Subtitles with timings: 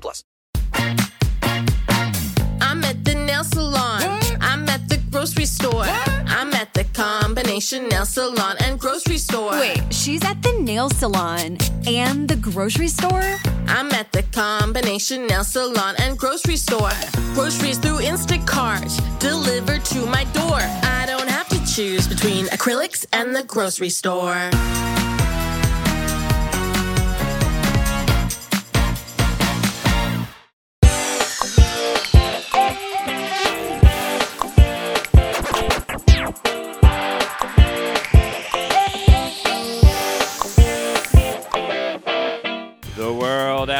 [0.00, 0.24] plus.
[2.60, 4.02] I'm at the nail salon.
[4.40, 5.84] I'm at the grocery store.
[6.26, 9.52] I'm at the combination nail salon and grocery store.
[9.52, 11.56] Wait, she's at the nail salon
[11.86, 13.38] and the grocery store?
[13.66, 16.90] I'm at the combination nail salon and grocery store.
[17.34, 20.58] Groceries through Instacart delivered to my door.
[20.60, 24.50] I don't have to choose between acrylics and the grocery store.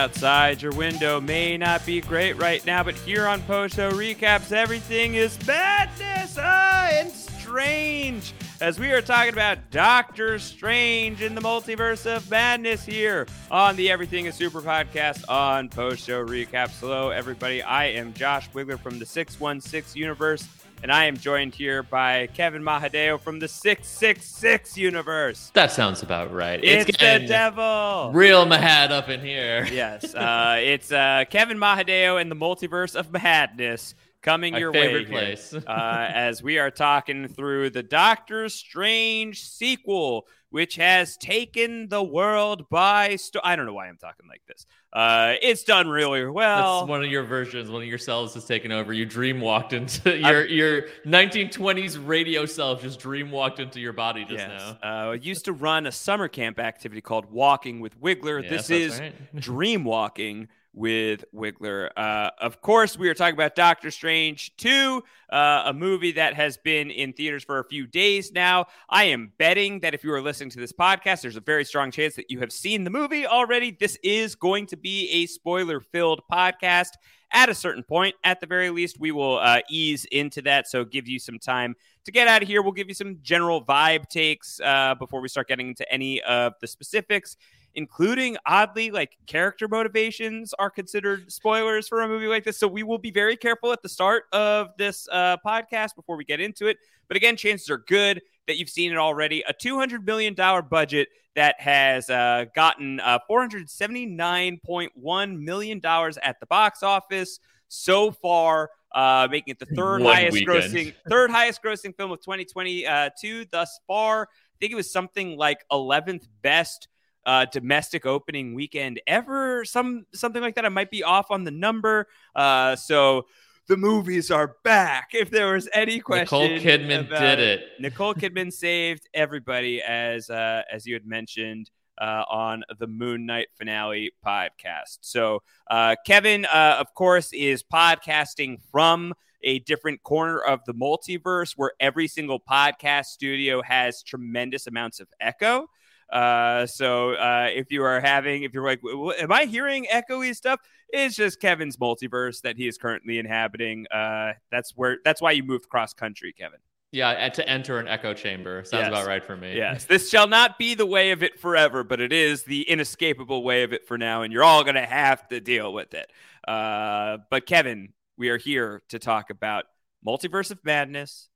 [0.04, 4.52] Outside your window may not be great right now, but here on Post Show Recaps,
[4.52, 8.34] everything is madness ah, and strange.
[8.60, 13.90] As we are talking about Doctor Strange in the multiverse of madness here on the
[13.90, 16.78] Everything is Super podcast on Post Show Recaps.
[16.80, 17.62] Hello, everybody.
[17.62, 20.46] I am Josh Wigler from the 616 universe,
[20.84, 25.50] and I am joined here by Kevin Mahadeo from the 666 universe.
[25.54, 26.62] That sounds about right.
[26.62, 28.10] It's, the devil.
[28.12, 29.66] Real Mahad up in here.
[29.74, 35.08] Yes, uh, it's uh, Kevin Mahadeo and the multiverse of madness coming My your favorite
[35.08, 35.54] way here, place.
[35.54, 42.68] uh, as we are talking through the Doctor Strange sequel, which has taken the world
[42.68, 44.66] by sto- I don't know why I'm talking like this.
[44.94, 46.80] Uh, it's done really well.
[46.80, 47.68] That's one of your versions.
[47.68, 48.92] One of your selves has taken over.
[48.92, 52.82] You dream walked into your your 1920s radio self.
[52.82, 54.76] Just dream walked into your body just Yes.
[54.82, 54.88] now.
[55.08, 58.42] Uh, I used to run a summer camp activity called Walking with Wiggler.
[58.42, 59.34] Yes, this is right.
[59.40, 61.88] Dream Walking with Wiggler.
[61.96, 66.56] Uh, of course, we are talking about Doctor Strange 2, uh, a movie that has
[66.58, 68.66] been in theaters for a few days now.
[68.90, 71.90] I am betting that if you are listening to this podcast, there's a very strong
[71.90, 73.70] chance that you have seen the movie already.
[73.70, 76.90] This is going to be a spoiler filled podcast.
[77.32, 80.68] At a certain point, at the very least, we will uh, ease into that.
[80.68, 81.74] So, give you some time
[82.04, 82.62] to get out of here.
[82.62, 86.52] We'll give you some general vibe takes uh, before we start getting into any of
[86.60, 87.36] the specifics
[87.74, 92.58] including oddly like character motivations are considered spoilers for a movie like this.
[92.58, 96.24] So we will be very careful at the start of this uh, podcast before we
[96.24, 96.78] get into it.
[97.08, 99.42] But again chances are good that you've seen it already.
[99.48, 106.46] A 200 million dollar budget that has uh, gotten uh, 479.1 million dollars at the
[106.46, 110.62] box office so far uh, making it the third One highest weekend.
[110.62, 114.22] grossing third highest grossing film of 2022 thus far.
[114.22, 114.26] I
[114.60, 116.88] think it was something like 11th best
[117.26, 119.64] uh, domestic opening weekend ever.
[119.64, 120.64] Some something like that.
[120.64, 122.08] I might be off on the number.
[122.34, 123.26] Uh, so
[123.66, 125.10] the movies are back.
[125.12, 127.60] If there was any question, Nicole Kidman did it.
[127.80, 131.70] Nicole Kidman saved everybody, as uh, as you had mentioned.
[131.96, 134.98] Uh, on the Moon Knight finale podcast.
[135.02, 141.52] So, uh, Kevin, uh, of course, is podcasting from a different corner of the multiverse
[141.56, 145.68] where every single podcast studio has tremendous amounts of echo.
[146.10, 149.86] Uh, so uh, if you are having, if you're like, "W- w- am I hearing
[149.92, 150.60] echoey stuff?
[150.90, 153.86] It's just Kevin's multiverse that he is currently inhabiting.
[153.90, 156.60] Uh, that's where, that's why you moved cross country, Kevin.
[156.92, 158.88] Yeah, to enter an echo chamber sounds Yes.
[158.88, 159.56] about right for me.
[159.56, 163.42] Yes, this shall not be the way of it forever, but it is the inescapable
[163.42, 166.08] way of it for now, and you're all to have to deal with it.
[166.46, 169.64] Uh, but Kevin, we are here to talk about
[170.06, 171.28] Multiverse of Madness,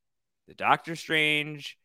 [0.47, 1.77] the Doctor Strange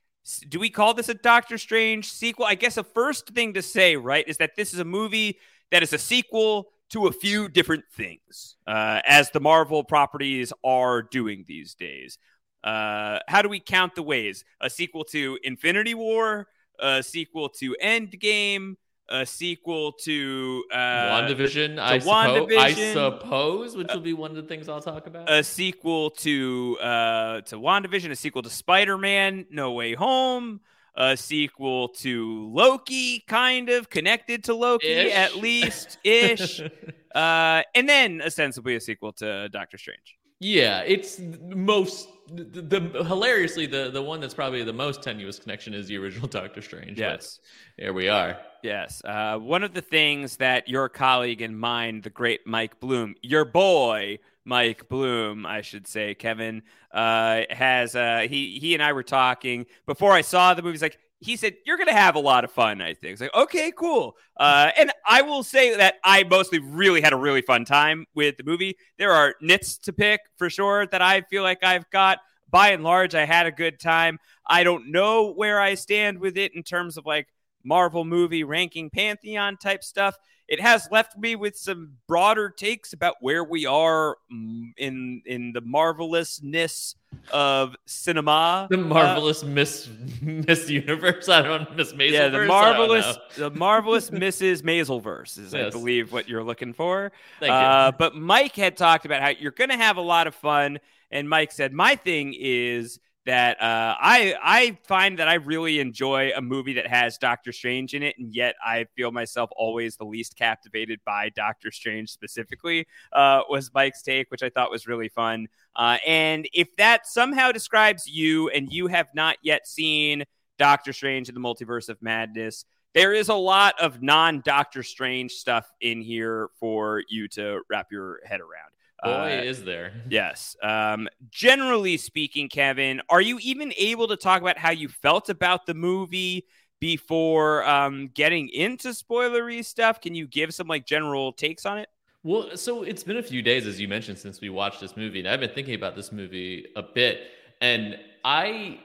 [0.48, 2.46] do we call this a Doctor Strange sequel?
[2.46, 5.40] I guess the first thing to say, right, is that this is a movie
[5.72, 11.02] that is a sequel to a few different things, uh, as the Marvel properties are
[11.02, 12.20] doing these days.
[12.64, 14.46] Uh, how do we count the ways?
[14.62, 16.48] A sequel to Infinity War,
[16.80, 18.76] a sequel to Endgame,
[19.10, 24.38] a sequel to uh, WandaVision, I, to suppo- I suppose, which will be one of
[24.38, 25.30] the things I'll talk about.
[25.30, 30.62] a sequel to uh to WandaVision, a sequel to Spider-Man No Way Home,
[30.96, 35.14] a sequel to Loki, kind of connected to Loki Ish.
[35.14, 36.62] at least ish.
[37.16, 40.18] uh and then ostensibly a sequel to Doctor Strange.
[40.40, 45.74] Yeah, it's most the, the hilariously the the one that's probably the most tenuous connection
[45.74, 46.98] is the original Doctor Strange.
[46.98, 47.40] Yes.
[47.78, 48.38] here we are.
[48.64, 49.02] Yes.
[49.04, 53.46] Uh, one of the things that your colleague and mine, the great Mike Bloom, your
[53.46, 59.04] boy Mike Bloom, I should say, Kevin, uh, has uh, he he and I were
[59.04, 60.74] talking before I saw the movie.
[60.74, 63.14] He's like, he said, "You're gonna have a lot of fun." I think.
[63.14, 64.16] It's like, okay, cool.
[64.38, 68.38] Uh, and I will say that I mostly really had a really fun time with
[68.38, 68.78] the movie.
[68.98, 72.20] There are nits to pick for sure that I feel like I've got.
[72.50, 74.20] By and large, I had a good time.
[74.46, 77.28] I don't know where I stand with it in terms of like
[77.64, 80.16] Marvel movie ranking pantheon type stuff.
[80.54, 85.52] It has left me with some broader takes about where we are mm, in in
[85.52, 86.94] the marvelousness
[87.32, 88.68] of cinema.
[88.70, 89.90] The marvelous Miss
[90.22, 91.28] Miss Universe.
[91.28, 92.12] I don't Miss Maisel.
[92.12, 94.62] yeah, the marvelous, the marvelous Mrs.
[94.62, 97.12] Maiselverse is, I believe, what you're looking for.
[97.40, 97.56] Thank you.
[97.56, 100.80] Uh, but Mike had talked about how you're going to have a lot of fun,
[101.10, 106.32] and Mike said, "My thing is that uh, I I find that I really enjoy
[106.36, 110.06] a movie that has Doctor Strange in it, and yet I feel myself always the
[110.06, 115.10] least captivated by Doctor Strange specifically." Uh, was Mike's take, which I thought was really
[115.10, 115.48] fun.
[115.76, 120.24] Uh, and if that somehow describes you, and you have not yet seen
[120.58, 122.66] Doctor Strange in the Multiverse of Madness.
[122.94, 127.88] There is a lot of non Doctor Strange stuff in here for you to wrap
[127.92, 128.73] your head around.
[129.04, 129.94] Boy, Uh, is there.
[130.10, 130.56] Yes.
[130.64, 135.66] Um, generally speaking, Kevin, are you even able to talk about how you felt about
[135.66, 136.46] the movie
[136.80, 140.00] before um, getting into spoilery stuff?
[140.00, 141.90] Can you give some like general takes on it?
[142.24, 145.20] Well, so it's been a few days, as you mentioned, since we watched this movie,
[145.20, 147.20] and I've been thinking about this movie a bit,
[147.60, 148.80] and I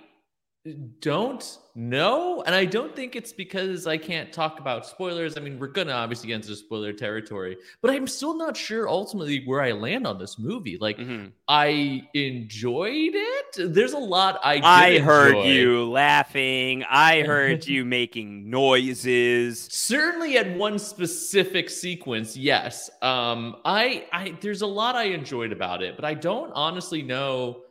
[1.00, 5.36] don't know, and I don't think it's because I can't talk about spoilers.
[5.36, 9.44] I mean, we're gonna obviously get into spoiler territory, but I'm still not sure ultimately
[9.46, 10.76] where I land on this movie.
[10.78, 11.32] Like, Mhm.
[11.46, 13.72] I enjoyed it.
[13.74, 15.48] There's a lot I I heard enjoy.
[15.52, 16.84] you laughing.
[16.84, 19.68] I heard you making noises.
[19.70, 25.82] certainly at one specific sequence yes um i i there's a lot i enjoyed about
[25.82, 27.62] it but i don't honestly know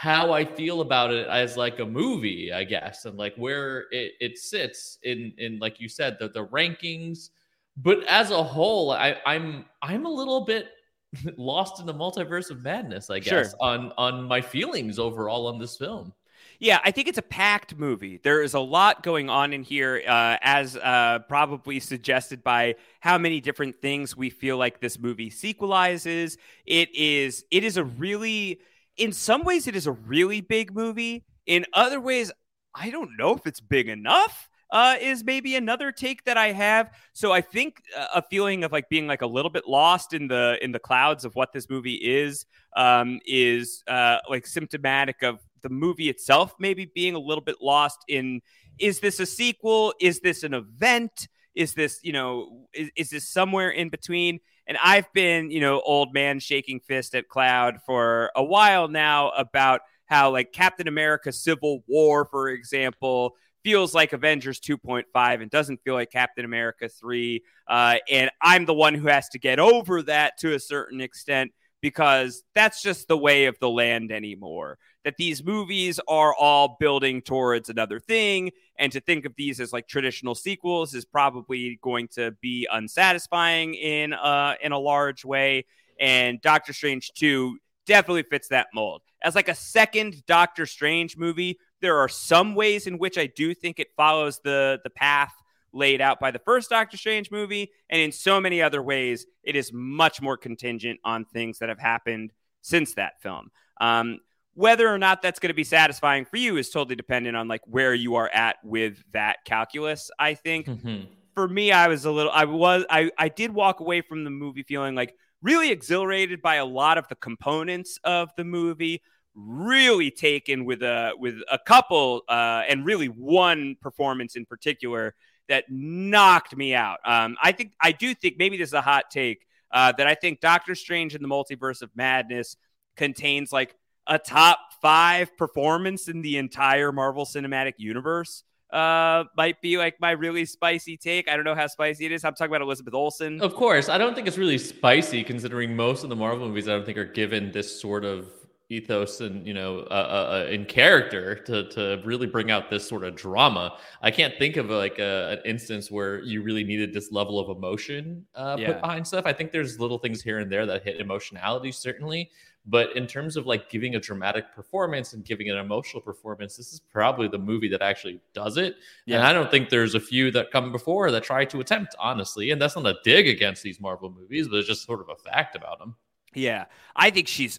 [0.00, 4.12] how i feel about it as like a movie i guess and like where it,
[4.20, 7.30] it sits in in like you said the the rankings
[7.76, 10.68] but as a whole i i'm i'm a little bit
[11.36, 13.44] lost in the multiverse of madness i Sure.
[13.44, 16.12] guess on on my feelings overall on this film
[16.58, 18.18] Yeah, I think it's a packed movie.
[18.22, 23.16] There is a lot going on in here, uh, as uh, probably suggested by how
[23.18, 26.36] many different things we feel like this movie sequelizes.
[26.66, 28.60] It is, it is a really,
[29.00, 31.24] in some ways, it is a really big movie.
[31.46, 32.30] In other ways,
[32.74, 34.48] I don't know if it's big enough.
[34.72, 36.92] Uh, is maybe another take that I have.
[37.12, 40.28] So I think uh, a feeling of like being like a little bit lost in
[40.28, 42.46] the in the clouds of what this movie is
[42.76, 47.98] um, is uh, like symptomatic of the movie itself maybe being a little bit lost
[48.06, 48.40] in
[48.78, 53.28] is this a sequel is this an event is this you know is, is this
[53.28, 54.38] somewhere in between
[54.70, 59.28] and i've been you know old man shaking fist at cloud for a while now
[59.30, 65.82] about how like captain america civil war for example feels like avengers 2.5 and doesn't
[65.82, 70.00] feel like captain america 3 uh, and i'm the one who has to get over
[70.02, 74.78] that to a certain extent because that's just the way of the land anymore.
[75.04, 79.72] That these movies are all building towards another thing, and to think of these as
[79.72, 85.64] like traditional sequels is probably going to be unsatisfying in uh in a large way.
[85.98, 89.02] And Doctor Strange 2 definitely fits that mold.
[89.22, 93.54] As like a second Doctor Strange movie, there are some ways in which I do
[93.54, 95.32] think it follows the the path
[95.72, 99.56] laid out by the first Doctor Strange movie, and in so many other ways, it
[99.56, 103.50] is much more contingent on things that have happened since that film.
[103.80, 104.20] Um,
[104.54, 107.62] whether or not that's going to be satisfying for you is totally dependent on like
[107.66, 110.10] where you are at with that calculus.
[110.18, 111.06] I think Mhm.
[111.34, 114.30] for me, I was a little, I was, I, I did walk away from the
[114.30, 119.02] movie feeling like really exhilarated by a lot of the components of the movie,
[119.34, 125.14] really taken with a with a couple uh, and really one performance in particular
[125.48, 126.98] that knocked me out.
[127.04, 130.14] Um, I think I do think maybe this is a hot take uh, that I
[130.14, 132.56] think Doctor Strange in the Multiverse of Madness
[132.96, 133.74] contains like
[134.06, 138.44] a top five performance in the entire Marvel Cinematic Universe.
[138.72, 141.28] Uh, might be like my really spicy take.
[141.28, 142.24] I don't know how spicy it is.
[142.24, 143.40] I'm talking about Elizabeth Olsen.
[143.40, 146.72] Of course, I don't think it's really spicy considering most of the Marvel movies I
[146.72, 148.30] don't think are given this sort of
[148.70, 152.88] ethos and you know uh, uh, uh in character to to really bring out this
[152.88, 153.76] sort of drama.
[154.00, 157.56] I can't think of like a, an instance where you really needed this level of
[157.56, 158.68] emotion uh, Yeah.
[158.68, 159.26] put behind stuff.
[159.26, 162.30] I think there's little things here and there that hit emotionality certainly,
[162.70, 166.72] but in terms of like giving a dramatic performance and giving an emotional performance, this
[166.72, 168.76] is probably the movie that actually does it.
[169.08, 172.52] And I don't think there's a few that come before that try to attempt honestly.
[172.52, 175.16] And that's not a dig against these Marvel movies, but it's just sort of a
[175.16, 175.96] fact about them.
[176.32, 177.58] Yeah, I think she's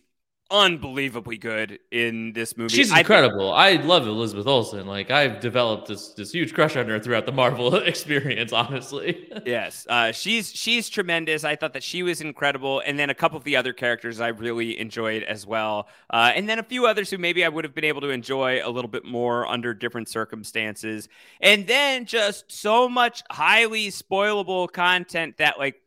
[0.51, 2.75] unbelievably good in this movie.
[2.75, 3.53] She's I incredible.
[3.53, 4.85] I love Elizabeth Olsen.
[4.85, 8.51] Like I've developed this this huge crush on her throughout the Marvel experience.
[8.51, 11.43] Honestly, yes, uh, she's she's tremendous.
[11.43, 14.27] I thought that she was incredible, and then a couple of the other characters I
[14.27, 17.73] really enjoyed as well, uh, and then a few others who maybe I would have
[17.73, 21.07] been able to enjoy a little bit more under different circumstances,
[21.39, 25.80] and then just so much highly spoilable content that like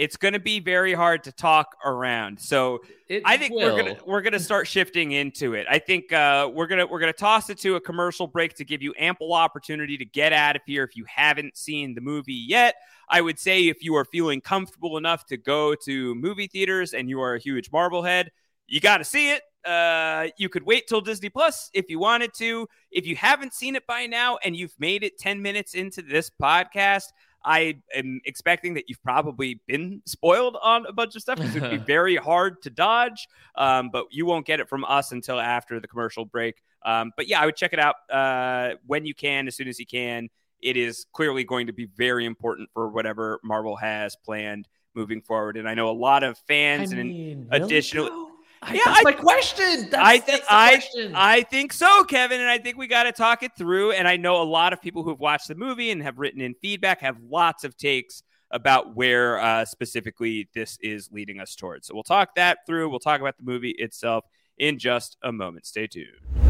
[0.00, 2.40] it's going to be very hard to talk around.
[2.40, 5.66] So It I think we're gonna we're gonna start shifting into it.
[5.68, 8.80] I think uh, we're gonna we're gonna toss it to a commercial break to give
[8.80, 12.76] you ample opportunity to get out of here if you haven't seen the movie yet.
[13.10, 17.10] I would say if you are feeling comfortable enough to go to movie theaters and
[17.10, 18.30] you are a huge Marvel head,
[18.66, 19.42] you got to see it.
[19.66, 22.66] Uh, you could wait till Disney Plus if you wanted to.
[22.90, 26.30] If you haven't seen it by now and you've made it 10 minutes into this
[26.30, 27.08] podcast,
[27.44, 31.62] I am expecting that you've probably been spoiled on a bunch of stuff because it
[31.62, 33.28] would be very hard to dodge.
[33.54, 36.56] Um, but you won't get it from us until after the commercial break.
[36.84, 39.78] Um, but yeah, I would check it out uh, when you can, as soon as
[39.78, 40.28] you can.
[40.62, 45.56] It is clearly going to be very important for whatever Marvel has planned moving forward.
[45.56, 48.06] And I know a lot of fans and mean, really, additional.
[48.06, 48.29] though?
[48.62, 49.88] I- Yeah, that's I- my question.
[49.90, 51.12] That's, I think I question.
[51.14, 53.92] I think so, Kevin, and I think we got to talk it through.
[53.92, 56.54] And I know a lot of people who've watched the movie and have written in
[56.60, 61.86] feedback have lots of takes about where uh, specifically this is leading us towards.
[61.86, 62.88] So we'll talk that through.
[62.90, 64.24] We'll talk about the movie itself
[64.58, 65.64] in just a moment.
[65.66, 66.49] Stay tuned.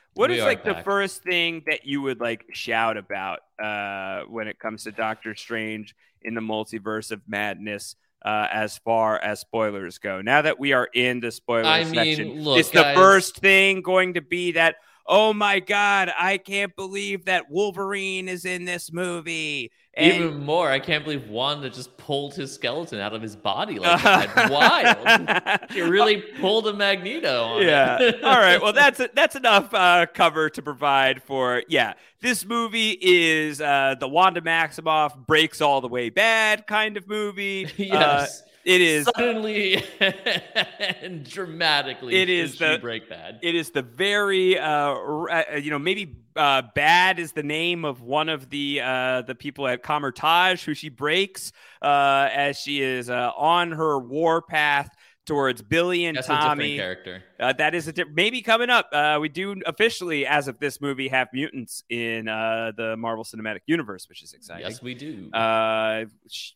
[0.21, 4.47] What We is like the first thing that you would like shout about uh, when
[4.47, 7.95] it comes to Doctor Strange in the multiverse of madness?
[8.23, 11.95] Uh, as far as spoilers go, now that we are in the spoiler I mean,
[11.95, 12.95] section, look, is the guys.
[12.95, 14.75] first thing going to be that?
[15.13, 19.69] Oh my God, I can't believe that Wolverine is in this movie.
[19.93, 23.77] And Even more, I can't believe Wanda just pulled his skeleton out of his body
[23.77, 24.49] like that.
[25.59, 25.69] Wild.
[25.73, 28.11] She really pulled a Magneto on yeah.
[28.23, 28.61] All right.
[28.61, 31.63] Well, that's that's enough uh, cover to provide for.
[31.67, 37.05] Yeah, this movie is uh, the Wanda Maximoff breaks all the way bad kind of
[37.09, 37.67] movie.
[37.75, 38.43] yes.
[38.43, 39.83] Uh, It is suddenly
[41.01, 42.15] and dramatically.
[42.15, 43.39] It is the break bad.
[43.41, 48.01] It is the very uh, uh, you know maybe uh, bad is the name of
[48.01, 51.51] one of the uh, the people at Kamar-Taj who she breaks
[51.81, 54.89] uh, as she is uh, on her war path
[55.25, 56.77] towards Billy and That's a different Tommy.
[56.77, 57.23] character.
[57.41, 58.87] Uh, that is a di- maybe coming up.
[58.93, 63.61] Uh, we do officially, as of this movie, have mutants in uh, the Marvel Cinematic
[63.65, 64.65] Universe, which is exciting.
[64.67, 65.27] Yes, we do.
[65.33, 66.05] Uh,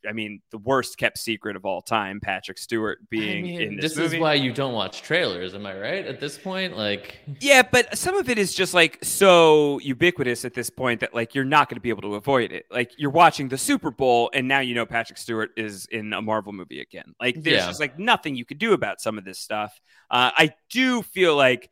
[0.08, 3.76] I mean, the worst kept secret of all time, Patrick Stewart I being mean, in
[3.78, 4.18] this, this movie.
[4.18, 5.56] is why you don't watch trailers.
[5.56, 6.06] Am I right?
[6.06, 10.54] At this point, like Yeah, but some of it is just like so ubiquitous at
[10.54, 12.66] this point that like you're not going to be able to avoid it.
[12.70, 16.22] Like you're watching the Super Bowl and now you know Patrick Stewart is in a
[16.22, 17.16] Marvel movie again.
[17.20, 17.68] Like there's Yeah.
[17.68, 19.80] just like nothing you could do about some of this stuff.
[20.12, 21.70] Uh, I do feel like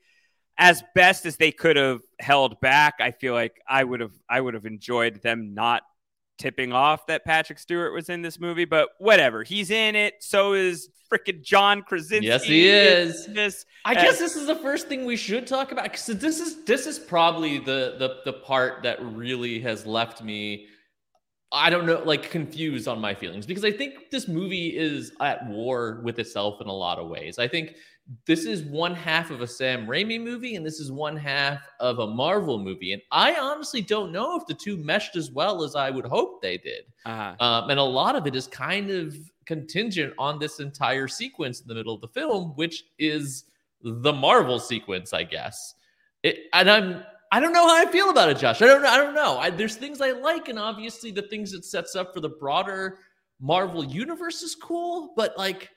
[0.57, 4.39] as best as they could have held back, I feel like I would have I
[4.39, 5.83] would have enjoyed them not
[6.37, 9.43] tipping off that Patrick Stewart was in this movie, but whatever.
[9.43, 10.15] He's in it.
[10.21, 12.27] So is freaking John Krasinski.
[12.27, 13.27] Yes, he is.
[13.27, 13.65] This.
[13.85, 16.87] I guess this is the first thing we should talk about because this is this
[16.87, 20.67] is probably the the the part that really has left me
[21.53, 25.47] I don't know like confused on my feelings because I think this movie is at
[25.47, 27.37] war with itself in a lot of ways.
[27.37, 27.75] I think
[28.25, 31.99] this is one half of a Sam Raimi movie and this is one half of
[31.99, 35.75] a Marvel movie and I honestly don't know if the two meshed as well as
[35.75, 36.83] I would hope they did.
[37.05, 37.35] uh-huh.
[37.39, 41.67] Um, and a lot of it is kind of contingent on this entire sequence in
[41.67, 43.45] the middle of the film, which is
[43.81, 45.75] the Marvel sequence, I guess.
[46.23, 48.61] It, and I'm I don't know how I feel about it, Josh.
[48.61, 48.89] I don't know.
[48.89, 49.39] I don't know.
[49.39, 52.99] I, there's things I like, and obviously the things it sets up for the broader
[53.41, 55.13] Marvel universe is cool.
[55.17, 55.71] But like,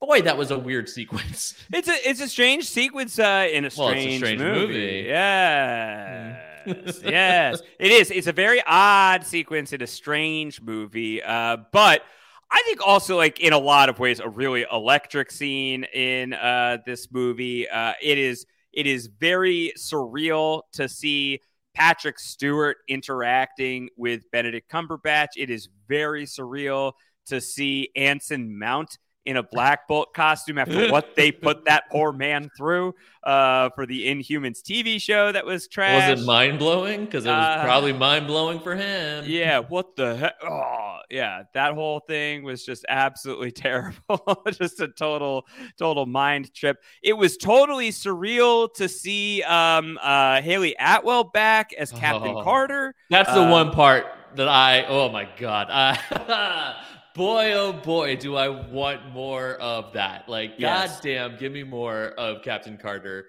[0.00, 1.54] boy, that was a weird sequence.
[1.72, 4.66] It's a it's a strange sequence uh, in a Well, it's a strange, strange movie.
[4.66, 5.04] movie.
[5.08, 8.10] Yes, yes, it is.
[8.10, 11.22] It's a very odd sequence in a strange movie.
[11.22, 12.02] Uh, but
[12.50, 16.78] I think also like in a lot of ways a really electric scene in uh,
[16.86, 17.68] this movie.
[17.68, 21.40] Uh, it is it is very surreal to see
[21.74, 25.28] Patrick Stewart interacting with Benedict Cumberbatch.
[25.36, 26.92] It is very surreal
[27.26, 28.98] to see Anson Mount
[29.28, 33.84] in a Black Bolt costume after what they put that poor man through uh, for
[33.84, 36.10] the Inhumans TV show that was trash.
[36.10, 37.04] Was it mind blowing?
[37.04, 39.24] Because it was Uh, probably mind blowing for him.
[39.26, 40.34] Yeah, what the heck?
[40.42, 44.42] Oh, yeah, that whole thing was just absolutely terrible.
[44.52, 45.46] just a total,
[45.78, 46.82] total mind trip.
[47.02, 52.42] It was totally surreal to see um, uh, Hayley Atwell back as Captain Oh.
[52.42, 52.94] Carter.
[53.10, 55.68] That's the Uh, one part that I, oh my God.
[55.70, 56.76] I,
[57.18, 60.28] boy, oh boy, do I want more of that.
[60.28, 60.96] Like, Yes.
[60.96, 63.26] goddamn, give me more of Captain Carter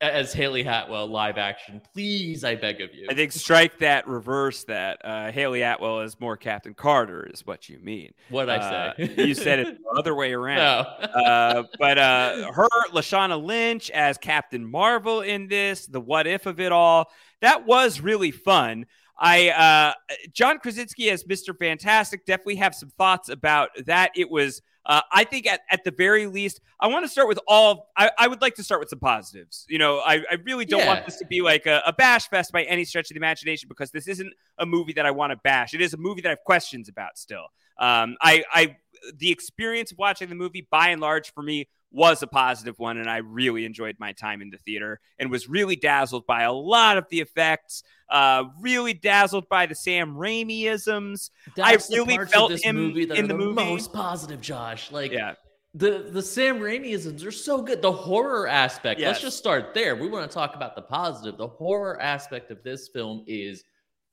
[0.00, 1.80] as Hayley Hatwell live action.
[1.94, 3.06] Please, I beg of you.
[3.08, 5.00] I think strike that, reverse that.
[5.04, 8.12] Uh, Hayley Atwell is more Captain Carter, is what you mean.
[8.28, 9.14] What'd I Uh, say?
[9.26, 10.58] you said it the other way around.
[10.58, 11.06] No.
[11.22, 16.58] uh, but uh, her, Lashana Lynch as Captain Marvel in this, the what if of
[16.60, 17.08] it all,
[17.40, 18.86] that was really fun.
[19.22, 21.56] I uh, John Krasinski as Mr.
[21.56, 24.10] Fantastic definitely have some thoughts about that.
[24.16, 24.60] It was.
[24.84, 27.90] Uh, I think at, at the very least, I want to start with all.
[27.96, 29.64] I, I would like to start with some positives.
[29.68, 32.50] You know, I, I really don't want this to be like a, a bash fest
[32.50, 35.36] by any stretch of the imagination because this isn't a movie that I want to
[35.36, 35.72] bash.
[35.72, 37.44] It is a movie that I have questions about still.
[37.78, 38.76] Um, I, I,
[39.18, 42.96] the experience of watching the movie by and large for me was a positive one,
[42.96, 46.52] and I really enjoyed my time in the theater and was really dazzled by a
[46.52, 47.82] lot of the effects.
[48.08, 51.30] Uh, really dazzled by the Sam Raimi-isms.
[51.56, 53.54] That's I really felt him movie that in the, the movie.
[53.54, 54.92] most positive, Josh.
[54.92, 55.34] Like, yeah.
[55.74, 57.80] the the Sam Raimiisms are so good.
[57.80, 59.00] The horror aspect.
[59.00, 59.96] Let's just start there.
[59.96, 61.38] We want to talk about the positive.
[61.38, 63.64] The horror aspect of this film is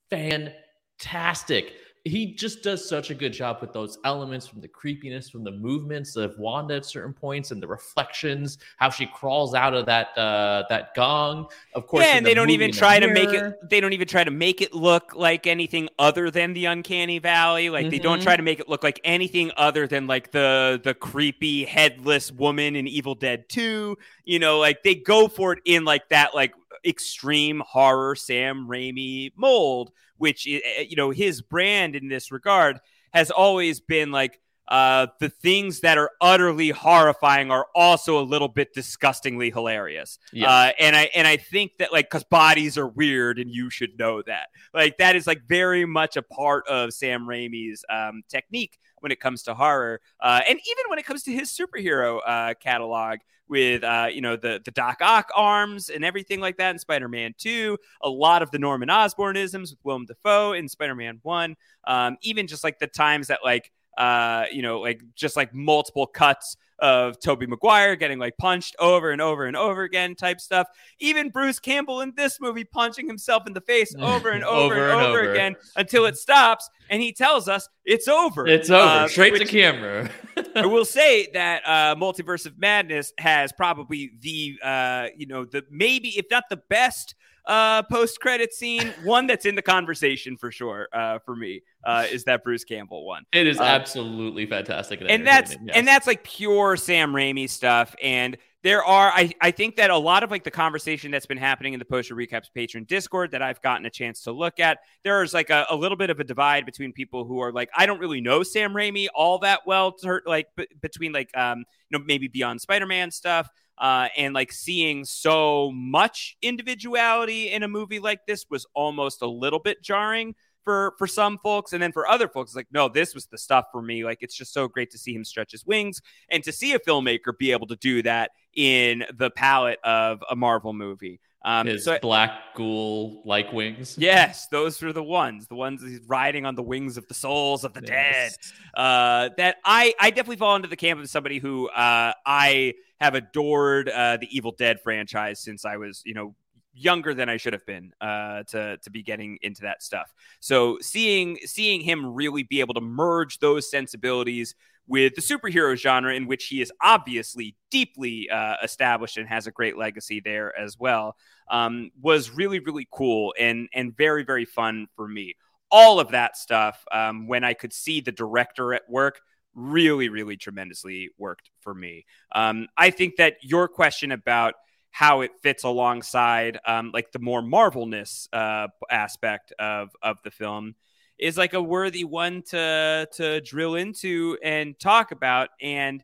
[0.08, 1.74] fantastic.
[2.04, 5.50] He just does such a good job with those elements from the creepiness, from the
[5.50, 8.56] movements of Wanda at certain points, and the reflections.
[8.78, 11.48] How she crawls out of that uh, that gong.
[11.74, 13.44] Of course, yeah, and the they don't even try to make it.
[13.68, 17.68] They don't even try to make it look like anything other than the uncanny valley.
[17.68, 18.24] Like they don't Mhm.
[18.24, 22.76] try to make it look like anything other than like the the creepy headless woman
[22.76, 23.98] in Evil Dead Two.
[24.24, 29.32] You know, like they go for it in like that like extreme horror Sam Raimi
[29.36, 32.80] mold, which eh, you know his brand in this regard
[33.12, 34.40] has always been like
[34.70, 40.18] uh, the things that are utterly horrifying are also a little bit disgustingly hilarious.
[40.32, 40.48] Yeah.
[40.48, 43.98] Uh, and I and I think that like because bodies are weird and you should
[43.98, 44.46] know that.
[44.72, 49.18] Like that is like very much a part of Sam Raimi's um, technique when it
[49.18, 53.18] comes to horror, uh, and even when it comes to his superhero uh, catalog
[53.50, 57.34] with uh, you know the the Doc Ock arms and everything like that in Spider-Man
[57.36, 57.76] Two.
[58.02, 61.56] A lot of the Norman Osborn isms with Willem Dafoe in Spider-Man One.
[61.84, 66.06] Um, even just like the times that like uh, you know, like just like multiple
[66.06, 70.66] cuts of Tobey Maguire getting like punched over and over and over again type stuff.
[70.98, 74.74] Even Bruce Campbell in this movie punching himself in the face over and over, Over
[74.74, 75.32] and, and over, over.
[75.32, 78.46] again until it stops and he tells us it's over.
[78.46, 78.82] It's over.
[78.82, 80.10] Uh, Straight to camera.
[80.56, 85.64] I will say that uh, Multiverse of Madness has probably the uh, you know the
[85.70, 87.14] maybe if not the best
[87.46, 92.06] uh, post credit scene, one that's in the conversation for sure uh, for me uh,
[92.10, 93.24] is that Bruce Campbell one.
[93.32, 95.02] It is Uh, absolutely fantastic.
[95.08, 95.74] and that's yes.
[95.74, 97.94] and that's like pure Sam Raimi stuff.
[98.02, 101.38] And there are, I, I think that a lot of like the conversation that's been
[101.38, 104.60] happening in the Post Show Recaps patron Discord that I've gotten a chance to look
[104.60, 104.78] at.
[105.02, 107.86] There's like a, a little bit of a divide between people who are like, I
[107.86, 111.98] don't really know Sam Raimi all that well, to, like b- between like um you
[111.98, 113.48] know maybe beyond Spider-Man stuff.
[113.78, 119.26] Uh, and like seeing so much individuality in a movie like this was almost a
[119.26, 123.14] little bit jarring for for some folks and then for other folks like no this
[123.14, 125.64] was the stuff for me like it's just so great to see him stretch his
[125.64, 130.22] wings and to see a filmmaker be able to do that in the palette of
[130.30, 133.96] a marvel movie um his so black ghoul like wings.
[133.98, 137.64] Yes, those are the ones, the ones he's riding on the wings of the souls
[137.64, 138.32] of the dead.
[138.74, 143.14] Uh, that I I definitely fall into the camp of somebody who uh, I have
[143.14, 146.34] adored uh, the Evil Dead franchise since I was you know
[146.72, 150.12] younger than I should have been uh, to to be getting into that stuff.
[150.40, 154.54] So seeing seeing him really be able to merge those sensibilities
[154.90, 159.52] with the superhero genre in which he is obviously deeply uh, established and has a
[159.52, 161.16] great legacy there as well
[161.50, 165.34] um, was really really cool and and very very fun for me
[165.70, 169.20] all of that stuff um, when i could see the director at work
[169.54, 172.04] really really tremendously worked for me
[172.34, 174.54] um, i think that your question about
[174.90, 180.74] how it fits alongside um, like the more marvelness uh, aspect of of the film
[181.20, 185.50] is like a worthy one to to drill into and talk about.
[185.60, 186.02] And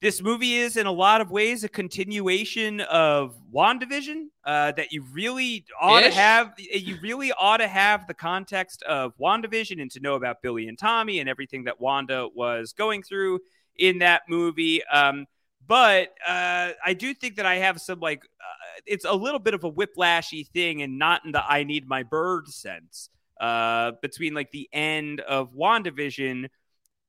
[0.00, 5.04] this movie is in a lot of ways a continuation of WandaVision uh, that you
[5.12, 10.00] really ought to have you really ought to have the context of WandaVision and to
[10.00, 13.40] know about Billy and Tommy and everything that Wanda was going through
[13.76, 14.82] in that movie.
[14.84, 15.26] Um,
[15.68, 19.54] but uh, I do think that I have some like uh, it's a little bit
[19.54, 24.34] of a whiplashy thing and not in the I need my bird sense uh, between
[24.34, 26.48] like the end of WandaVision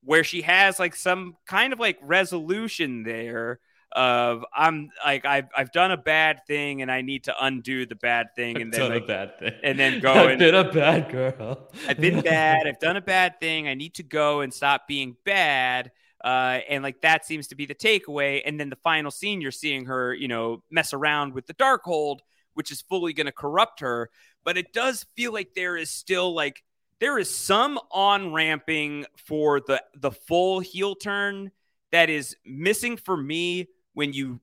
[0.04, 3.60] where she has like some kind of like resolution there
[3.94, 7.96] of I'm like I've I've done a bad thing and I need to undo the
[7.96, 9.54] bad thing and then done a like, bad thing.
[9.64, 11.70] and then go I've and been a bad girl.
[11.88, 12.68] I've been bad.
[12.68, 13.68] I've done a bad thing.
[13.68, 15.92] I need to go and stop being bad.
[16.24, 18.42] Uh, and like that seems to be the takeaway.
[18.46, 22.20] And then the final scene, you're seeing her, you know, mess around with the Darkhold,
[22.54, 24.10] which is fully going to corrupt her.
[24.44, 26.64] But it does feel like there is still like
[27.00, 31.52] there is some on ramping for the the full heel turn
[31.92, 34.40] that is missing for me when you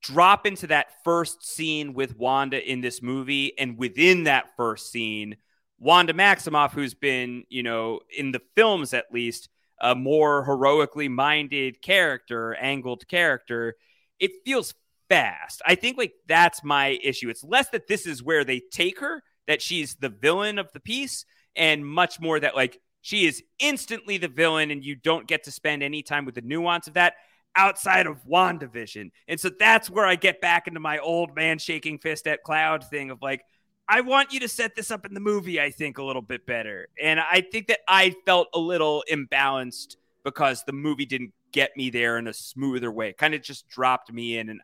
[0.00, 5.36] drop into that first scene with Wanda in this movie, and within that first scene,
[5.78, 9.48] Wanda Maximoff, who's been, you know, in the films at least,
[9.80, 13.76] a more heroically minded character, angled character,
[14.18, 14.74] it feels
[15.08, 15.62] fast.
[15.66, 17.28] I think like that's my issue.
[17.28, 20.80] It's less that this is where they take her, that she's the villain of the
[20.80, 21.24] piece,
[21.56, 25.50] and much more that like she is instantly the villain and you don't get to
[25.50, 27.14] spend any time with the nuance of that
[27.56, 29.10] outside of WandaVision.
[29.26, 32.84] And so that's where I get back into my old man shaking fist at cloud
[32.84, 33.42] thing of like,
[33.88, 36.44] I want you to set this up in the movie, I think, a little bit
[36.44, 36.88] better.
[37.02, 41.88] And I think that I felt a little imbalanced because the movie didn't get me
[41.88, 43.10] there in a smoother way.
[43.10, 44.50] It kind of just dropped me in.
[44.50, 44.60] And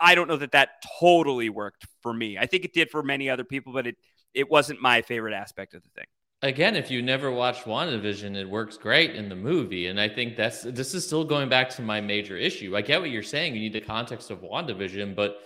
[0.00, 2.38] I don't know that that totally worked for me.
[2.38, 3.96] I think it did for many other people, but it,
[4.34, 6.06] it wasn't my favorite aspect of the thing.
[6.42, 9.86] Again, if you never watched WandaVision, it works great in the movie.
[9.86, 12.76] And I think that's this is still going back to my major issue.
[12.76, 13.54] I get what you're saying.
[13.54, 15.38] You need the context of WandaVision, but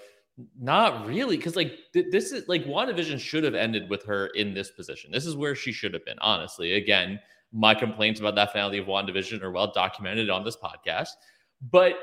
[0.59, 1.37] not really.
[1.37, 5.11] Because like th- this is like WandaVision should have ended with her in this position.
[5.11, 6.75] This is where she should have been, honestly.
[6.75, 7.21] Again,
[7.53, 11.09] my complaints about that finale of WandaVision are well documented on this podcast.
[11.71, 11.95] But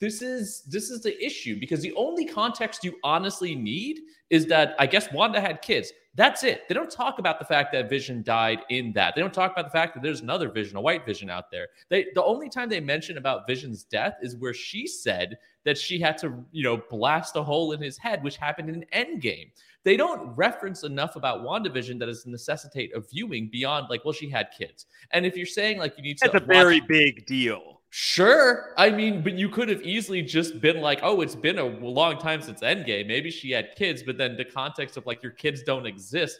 [0.00, 4.74] this is this is the issue because the only context you honestly need is that
[4.78, 5.92] I guess Wanda had kids.
[6.14, 6.62] That's it.
[6.66, 9.14] They don't talk about the fact that Vision died in that.
[9.14, 11.66] They don't talk about the fact that there's another Vision, a white Vision out there.
[11.90, 15.98] They the only time they mention about Vision's death is where she said that she
[15.98, 19.50] had to, you know, blast a hole in his head, which happened in Endgame.
[19.84, 24.28] They don't reference enough about WandaVision that is necessitate a viewing beyond like, well, she
[24.30, 24.86] had kids.
[25.12, 27.75] And if you're saying like you need to That's a watch- very big deal.
[27.90, 28.74] Sure.
[28.76, 32.18] I mean, but you could have easily just been like, oh, it's been a long
[32.18, 33.06] time since Endgame.
[33.06, 36.38] Maybe she had kids, but then the context of like your kids don't exist.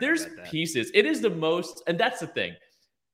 [0.00, 0.90] There's pieces.
[0.92, 2.54] It is the most, and that's the thing.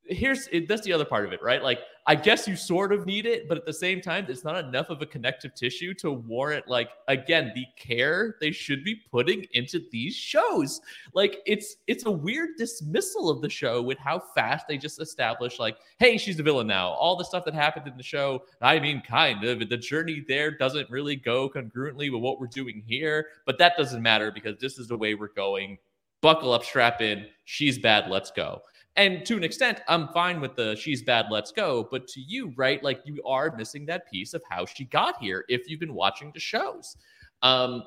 [0.07, 1.63] Here's it, that's the other part of it, right?
[1.63, 4.63] Like, I guess you sort of need it, but at the same time, it's not
[4.63, 9.47] enough of a connective tissue to warrant, like, again, the care they should be putting
[9.53, 10.83] into these shows.
[11.15, 15.59] Like, it's it's a weird dismissal of the show with how fast they just establish,
[15.59, 16.89] like, hey, she's the villain now.
[16.91, 19.67] All the stuff that happened in the show, I mean, kind of.
[19.69, 24.03] The journey there doesn't really go congruently with what we're doing here, but that doesn't
[24.03, 25.79] matter because this is the way we're going.
[26.21, 27.27] Buckle up, strap in.
[27.45, 28.11] She's bad.
[28.11, 28.63] Let's go.
[28.97, 31.89] And to an extent, I'm fine with the she's bad, let's go.
[31.91, 35.45] But to you, right, like you are missing that piece of how she got here
[35.49, 36.97] if you've been watching the shows.
[37.43, 37.83] Um,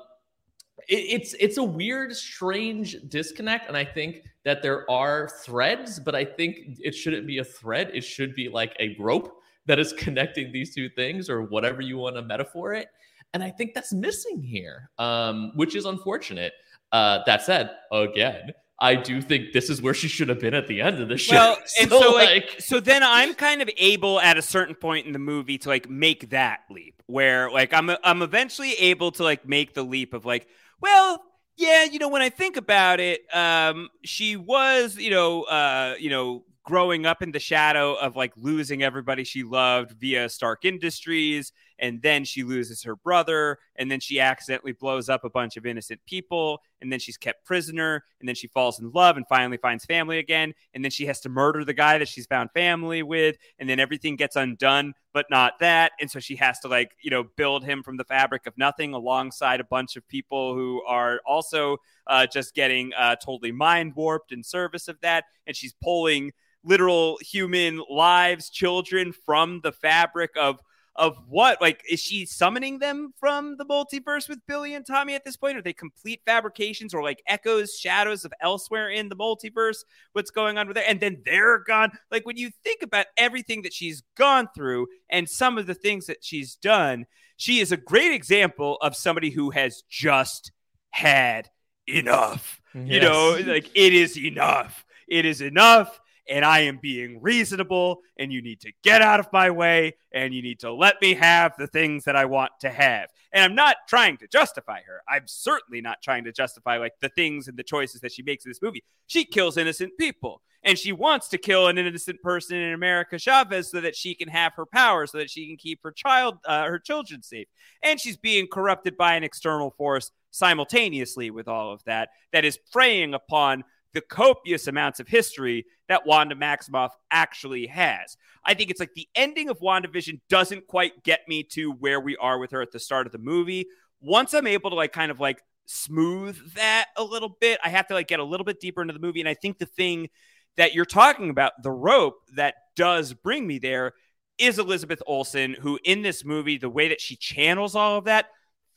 [0.86, 6.14] it, it's it's a weird, strange disconnect, and I think that there are threads, but
[6.14, 7.90] I think it shouldn't be a thread.
[7.94, 11.96] It should be like a rope that is connecting these two things, or whatever you
[11.96, 12.88] want to metaphor it.
[13.34, 16.52] And I think that's missing here, um, which is unfortunate.
[16.92, 20.68] Uh, that said, again, I do think this is where she should have been at
[20.68, 21.34] the end of the show.
[21.34, 24.74] Well, so, and so like, like, so then I'm kind of able at a certain
[24.74, 29.10] point in the movie to like make that leap where like I'm I'm eventually able
[29.12, 30.46] to like make the leap of like,
[30.80, 31.22] well,
[31.56, 36.10] yeah, you know, when I think about it, um, she was, you know, uh, you
[36.10, 41.52] know, growing up in the shadow of like losing everybody she loved via Stark Industries
[41.78, 45.66] and then she loses her brother and then she accidentally blows up a bunch of
[45.66, 49.56] innocent people and then she's kept prisoner and then she falls in love and finally
[49.56, 53.02] finds family again and then she has to murder the guy that she's found family
[53.02, 55.90] with and then everything gets undone but not that.
[56.00, 58.94] And so she has to like you know build him from the fabric of nothing
[58.94, 64.30] alongside a bunch of people who are also uh, just getting uh, totally mind warped
[64.30, 65.24] in service of that.
[65.46, 70.60] And she's pulling literal human lives children from the fabric of
[70.98, 71.62] of what?
[71.62, 75.56] Like, is she summoning them from the multiverse with Billy and Tommy at this point?
[75.56, 79.84] Are they complete fabrications or like echoes, shadows of elsewhere in the multiverse?
[80.12, 80.84] What's going on with there?
[80.86, 81.92] And then they're gone.
[82.10, 86.06] Like, when you think about everything that she's gone through and some of the things
[86.06, 87.06] that she's done,
[87.36, 90.50] she is a great example of somebody who has just
[90.90, 91.48] had
[91.86, 92.60] enough.
[92.74, 92.86] Yes.
[92.86, 94.84] You know, like, it is enough.
[95.06, 99.32] It is enough and I am being reasonable, and you need to get out of
[99.32, 102.70] my way, and you need to let me have the things that I want to
[102.70, 103.08] have.
[103.32, 105.02] And I'm not trying to justify her.
[105.08, 108.44] I'm certainly not trying to justify like the things and the choices that she makes
[108.44, 108.84] in this movie.
[109.06, 113.70] She kills innocent people, and she wants to kill an innocent person in America Chavez
[113.70, 116.64] so that she can have her power, so that she can keep her child, uh,
[116.64, 117.48] her children safe.
[117.82, 122.58] And she's being corrupted by an external force simultaneously with all of that that is
[122.72, 128.16] preying upon the copious amounts of history that Wanda Maximoff actually has.
[128.44, 132.16] I think it's like the ending of WandaVision doesn't quite get me to where we
[132.16, 133.66] are with her at the start of the movie.
[134.00, 137.86] Once I'm able to like kind of like smooth that a little bit, I have
[137.88, 139.20] to like get a little bit deeper into the movie.
[139.20, 140.08] And I think the thing
[140.56, 143.92] that you're talking about, the rope that does bring me there,
[144.38, 148.26] is Elizabeth Olsen, who in this movie, the way that she channels all of that,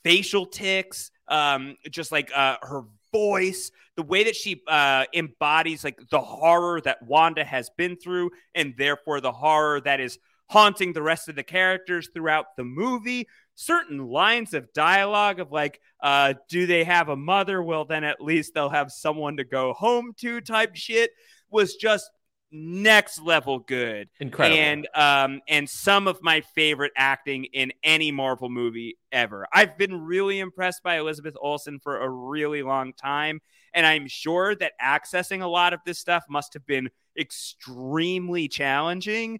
[0.03, 5.99] facial ticks, um, just like uh, her voice, the way that she uh, embodies like
[6.09, 10.17] the horror that Wanda has been through, and therefore the horror that is
[10.49, 13.27] haunting the rest of the characters throughout the movie.
[13.55, 17.61] Certain lines of dialogue of like, uh, do they have a mother?
[17.61, 21.11] Well, then at least they'll have someone to go home to type shit
[21.51, 22.09] was just
[22.51, 24.09] next level good.
[24.19, 24.57] Incredible.
[24.57, 29.47] And um and some of my favorite acting in any Marvel movie ever.
[29.53, 33.41] I've been really impressed by Elizabeth Olsen for a really long time
[33.73, 39.39] and I'm sure that accessing a lot of this stuff must have been extremely challenging.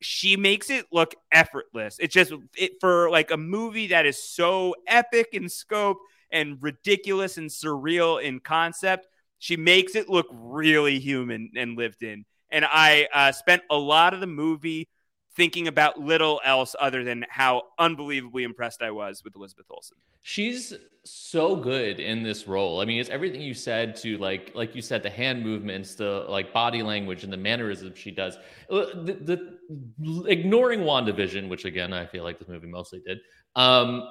[0.00, 1.96] She makes it look effortless.
[2.00, 5.98] It's just it for like a movie that is so epic in scope
[6.30, 9.06] and ridiculous and surreal in concept.
[9.38, 14.14] She makes it look really human and lived in and I uh, spent a lot
[14.14, 14.88] of the movie
[15.34, 19.96] thinking about little else other than how unbelievably impressed I was with Elizabeth Olsen.
[20.22, 22.80] She's so good in this role.
[22.80, 26.26] I mean, it's everything you said to like like you said the hand movements, the
[26.28, 28.36] like body language and the mannerisms she does.
[28.70, 33.18] Uh, the, the ignoring WandaVision, which again I feel like this movie mostly did.
[33.56, 34.06] Um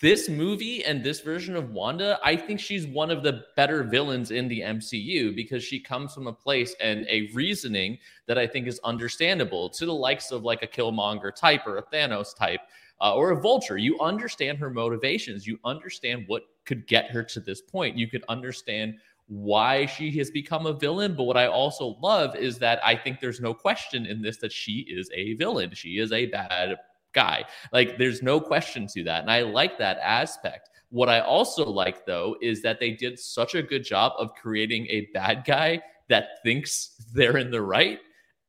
[0.00, 4.32] this movie and this version of Wanda, I think she's one of the better villains
[4.32, 8.66] in the MCU because she comes from a place and a reasoning that I think
[8.66, 12.60] is understandable to the likes of like a Killmonger type or a Thanos type
[13.00, 13.76] uh, or a Vulture.
[13.76, 18.24] You understand her motivations, you understand what could get her to this point, you could
[18.28, 18.96] understand
[19.28, 21.14] why she has become a villain.
[21.14, 24.50] But what I also love is that I think there's no question in this that
[24.50, 25.72] she is a villain.
[25.74, 26.78] She is a bad
[27.14, 27.44] guy.
[27.72, 29.22] Like there's no question to that.
[29.22, 30.70] And I like that aspect.
[30.90, 34.86] What I also like though is that they did such a good job of creating
[34.86, 38.00] a bad guy that thinks they're in the right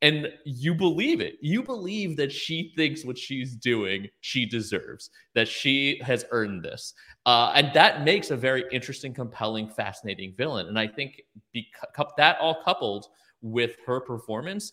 [0.02, 1.38] And you believe it.
[1.42, 6.94] You believe that she thinks what she's doing, she deserves, that she has earned this.
[7.26, 10.68] Uh, and that makes a very interesting, compelling, fascinating villain.
[10.68, 11.22] And I think
[11.54, 13.08] beca- that all coupled
[13.42, 14.72] with her performance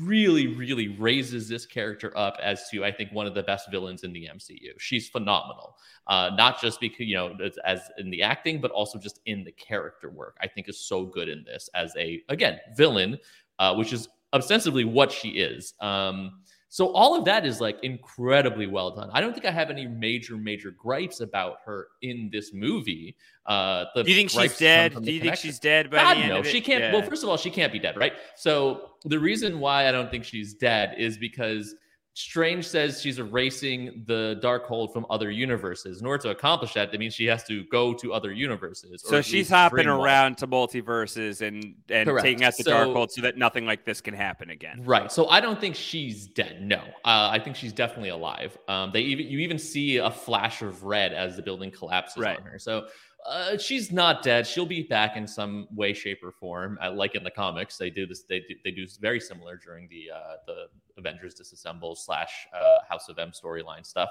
[0.00, 4.04] really, really raises this character up as to, I think, one of the best villains
[4.04, 4.78] in the MCU.
[4.78, 5.76] She's phenomenal,
[6.06, 9.52] uh, not just because, you know, as in the acting, but also just in the
[9.52, 10.36] character work.
[10.40, 13.18] I think is so good in this as a, again, villain,
[13.58, 15.74] uh, which is ostensibly what she is.
[15.80, 19.08] Um, so all of that is like incredibly well done.
[19.12, 23.16] I don't think I have any major, major gripes about her in this movie.
[23.46, 25.00] Uh, Do you think she's dead?
[25.02, 25.90] Do you think she's dead?
[25.90, 26.82] By God, the end no, she can't.
[26.82, 26.92] Yeah.
[26.92, 28.14] Well, first of all, she can't be dead, right?
[28.34, 31.76] So the reason why I don't think she's dead is because
[32.20, 36.00] Strange says she's erasing the Darkhold from other universes.
[36.00, 39.04] In order to accomplish that, that means she has to go to other universes.
[39.04, 40.00] or So she's hopping bring one.
[40.00, 42.24] around to multiverses and and Correct.
[42.24, 44.80] taking out the So- Darkhold so that nothing like this can happen again.
[44.86, 45.12] Right.
[45.12, 46.62] So I don't think she's dead.
[46.62, 48.56] No, uh, I think she's definitely alive.
[48.66, 52.38] Um, they even you even see a flash of red as the building collapses Right.
[52.38, 52.58] on her.
[52.58, 52.86] So
[53.28, 54.46] uh, she's not dead.
[54.46, 56.78] She'll be back in some way, shape, or form.
[56.82, 58.22] Uh, like in the comics, they do this.
[58.22, 60.66] They do, they do very similar during the uh, the
[60.98, 64.10] Avengers Disassemble slash uh, House of M storyline stuff.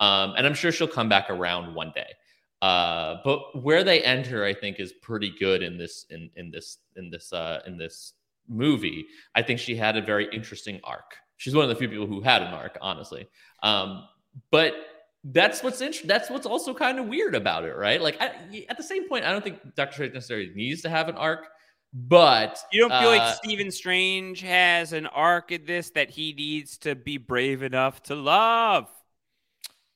[0.00, 2.08] Um, and I'm sure she'll come back around one day.
[2.60, 6.50] Uh, but where they end her, I think, is pretty good in this in in
[6.50, 8.14] this in this uh, in this
[8.48, 9.06] movie.
[9.34, 11.16] I think she had a very interesting arc.
[11.36, 13.26] She's one of the few people who had an arc, honestly.
[13.62, 14.04] Um,
[14.50, 14.74] but
[15.24, 16.08] that's what's interesting.
[16.08, 18.00] that's what's also kind of weird about it, right?
[18.00, 21.08] Like I, at the same point, I don't think Doctor Strange necessarily needs to have
[21.08, 21.46] an arc,
[21.94, 26.32] but You don't feel uh, like Stephen Strange has an arc in this that he
[26.32, 28.88] needs to be brave enough to love?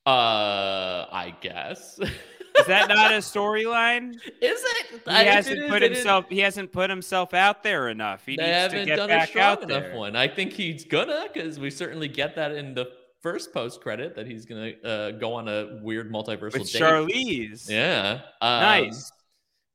[0.05, 1.99] Uh, I guess.
[1.99, 4.15] Is that not a storyline?
[4.15, 4.87] Is it?
[5.05, 6.27] He I- hasn't it put is- himself.
[6.29, 8.25] He hasn't put himself out there enough.
[8.25, 9.97] He needs to get done a back strong out enough there.
[9.97, 10.15] one.
[10.15, 12.87] I think he's gonna because we certainly get that in the
[13.23, 16.83] first post credit that he's gonna uh, go on a weird multiversal With date.
[16.83, 17.69] Charlize.
[17.69, 19.13] Yeah, um, Nice.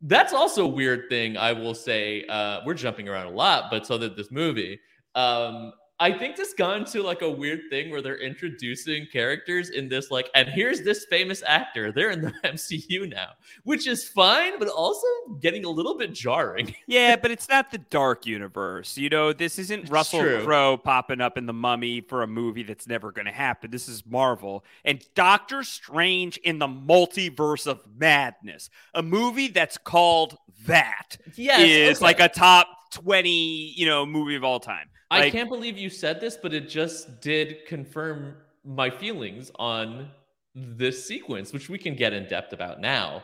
[0.01, 1.38] That's also a weird thing.
[1.38, 4.80] I will say uh, we're jumping around a lot, but so that this movie,
[5.13, 9.87] um, I think this gone to like a weird thing where they're introducing characters in
[9.87, 11.91] this like, and here's this famous actor.
[11.91, 13.33] They're in the MCU now,
[13.65, 15.05] which is fine, but also
[15.39, 16.73] getting a little bit jarring.
[16.87, 18.97] Yeah, but it's not the dark universe.
[18.97, 20.43] You know, this isn't Russell true.
[20.43, 23.69] Crowe popping up in the mummy for a movie that's never going to happen.
[23.71, 30.37] This is Marvel and Doctor Strange in the multiverse of madness, a movie that's called
[30.65, 32.05] that Yes, is okay.
[32.05, 34.88] like a top 20, you know, movie of all time.
[35.10, 40.10] I can't believe you said this, but it just did confirm my feelings on
[40.56, 43.23] this sequence, which we can get in depth about now.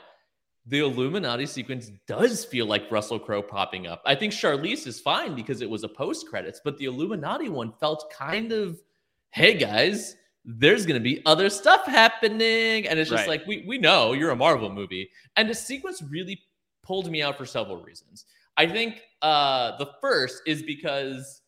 [0.66, 4.02] The Illuminati sequence does feel like Russell Crowe popping up.
[4.06, 7.72] I think Charlize is fine because it was a post credits, but the Illuminati one
[7.80, 8.82] felt kind of,
[9.30, 12.88] hey guys, there's going to be other stuff happening.
[12.88, 13.40] And it's just Right.
[13.40, 15.10] like, we, we know you're a Marvel movie.
[15.38, 16.42] And the sequence really
[16.84, 18.26] pulled me out for several reasons.
[18.58, 21.42] I think uh, the first is because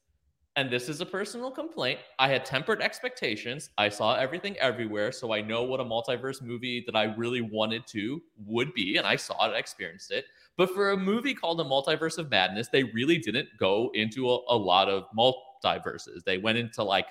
[0.55, 1.99] and this is a personal complaint.
[2.17, 3.69] I had tempered expectations.
[3.77, 7.87] I saw everything everywhere, so I know what a multiverse movie that I really wanted
[7.87, 10.25] to would be, and I saw it, I experienced it.
[10.57, 14.39] But for a movie called A Multiverse of Madness, they really didn't go into a,
[14.49, 16.25] a lot of multiverses.
[16.25, 17.07] They went into like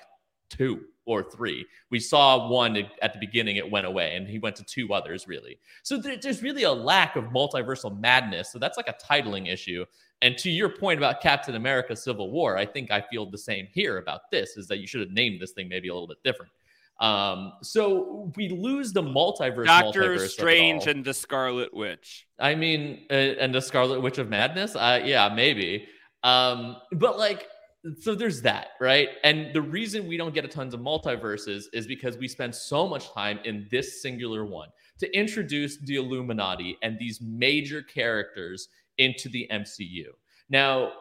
[0.51, 1.65] two or three.
[1.89, 5.27] We saw one at the beginning, it went away, and he went to two others,
[5.27, 5.59] really.
[5.81, 8.51] So there- there's really a lack of multiversal madness.
[8.51, 9.85] So that's like a titling issue.
[10.21, 13.67] And to your point about Captain America Civil War, I think I feel the same
[13.73, 16.21] here about this is that you should have named this thing maybe a little bit
[16.23, 16.51] different.
[16.99, 19.65] Um, so we lose the multiverse.
[19.65, 22.27] Doctor multiverse Strange and the Scarlet Witch.
[22.37, 24.75] I mean, uh, and the Scarlet Witch of Madness.
[24.75, 25.87] Uh, yeah, maybe.
[26.23, 27.47] Um, but like,
[28.01, 29.07] so there's that, right?
[29.23, 32.85] And the reason we don't get a tons of multiverses is because we spend so
[32.85, 34.67] much time in this singular one
[34.99, 38.67] to introduce the Illuminati and these major characters
[38.99, 40.05] into the MCU.
[40.49, 40.91] Now,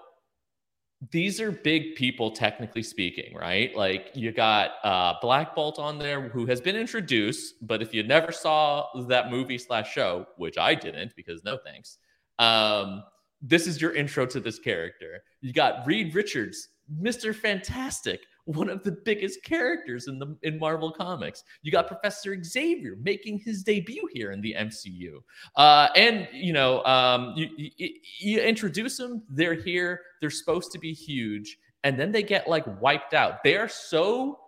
[1.12, 3.74] these are big people, technically speaking, right?
[3.76, 8.02] Like you got uh, Black Bolt on there, who has been introduced, but if you
[8.02, 11.98] never saw that movie slash show, which I didn't, because no thanks,
[12.40, 13.04] um,
[13.40, 15.20] this is your intro to this character.
[15.40, 20.90] You got Reed Richards, Mister Fantastic, one of the biggest characters in the in Marvel
[20.90, 21.44] Comics.
[21.62, 25.18] You got Professor Xavier making his debut here in the MCU,
[25.56, 29.22] uh, and you know um, you, you you introduce them.
[29.28, 30.00] They're here.
[30.20, 33.44] They're supposed to be huge, and then they get like wiped out.
[33.44, 34.38] They are so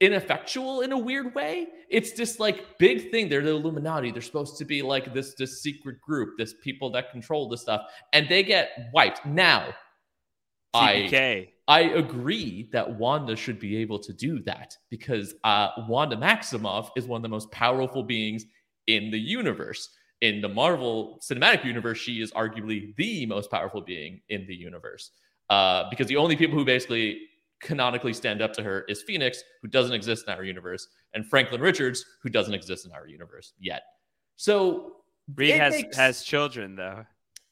[0.00, 1.68] ineffectual in a weird way.
[1.88, 3.28] It's this like big thing.
[3.28, 4.10] They're the Illuminati.
[4.10, 7.82] They're supposed to be like this this secret group, this people that control this stuff,
[8.12, 9.24] and they get wiped.
[9.24, 9.72] Now,
[10.80, 11.48] TPK.
[11.48, 16.90] I I agree that Wanda should be able to do that because uh, Wanda Maximoff
[16.96, 18.44] is one of the most powerful beings
[18.86, 19.88] in the universe.
[20.20, 25.10] In the Marvel Cinematic Universe, she is arguably the most powerful being in the universe.
[25.50, 27.20] Uh, because the only people who basically
[27.60, 31.60] canonically stand up to her is Phoenix, who doesn't exist in our universe, and Franklin
[31.60, 33.82] Richards, who doesn't exist in our universe yet.
[34.36, 34.96] So
[35.34, 37.06] Reed has makes- has children though.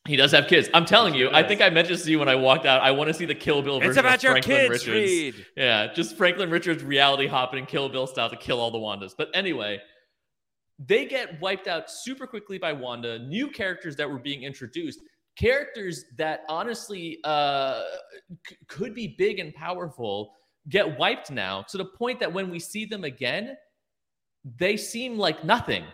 [0.07, 0.69] He does have kids.
[0.75, 2.83] I'm telling you, I think I mentioned to you when I walked out.
[2.83, 5.11] I want to see the Kill Bill version It's about of your Franklin kids, Richards.
[5.11, 5.47] Reed.
[5.57, 9.15] Yeah, just Franklin Richards reality hopping Kill Bill style to kill all the Wandas.
[9.17, 9.81] But anyway,
[10.79, 13.19] they get wiped out super quickly by Wanda.
[13.21, 15.01] New characters that were being introduced,
[15.39, 17.83] characters that honestly uh,
[18.47, 20.35] c- could be big and powerful,
[20.69, 23.57] get wiped now to the point that when we see them again,
[24.59, 25.85] they seem like nothing.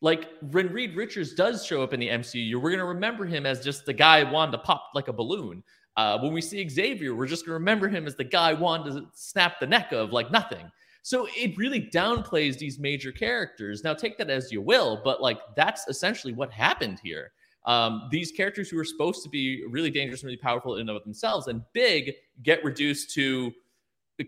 [0.00, 3.62] Like when Reed Richards does show up in the MCU, we're gonna remember him as
[3.62, 5.62] just the guy Wanda popped like a balloon.
[5.96, 9.60] Uh, when we see Xavier, we're just gonna remember him as the guy Wanda snapped
[9.60, 10.70] the neck of like nothing.
[11.02, 13.82] So it really downplays these major characters.
[13.84, 17.32] Now take that as you will, but like that's essentially what happened here.
[17.66, 20.90] Um, these characters who are supposed to be really dangerous and really powerful in and
[20.90, 23.52] of themselves and big get reduced to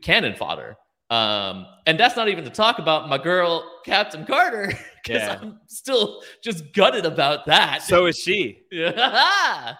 [0.02, 0.76] cannon fodder.
[1.12, 4.66] Um, and that's not even to talk about my girl Captain Carter,
[5.04, 5.38] because Yeah.
[5.42, 7.82] I'm still just gutted about that.
[7.82, 8.62] So is she.
[8.72, 9.74] yeah,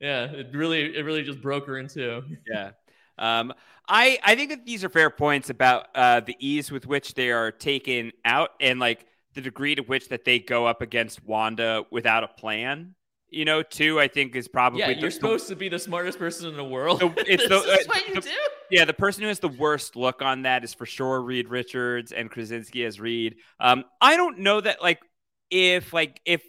[0.00, 2.22] yeah, it really, it really just broke her in two.
[2.48, 2.70] Yeah.
[3.18, 3.52] Um,
[3.88, 7.30] I I think that these are fair points about uh, the ease with which they
[7.30, 11.84] are taken out and like the degree to which that they go up against Wanda
[11.90, 12.94] without a plan.
[13.30, 14.00] You know, too.
[14.00, 16.56] I think is probably Yeah, the- you're the- supposed to be the smartest person in
[16.56, 17.00] the world.
[17.00, 18.30] the- it's the, is uh, what you the- do.
[18.70, 22.12] Yeah, the person who has the worst look on that is for sure Reed Richards
[22.12, 23.36] and Krasinski as Reed.
[23.60, 25.00] Um, I don't know that like
[25.50, 26.42] if like if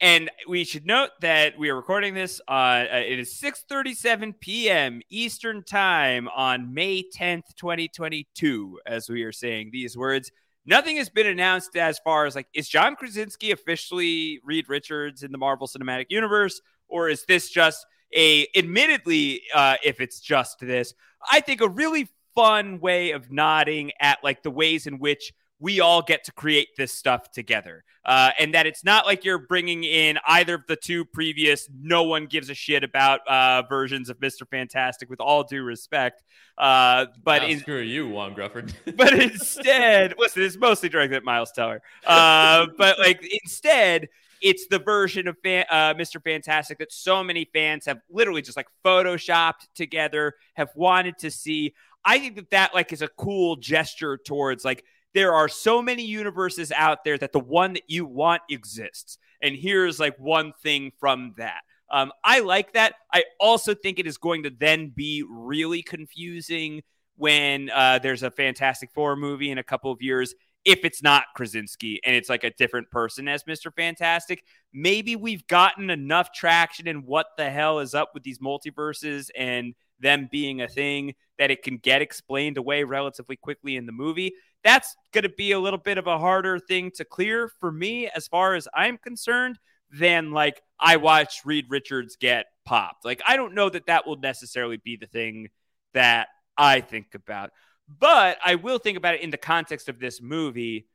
[0.00, 5.00] and we should note that we are recording this on uh, it is 6:37 p.m.
[5.08, 10.30] Eastern Time on May 10th, 2022 as we are saying these words.
[10.66, 15.32] Nothing has been announced as far as like is John Krasinski officially Reed Richards in
[15.32, 17.84] the Marvel Cinematic Universe or is this just
[18.14, 20.94] a admittedly uh if it's just this
[21.30, 25.80] I think a really fun way of nodding at like the ways in which we
[25.80, 27.84] all get to create this stuff together.
[28.04, 32.02] Uh, and that it's not like you're bringing in either of the two previous, no
[32.02, 34.46] one gives a shit about uh, versions of Mr.
[34.50, 36.22] Fantastic, with all due respect.
[36.58, 38.74] Uh, but Now, in, screw you, Ioan Gruffudd.
[38.96, 41.80] but instead, listen, it's mostly directed at Miles Teller.
[42.06, 44.08] Uh, but like instead,
[44.42, 46.22] it's the version of fan, uh, Mr.
[46.22, 51.74] Fantastic that so many fans have literally just like photoshopped together, have wanted to see.
[52.04, 54.84] I think that that like is a cool gesture towards like
[55.14, 59.56] there are so many universes out there that the one that you want exists, and
[59.56, 61.62] here's like one thing from that.
[61.90, 62.94] Um, I like that.
[63.12, 66.82] I also think it is going to then be really confusing
[67.16, 70.34] when uh, there's a Fantastic Four movie in a couple of years.
[70.64, 73.72] If it's not Krasinski and it's like a different person as Mr.
[73.72, 74.42] Fantastic,
[74.72, 79.74] maybe we've gotten enough traction in what the hell is up with these multiverses and
[80.00, 84.34] them being a thing that it can get explained away relatively quickly in the movie.
[84.62, 88.08] That's going to be a little bit of a harder thing to clear for me
[88.08, 89.58] as far as I'm concerned
[89.90, 93.04] than like I watched Reed Richards get popped.
[93.04, 95.48] Like I don't know that that will necessarily be the thing
[95.92, 97.50] that I think about.
[97.88, 100.86] But I will think about it in the context of this movie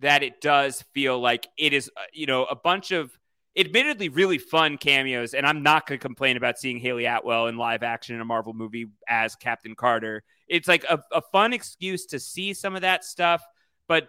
[0.00, 3.10] that it does feel like it is, uh, you know, a bunch of
[3.56, 5.34] admittedly really fun cameos.
[5.34, 8.24] And I'm not going to complain about seeing Hayley Atwell in live action in a
[8.24, 10.22] Marvel movie as Captain Carter.
[10.48, 13.42] It's like a, a fun excuse to see some of that stuff,
[13.86, 14.08] but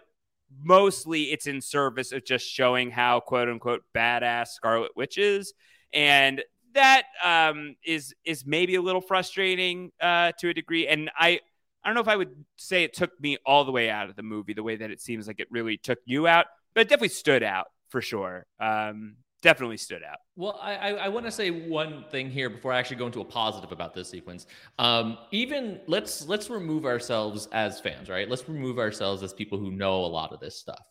[0.62, 5.52] mostly it's in service of just showing how quote unquote badass Scarlet Witch is.
[5.92, 6.42] And
[6.74, 10.86] that um, is is maybe a little frustrating uh, to a degree.
[10.86, 11.40] And I
[11.82, 14.16] I don't know if I would say it took me all the way out of
[14.16, 16.88] the movie the way that it seems like it really took you out, but it
[16.88, 18.46] definitely stood out for sure.
[18.60, 20.18] Um, definitely stood out.
[20.36, 23.20] Well, I, I, I want to say one thing here before I actually go into
[23.20, 24.46] a positive about this sequence.
[24.78, 28.28] Um, even let's let's remove ourselves as fans, right?
[28.28, 30.84] Let's remove ourselves as people who know a lot of this stuff.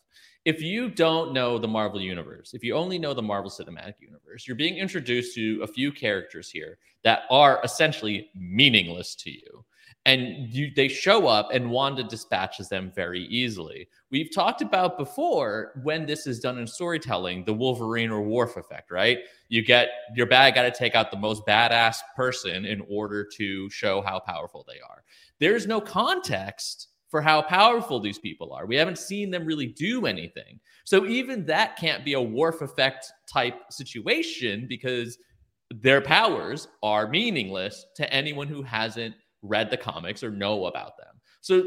[0.44, 4.48] If you don't know the Marvel universe, if you only know the Marvel Cinematic Universe,
[4.48, 9.64] you're being introduced to a few characters here that are essentially meaningless to you
[10.06, 13.86] and you, they show up and Wanda dispatches them very easily.
[14.10, 18.90] We've talked about before when this is done in storytelling, the Wolverine or Worf effect,
[18.90, 19.18] right?
[19.48, 23.68] You get your bad got to take out the most badass person in order to
[23.68, 25.04] show how powerful they are.
[25.38, 28.66] There's no context for how powerful these people are.
[28.66, 30.60] We haven't seen them really do anything.
[30.84, 35.18] So even that can't be a Worf effect type situation because
[35.70, 41.14] their powers are meaningless to anyone who hasn't read the comics or know about them.
[41.40, 41.64] So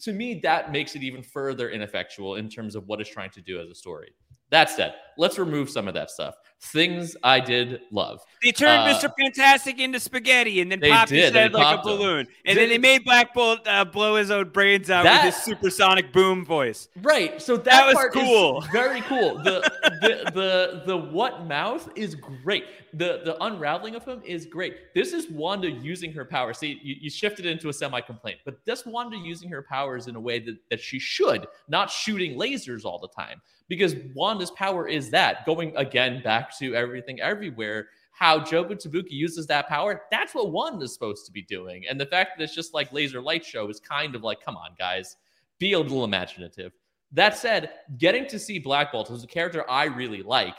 [0.00, 3.42] to me, that makes it even further ineffectual in terms of what it's trying to
[3.42, 4.12] do as a story.
[4.50, 6.34] That said, let's remove some of that stuff.
[6.60, 8.20] Things I did love.
[8.42, 9.08] They turned Uh, Mr.
[9.16, 11.34] Fantastic into spaghetti and then They popped his did.
[11.34, 11.96] They head like a popped him.
[11.98, 12.18] balloon.
[12.44, 15.34] And Did- then they made Black Bolt uh, blow his own brains out That- with
[15.36, 16.88] his supersonic boom voice.
[17.00, 17.40] Right.
[17.40, 18.62] So that, That was cool.
[18.72, 19.38] very cool.
[19.38, 19.60] The,
[20.00, 22.64] the the the what mouth is great.
[22.94, 24.94] The the unraveling of him is great.
[24.94, 26.52] This is Wanda using her power.
[26.52, 30.16] See, you, you shifted into a semi complaint, but this Wanda using her powers in
[30.16, 33.40] a way that, that she should, not shooting lasers all the time.
[33.68, 37.88] Because Wanda's power is that going again back to everything everywhere.
[38.12, 41.84] How Jobu Tupaki uses that power, that's what Wanda's supposed to be doing.
[41.88, 44.56] And the fact that it's just like laser light show is kind of like, come
[44.56, 45.16] on, guys,
[45.58, 46.72] be a little imaginative.
[47.12, 50.54] That said, getting to see Black Bolt, who's a character I really like,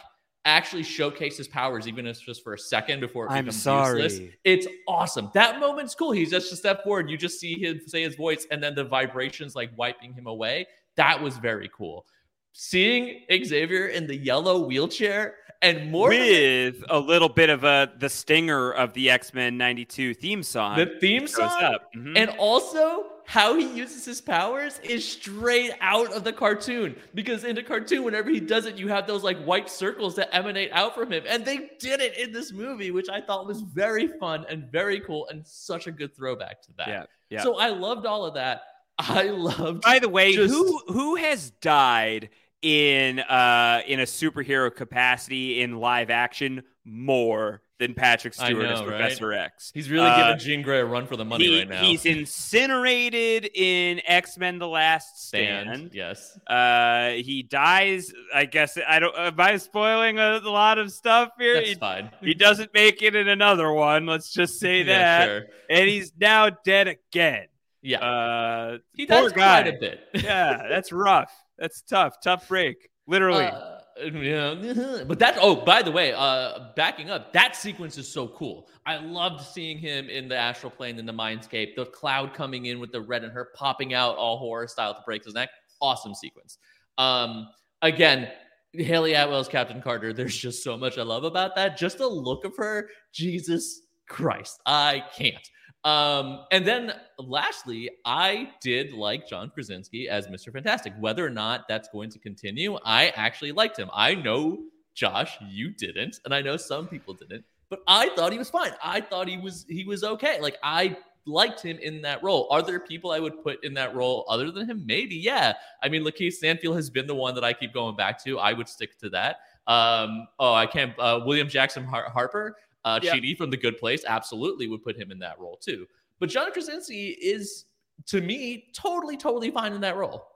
[0.45, 4.19] actually showcase his powers, even if it's just for a second before it becomes useless.
[4.43, 5.29] It's awesome.
[5.33, 6.11] That moment's cool.
[6.11, 7.09] He's just a step forward.
[7.09, 10.67] You just see him say his voice, and then the vibrations like wiping him away.
[10.95, 12.05] That was very cool.
[12.53, 18.09] Seeing Xavier in the yellow wheelchair and more with a little bit of a the
[18.09, 20.77] stinger of the X Men '92 theme song.
[20.77, 21.93] the theme song up.
[21.93, 22.17] Mhm.
[22.17, 27.55] and also how he uses his powers is straight out of the cartoon because in
[27.55, 30.93] the cartoon whenever he does it you have those like white circles that emanate out
[30.95, 34.45] from him and they did it in this movie which i thought was very fun
[34.49, 37.43] and very cool and such a good throwback to that Yeah, yeah.
[37.43, 38.63] so i loved all of that
[38.99, 42.29] i loved By the way, just- who who has died
[42.61, 48.85] in uh in a superhero capacity in live action more than Patrick Stewart as know,
[48.87, 48.99] right?
[48.99, 49.71] Professor X?
[49.73, 52.05] he's really Uh, giving jean grey a run for the money he- right now He's
[52.05, 55.69] incinerated in X Men: The Last Stand.
[55.69, 58.13] Stand, yes Uh, he dies.
[58.33, 59.15] I guess I don't.
[59.17, 61.55] Am I spoiling a, a lot of stuff here?
[61.55, 64.05] that's he, fine he doesn't make it in another one.
[64.05, 65.25] Let's just say Yeah, that.
[65.25, 65.41] sure.
[65.69, 67.47] And he's now dead again.
[67.81, 69.63] yeah Uh, he poor does guy.
[69.63, 71.33] quite a bit yeah, that's rough.
[71.61, 72.15] That's tough.
[72.23, 72.89] Tough break.
[73.05, 73.45] Literally.
[73.45, 73.77] Uh,
[74.11, 75.37] yeah, but that.
[75.39, 78.67] Oh, by the way, uh, backing up, that sequence is so cool.
[78.83, 81.75] I loved seeing him in the astral plane in the mindscape.
[81.75, 85.01] The cloud coming in with the red and her popping out all horror style to
[85.05, 85.49] break his neck.
[85.81, 86.57] Awesome sequence.
[86.97, 87.47] Um,
[87.83, 88.29] again,
[88.73, 90.13] Hayley Atwell's Captain Carter.
[90.13, 91.77] There's just so much I love about that.
[91.77, 92.89] Just the look of her.
[93.13, 95.47] Jesus Christ, I can't.
[95.83, 100.51] Um, and then lastly, I did like John Krasinski as Mr.
[100.53, 100.93] Fantastic.
[100.99, 103.89] Whether or not that's going to continue, I actually liked him.
[103.93, 104.59] I know,
[104.93, 108.71] Josh, you didn't, and I know some people didn't, but I thought he was fine.
[108.83, 110.39] I thought he was he was okay.
[110.39, 112.47] Like I liked him in that role.
[112.51, 114.83] Are there people I would put in that role other than him?
[114.85, 115.53] Maybe, yeah.
[115.81, 118.39] I mean, Lakeith Stanfield has been the one that I keep going back to.
[118.39, 119.37] I would stick to that.
[119.67, 120.93] Um, oh, I can't.
[120.99, 123.15] Uh, William Jackson Har- Harper, uh, Yeah.
[123.15, 125.87] Chidi from The Good Place, absolutely would put him in that role too.
[126.19, 127.65] But John Krasinski is,
[128.07, 130.27] to me, totally, totally fine in that role.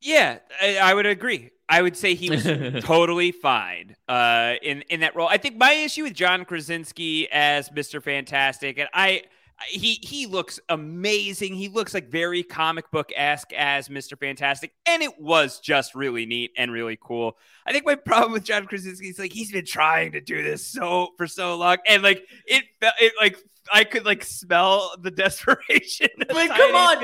[0.00, 1.50] Yeah, I, I would agree.
[1.68, 2.44] I would say he was
[2.84, 5.28] totally fine uh, in in that role.
[5.28, 9.22] I think my issue with John Krasinski as Mister Fantastic, and I
[9.68, 11.54] he he looks amazing.
[11.54, 16.26] He looks like very comic book esque as Mister Fantastic, and it was just really
[16.26, 17.36] neat and really cool.
[17.66, 20.66] I think my problem with John Krasinski is like he's been trying to do this
[20.66, 23.38] so for so long, and like it felt it like.
[23.72, 26.08] I could like smell the desperation.
[26.18, 26.96] But come on,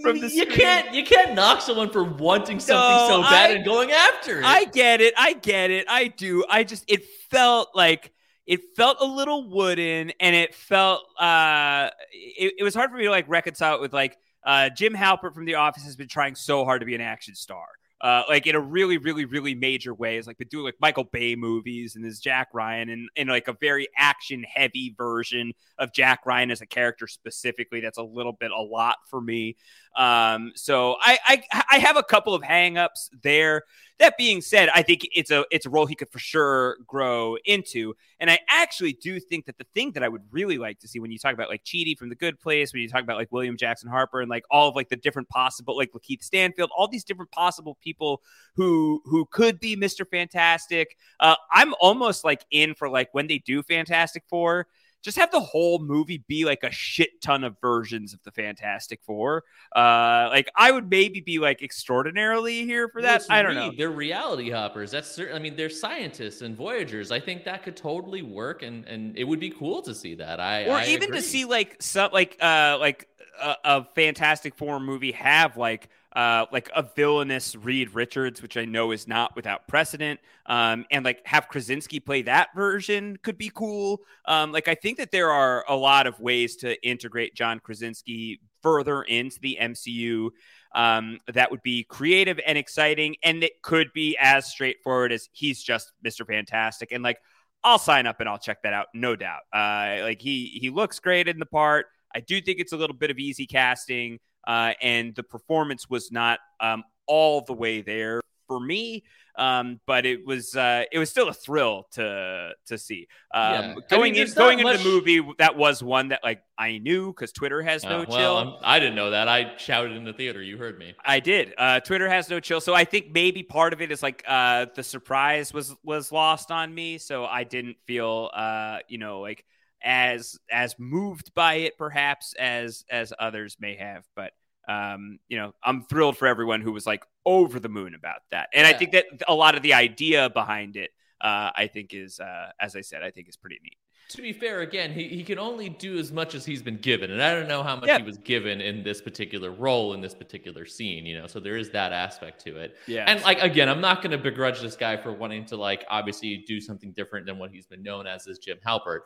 [0.00, 0.50] from the you screen.
[0.50, 4.44] can't you can't knock someone for wanting something so bad I- and going after it.
[4.44, 5.12] I get it.
[5.18, 5.86] I get it.
[5.88, 6.44] I do.
[6.48, 8.12] I just it felt like
[8.48, 13.04] it felt a little wooden and it felt uh it, it was hard for me
[13.04, 16.34] to like reconcile it with like uh Jim Halpert from The Office has been trying
[16.34, 17.66] so hard to be an action star.
[18.00, 20.18] Uh, like in a really, really, really major way.
[20.18, 23.48] It's like been doing like Michael Bay movies and this Jack Ryan and in like
[23.48, 27.80] a very action heavy version of Jack Ryan as a character specifically.
[27.80, 29.56] That's a little bit a lot for me.
[29.96, 33.64] Um, so I, I I have a couple of hangups there.
[33.98, 37.36] That being said, I think it's a it's a role he could for sure grow
[37.44, 40.88] into, and I actually do think that the thing that I would really like to
[40.88, 43.16] see when you talk about like Chidi from The Good Place, when you talk about
[43.16, 46.70] like William Jackson Harper and like all of like the different possible like Lakeith Stanfield,
[46.76, 48.22] all these different possible people
[48.54, 50.96] who who could be Mister Fantastic.
[51.18, 54.68] Uh, I'm almost like in for like when they do Fantastic Four
[55.02, 59.00] just have the whole movie be like a shit ton of versions of the Fantastic
[59.02, 59.44] Four.
[59.74, 63.20] Uh, like I would maybe be like extraordinarily here for that.
[63.20, 63.72] Listen, I don't know.
[63.76, 64.90] They're reality hoppers.
[64.90, 65.36] That's certain.
[65.36, 67.10] I mean, they're scientists and voyagers.
[67.12, 70.40] I think that could totally work, and and it would be cool to see that.
[70.40, 71.18] I Or I even agree.
[71.18, 73.08] to see like some like uh like
[73.40, 78.64] a, a Fantastic Four movie have like uh, like a villainous Reed Richards, which I
[78.64, 83.50] know is not without precedent, um, and like have Krasinski play that version could be
[83.54, 84.00] cool.
[84.24, 88.40] Um, like I think that there are a lot of ways to integrate John Krasinski
[88.62, 90.30] further into the MCU.
[90.74, 95.62] Um, that would be creative and exciting, and it could be as straightforward as he's
[95.62, 96.26] just Mr.
[96.26, 97.18] Fantastic, and like
[97.62, 99.42] I'll sign up and I'll check that out, no doubt.
[99.52, 101.86] Uh, like he he looks great in the part.
[102.14, 104.18] I do think it's a little bit of easy casting
[104.48, 109.04] uh, and the performance was not um, all the way there for me.
[109.36, 113.06] Um, but it was uh, it was still a thrill to to see.
[113.32, 113.74] Um, Yeah.
[113.88, 116.78] Going I mean, in going not into the movie, that was one that like I
[116.78, 118.16] knew because Twitter has no Uh, chill.
[118.16, 119.28] well, I'm- I didn't know that.
[119.28, 120.42] I shouted in the theater.
[120.42, 120.92] You heard me.
[121.04, 121.54] I did.
[121.56, 124.66] Uh, Twitter has no chill, so I think maybe part of it is like uh,
[124.74, 129.44] the surprise was was lost on me, so I didn't feel uh, you know like
[129.84, 134.04] as as moved by it perhaps as as others may have.
[134.16, 134.32] But
[134.68, 138.48] um, you know, I'm thrilled for everyone who was like over the moon about that,
[138.54, 140.90] and I think that a lot of the idea behind it,
[141.20, 143.78] uh, I think is uh, as I said, I think is pretty neat.
[144.12, 147.10] To be fair, again, he, he can only do as much as he's been given.
[147.10, 147.98] And I don't know how much Yeah.
[147.98, 151.26] he was given in this particular role, in this particular scene, you know?
[151.26, 152.76] So there is that aspect to it.
[152.86, 153.04] Yeah.
[153.06, 156.42] And like, again, I'm not going to begrudge this guy for wanting to, like, obviously
[156.46, 159.00] do something different than what he's been known as as Jim Halpert.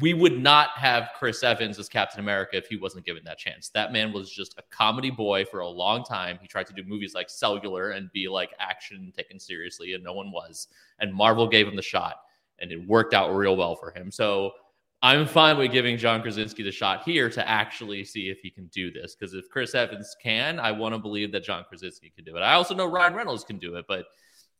[0.00, 3.70] We would not have Chris Evans as Captain America if he wasn't given that chance.
[3.70, 6.38] That man was just a comedy boy for a long time.
[6.42, 10.12] He tried to do movies like Cellular and be like action taken seriously, and no
[10.12, 10.68] one was.
[10.98, 12.16] And Marvel gave him the shot
[12.58, 14.10] and it worked out real well for him.
[14.10, 14.52] So
[15.00, 18.66] I'm fine with giving John Krasinski the shot here to actually see if he can
[18.66, 19.14] do this.
[19.14, 22.40] Because if Chris Evans can, I want to believe that John Krasinski can do it.
[22.40, 24.06] I also know Ryan Reynolds can do it, but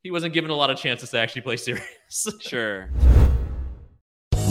[0.02, 2.28] he wasn't given a lot of chances to actually play serious.
[2.40, 2.88] Sure.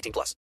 [0.00, 0.34] 18 plus.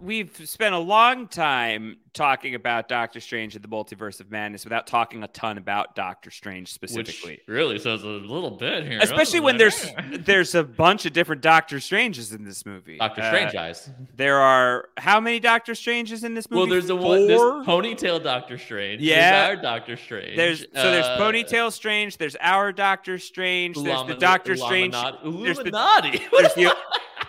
[0.00, 4.86] We've spent a long time talking about Doctor Strange and the Multiverse of Madness without
[4.86, 7.32] talking a ton about Doctor Strange specifically.
[7.46, 8.98] Which really says a little bit here.
[9.00, 9.86] Especially when there's
[10.18, 12.98] there's a bunch of different Doctor Stranges in this movie.
[12.98, 13.88] Doctor Uh, Strange eyes.
[14.14, 16.60] There are how many Doctor Stranges in this movie?
[16.60, 17.26] Well, there's a one.
[17.26, 17.64] There's Four?
[17.64, 19.00] ponytail Doctor Strange.
[19.00, 19.46] Yeah.
[19.46, 20.36] There's our Doctor Strange.
[20.36, 22.18] There's so there's Uh, Ponytail Strange.
[22.18, 23.76] There's our Doctor Strange.
[23.76, 24.92] There's the Illumi- Doctor Strange.
[24.94, 25.42] Illuminati.
[25.44, 26.18] There's the Illuminati.
[26.38, 26.76] there's the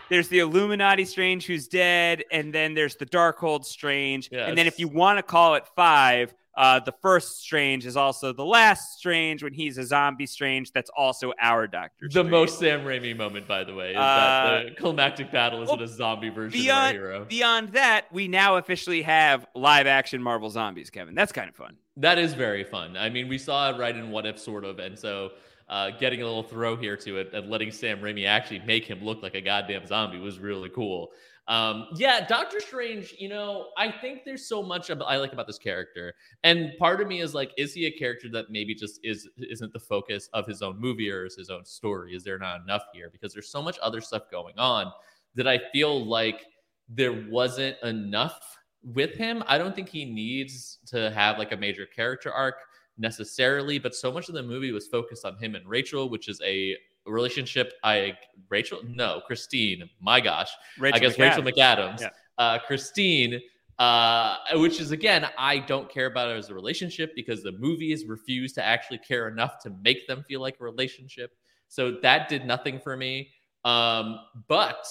[0.09, 4.29] there's the Illuminati Strange who's dead, and then there's the Darkhold Strange.
[4.31, 8.31] And then if you want to call it five, uh, the first Strange is also
[8.31, 10.71] the last Strange when he's a zombie Strange.
[10.71, 12.05] That's also our Doctor.
[12.07, 12.29] The Strange.
[12.29, 15.81] most Sam Raimi moment, by the way, is Uh, that the climactic battle is well,
[15.81, 17.25] a zombie version beyond of our hero.
[17.25, 20.89] beyond that, we now officially have live action Marvel zombies.
[20.89, 21.75] Kevin, that's kind of fun.
[21.97, 22.95] That is very fun.
[22.95, 25.31] I mean, we saw it right in What If, sort of, and so
[25.67, 29.03] uh, getting a little throw here to it and letting Sam Raimi actually make him
[29.03, 31.11] look like a goddamn zombie was really cool.
[31.47, 33.13] Um, yeah, Doctor Strange.
[33.19, 37.07] You know, I think there's so much I like about this character, and part of
[37.07, 40.47] me is like, is he a character that maybe just is isn't the focus of
[40.47, 42.15] his own movie or is his own story?
[42.15, 43.09] Is there not enough here?
[43.11, 44.91] Because there's so much other stuff going on
[45.35, 46.45] that I feel like
[46.89, 49.43] there wasn't enough with him.
[49.47, 52.55] I don't think he needs to have like a major character arc
[52.97, 56.41] necessarily, but so much of the movie was focused on him and Rachel, which is
[56.43, 56.75] a
[57.05, 57.73] relationship.
[57.83, 58.13] I
[58.49, 59.89] Rachel, no, Christine.
[60.01, 61.19] My gosh, Rachel I guess McAdams.
[61.19, 62.01] Rachel McAdams.
[62.01, 62.09] Yeah.
[62.37, 63.41] Uh, Christine,
[63.79, 68.05] uh, which is again, I don't care about it as a relationship because the movies
[68.05, 71.31] refuse to actually care enough to make them feel like a relationship.
[71.67, 73.29] So that did nothing for me.
[73.63, 74.85] Um, but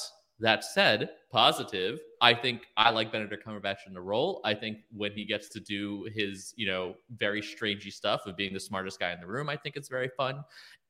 [0.44, 2.00] that said, positive.
[2.20, 4.42] I think I like Benedict Cumberbatch in the role.
[4.44, 8.52] I think when he gets to do his, you know, very strangey stuff of being
[8.52, 10.44] the smartest guy in the room, I think it's very fun.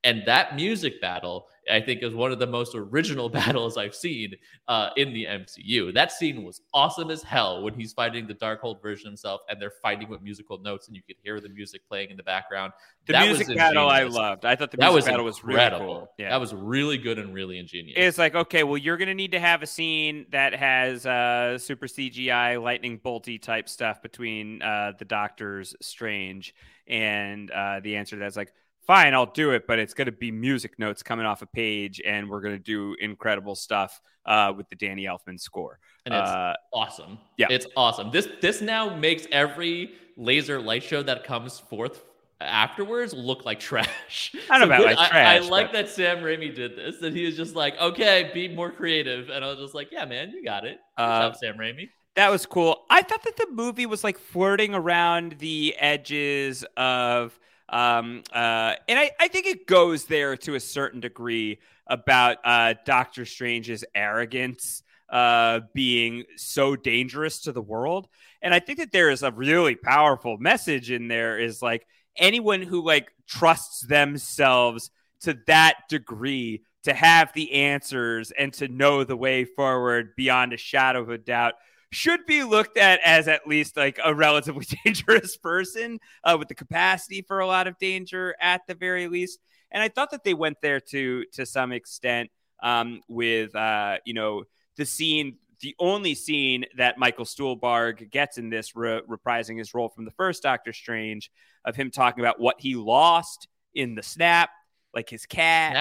[0.05, 4.35] And that music battle, I think, is one of the most original battles I've seen
[4.67, 5.91] uh, in the MCU.
[5.95, 9.73] That scene was awesome as hell when he's fighting the Darkhold version himself, and they're
[9.81, 12.71] fighting with musical notes, and you could hear the music playing in the background.
[13.07, 14.45] The That music battle I loved.
[14.45, 16.07] I thought the that music was battle was really cool.
[16.19, 16.29] Yeah.
[16.29, 17.95] That was really good and really ingenious.
[17.97, 21.57] It's like, okay, well, you're going to need to have a scene that has uh,
[21.57, 26.53] super CGI, lightning bolty type stuff between uh, the Doctor's Strange.
[26.87, 28.53] And uh, the answer to that's like,
[28.87, 32.01] fine, I'll do it, but it's going to be music notes coming off a page,
[32.05, 35.79] and we're going to do incredible stuff uh, with the Danny Elfman score.
[36.05, 37.17] and it's Uh, awesome.
[37.37, 37.47] yeah.
[37.49, 38.11] it's awesome.
[38.11, 42.03] This this now makes every laser light show that comes forth
[42.41, 44.33] afterwards look like trash.
[44.49, 46.97] I don't know about good- like I, I trash, like that Sam Raimi did this,
[46.99, 50.05] That he was just like, "Okay, be more creative," and I was just like, "Yeah,
[50.05, 51.89] man, you got it." Good Uh, job, Sam Raimi.
[52.15, 52.85] That was cool.
[52.89, 57.37] I thought that the movie was like flirting around the edges of
[57.69, 62.75] um uh and I, I think it goes there to a certain degree about uh
[62.85, 68.07] Doctor Strange's arrogance uh being so dangerous to the world.
[68.41, 72.61] And I think that there is a really powerful message in there is like anyone
[72.61, 74.91] who like trusts themselves
[75.21, 80.57] to that degree to have the answers and to know the way forward beyond a
[80.57, 81.55] shadow of a doubt
[81.95, 86.55] should be looked at as at least like a relatively dangerous person uh, with the
[86.55, 89.39] capacity for a lot of danger at the very least.
[89.71, 92.29] And I thought that they went there to to some extent
[92.61, 94.43] um, with uh, you know
[94.77, 99.89] the scene, the only scene that Michael Stuhlbarg gets in this, re- reprising his role
[99.89, 101.31] from the first Doctor Strange,
[101.63, 104.49] of him talking about what he lost in the snap,
[104.93, 105.73] like his cat.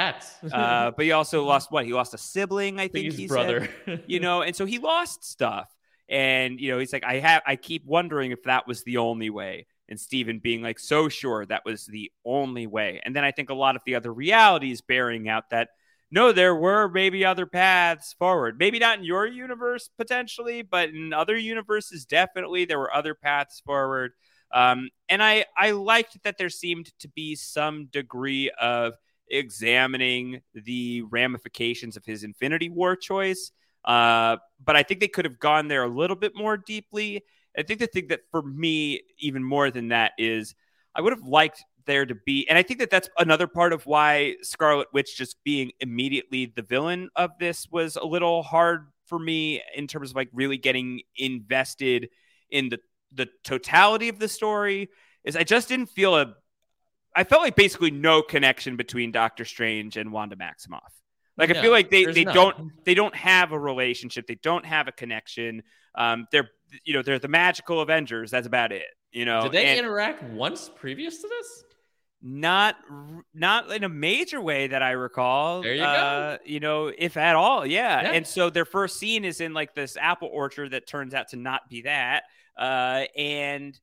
[0.52, 1.84] Uh, but he also lost what?
[1.84, 3.06] He lost a sibling, I think.
[3.06, 3.68] his he brother.
[3.84, 4.04] said.
[4.06, 5.68] you know, and so he lost stuff.
[6.08, 9.30] And you know, he's like, I have, I keep wondering if that was the only
[9.30, 9.66] way.
[9.88, 13.00] And Steven being like so sure that was the only way.
[13.04, 15.68] And then I think a lot of the other realities bearing out that
[16.10, 18.56] no, there were maybe other paths forward.
[18.58, 23.60] Maybe not in your universe potentially, but in other universes, definitely there were other paths
[23.66, 24.12] forward.
[24.52, 28.94] Um, and I, I liked that there seemed to be some degree of
[29.28, 33.50] examining the ramifications of his Infinity War choice.
[33.84, 37.22] Uh, but I think they could have gone there a little bit more deeply.
[37.56, 40.54] I think the thing that for me, even more than that, is
[40.94, 43.84] I would have liked there to be, and I think that that's another part of
[43.86, 49.18] why Scarlet Witch just being immediately the villain of this was a little hard for
[49.18, 52.08] me in terms of like really getting invested
[52.50, 52.78] in the
[53.12, 54.88] the totality of the story.
[55.24, 56.34] Is I just didn't feel a
[57.14, 60.80] I felt like basically no connection between Doctor Strange and Wanda Maximoff.
[61.36, 62.34] Like I feel like they, they none.
[62.34, 64.26] don't they don't have a relationship.
[64.26, 65.62] They don't have a connection.
[65.94, 66.50] Um, they're
[66.84, 68.30] you know they're the magical Avengers.
[68.30, 68.84] That's about it.
[69.12, 71.64] You know, Did they And interact once previous to this?
[72.26, 72.76] not
[73.34, 75.60] not in a major way that I recall.
[75.62, 75.86] There you go.
[75.86, 78.00] uh, You know, if at all, yeah.
[78.02, 78.12] Yeah.
[78.12, 81.36] And so their first scene is in like this apple orchard that turns out to
[81.36, 82.22] not be that.
[82.56, 83.78] Uh, and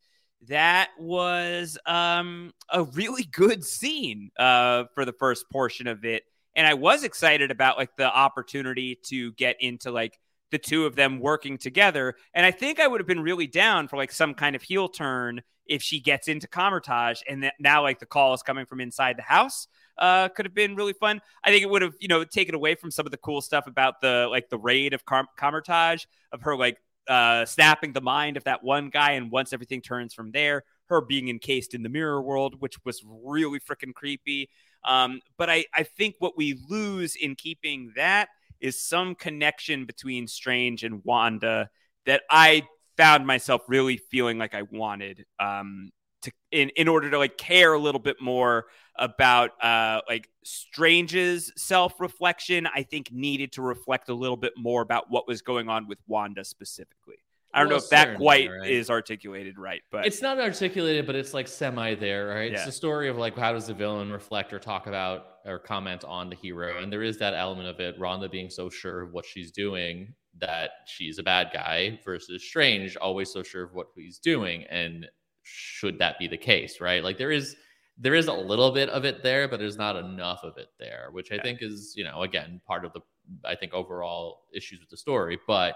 [0.47, 6.23] that was um, a really good scene uh, for the first portion of it.
[6.55, 10.19] And I was excited about like the opportunity to get into like
[10.51, 12.15] the two of them working together.
[12.33, 14.89] And I think I would have been really down for like some kind of heel
[14.89, 18.81] turn if she gets into Kamar-Taj and that now like the call is coming from
[18.81, 19.67] inside the house.
[19.97, 21.21] Uh, could have been really fun.
[21.43, 23.67] I think it would have, you know, taken away from some of the cool stuff
[23.67, 26.77] about the like the raid of Com- Kamar-Taj of her like
[27.07, 31.01] uh, snapping the mind of that one guy, and once everything turns from there, her
[31.01, 34.49] being encased in the mirror world, which was really freaking creepy.
[34.83, 38.29] Um, but I, I think what we lose in keeping that
[38.59, 41.69] is some connection between Strange and Wanda
[42.05, 42.63] that I
[42.97, 47.73] found myself really feeling like I wanted um, to in in order to like care
[47.73, 48.65] a little bit more
[48.95, 52.67] about uh, like Strange's self reflection.
[52.73, 55.99] I think needed to reflect a little bit more about what was going on with
[56.07, 57.17] Wanda specifically.
[57.53, 58.69] I don't Well, know if that quite right.
[58.69, 62.51] is articulated right, but it's not articulated, but it's like semi there, right?
[62.51, 62.65] It's Yeah.
[62.65, 66.29] the story of like how does the villain reflect or talk about or comment on
[66.29, 67.99] the hero, and there is that element of it.
[67.99, 72.95] Wanda being so sure of what she's doing that she's a bad guy versus Strange
[72.95, 75.09] always so sure of what he's doing, and
[75.43, 77.03] should that be the case, right?
[77.03, 77.55] Like there is
[77.97, 81.09] there is a little bit of it there, but there's not enough of it there,
[81.11, 83.01] which I think is you know again part of the
[83.43, 85.75] I think overall issues with the story, but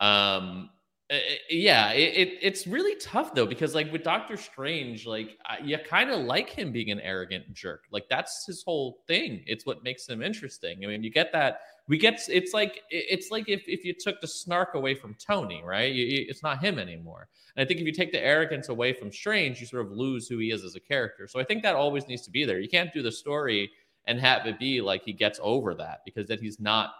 [0.00, 0.70] um
[1.08, 5.58] Uh, yeah, it, it, it's really tough though because like with Doctor Strange, like I,
[5.62, 7.84] you kind of like him being an arrogant jerk.
[7.92, 9.44] Like that's his whole thing.
[9.46, 10.84] It's what makes him interesting.
[10.84, 11.60] I mean, you get that.
[11.86, 15.62] We get it's like it's like if if you took the snark away from Tony,
[15.64, 15.92] right?
[15.92, 17.28] You, you, it's not him anymore.
[17.54, 20.26] And I think if you take the arrogance away from Strange, you sort of lose
[20.26, 21.28] who he is as a character.
[21.28, 22.58] So I think that always needs to be there.
[22.58, 23.70] You can't do the story
[24.08, 26.90] and have it be like he gets over that because then he's not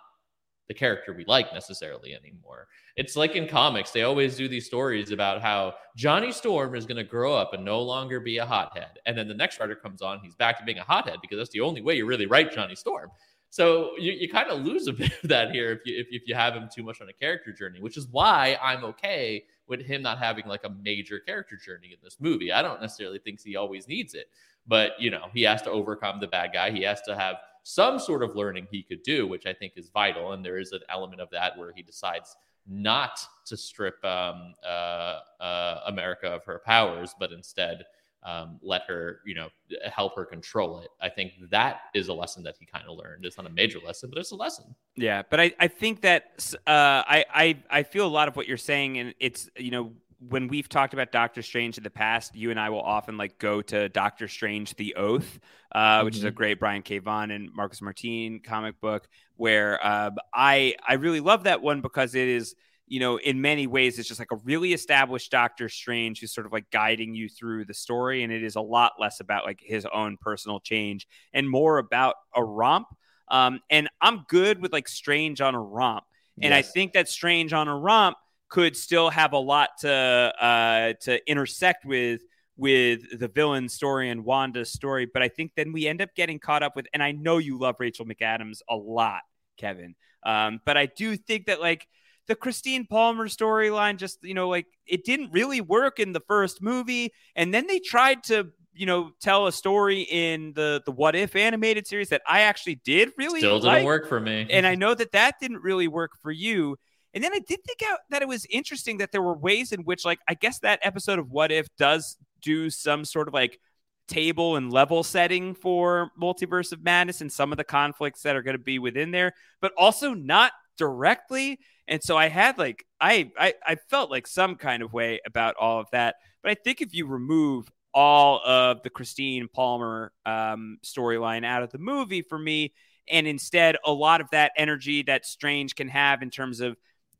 [0.68, 2.66] the character we like necessarily anymore.
[2.96, 6.96] It's like in comics, they always do these stories about how Johnny Storm is going
[6.96, 8.98] to grow up and no longer be a hothead.
[9.06, 11.50] And then the next writer comes on, he's back to being a hothead because that's
[11.50, 13.10] the only way you really write Johnny Storm.
[13.50, 16.22] So you, you kind of lose a bit of that here if you if, if
[16.26, 19.80] you have him too much on a character journey, which is why I'm okay with
[19.80, 22.52] him not having like a major character journey in this movie.
[22.52, 24.28] I don't necessarily think he always needs it,
[24.66, 26.70] but you know, he has to overcome the bad guy.
[26.70, 27.36] He has to have
[27.68, 30.30] some sort of learning he could do, which I think is vital.
[30.30, 35.18] And there is an element of that where he decides not to strip um, uh,
[35.40, 37.84] uh, America of her powers, but instead
[38.22, 39.48] um, let her, you know,
[39.90, 40.90] help her control it.
[41.00, 43.24] I think that is a lesson that he kind of learned.
[43.24, 44.76] It's not a major lesson, but it's a lesson.
[44.94, 48.46] Yeah, but I, I think that uh, I, I I feel a lot of what
[48.46, 52.34] you're saying, and it's you know when we've talked about Doctor Strange in the past,
[52.34, 55.38] you and I will often like go to Doctor Strange: The Oath,
[55.72, 56.04] uh, mm-hmm.
[56.06, 56.36] which is a mm-hmm.
[56.36, 56.98] great Brian K.
[56.98, 59.08] Vaughan and Marcos Martin comic book.
[59.36, 62.54] Where uh, I I really love that one because it is
[62.86, 66.46] you know in many ways it's just like a really established Doctor Strange who's sort
[66.46, 69.60] of like guiding you through the story, and it is a lot less about like
[69.62, 72.86] his own personal change and more about a romp.
[73.28, 76.04] Um, and I'm good with like Strange on a romp,
[76.40, 76.66] and yes.
[76.66, 78.16] I think that Strange on a romp
[78.48, 82.20] could still have a lot to uh, to intersect with
[82.56, 85.06] with the villain story and Wanda's story.
[85.06, 87.58] But I think then we end up getting caught up with, and I know you
[87.58, 89.20] love Rachel McAdams a lot,
[89.58, 89.94] Kevin.
[90.24, 91.86] Um, but I do think that like
[92.26, 96.62] the Christine Palmer storyline, just you know, like it didn't really work in the first
[96.62, 101.16] movie, and then they tried to you know tell a story in the the what
[101.16, 103.84] if animated series that i actually did really still didn't like.
[103.86, 106.76] work for me and i know that that didn't really work for you
[107.16, 109.80] and then I did think out that it was interesting that there were ways in
[109.84, 113.58] which, like, I guess that episode of What If does do some sort of like
[114.06, 118.42] table and level setting for Multiverse of Madness and some of the conflicts that are
[118.42, 121.58] going to be within there, but also not directly.
[121.88, 125.54] And so I had like I, I I felt like some kind of way about
[125.58, 126.16] all of that.
[126.42, 131.70] But I think if you remove all of the Christine Palmer um, storyline out of
[131.70, 132.74] the movie for me,
[133.10, 136.76] and instead a lot of that energy that Strange can have in terms of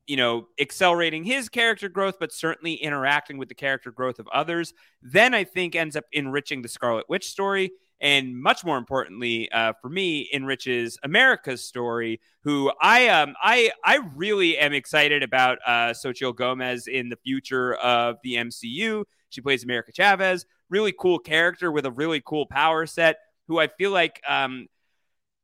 [0.06, 4.72] you know, accelerating his character growth, but certainly interacting with the character growth of others,
[5.02, 7.72] then I think ends up enriching the Scarlet Witch story.
[7.98, 12.20] And much more importantly, uh, for me, enriches America's story.
[12.42, 17.74] Who I um I I really am excited about uh, Xochitl Gomez in the future
[17.76, 19.04] of the MCU.
[19.30, 23.16] She plays America Chavez, really cool character with a really cool power set.
[23.48, 24.66] Who I feel like um,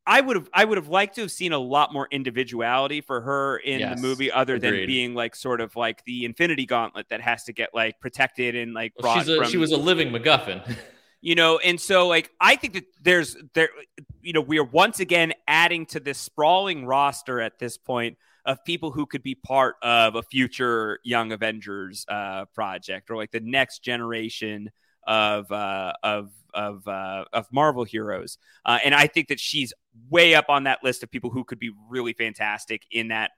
[0.05, 3.21] I would have I would have liked to have seen a lot more individuality for
[3.21, 4.81] her in yes, the movie, other agreed.
[4.81, 8.55] than being like sort of like the Infinity Gauntlet that has to get like protected
[8.55, 10.77] and like well, a, from, she was a living MacGuffin.
[11.21, 13.69] you know, and so like I think that there's there
[14.21, 18.63] you know we are once again adding to this sprawling roster at this point of
[18.65, 23.39] people who could be part of a future Young Avengers uh, project or like the
[23.39, 24.69] next generation
[25.07, 29.73] of uh, of of uh, of Marvel heroes, uh, and I think that she's
[30.09, 33.31] way up on that list of people who could be really fantastic in that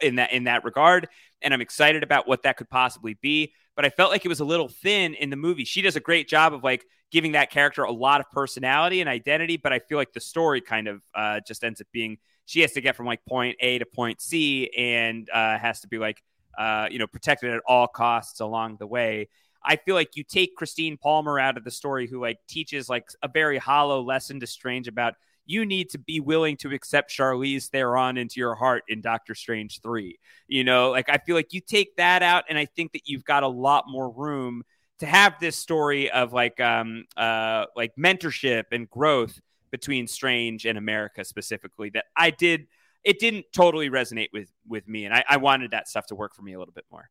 [0.00, 1.08] in that in that regard.
[1.42, 3.52] And I'm excited about what that could possibly be.
[3.76, 5.64] But I felt like it was a little thin in the movie.
[5.64, 9.08] She does a great job of like giving that character a lot of personality and
[9.08, 12.60] identity, but I feel like the story kind of uh, just ends up being she
[12.60, 15.98] has to get from like point A to point C and uh, has to be
[15.98, 16.22] like
[16.58, 19.28] uh, you know protected at all costs along the way.
[19.64, 23.08] I feel like you take Christine Palmer out of the story, who like teaches like
[23.22, 25.14] a very hollow lesson to Strange about
[25.46, 29.80] you need to be willing to accept Charlize Theron into your heart in Doctor Strange
[29.82, 30.18] 3.
[30.48, 33.24] You know, like I feel like you take that out, and I think that you've
[33.24, 34.64] got a lot more room
[35.00, 39.40] to have this story of like um uh like mentorship and growth
[39.70, 42.68] between Strange and America specifically that I did
[43.02, 46.34] it didn't totally resonate with with me and I, I wanted that stuff to work
[46.34, 47.10] for me a little bit more.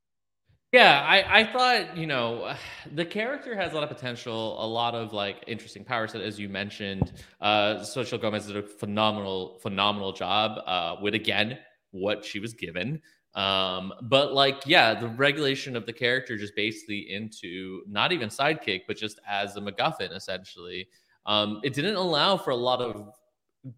[0.73, 2.55] Yeah, I, I thought, you know,
[2.95, 6.39] the character has a lot of potential, a lot of like interesting power set, as
[6.39, 7.13] you mentioned.
[7.39, 11.59] Uh, Xochitl Gomez did a phenomenal, phenomenal job uh, with, again,
[11.91, 12.99] what she was given.
[13.35, 18.81] Um, but like, yeah, the regulation of the character just basically into not even sidekick,
[18.87, 20.87] but just as a MacGuffin, essentially.
[21.27, 23.13] Um, it didn't allow for a lot of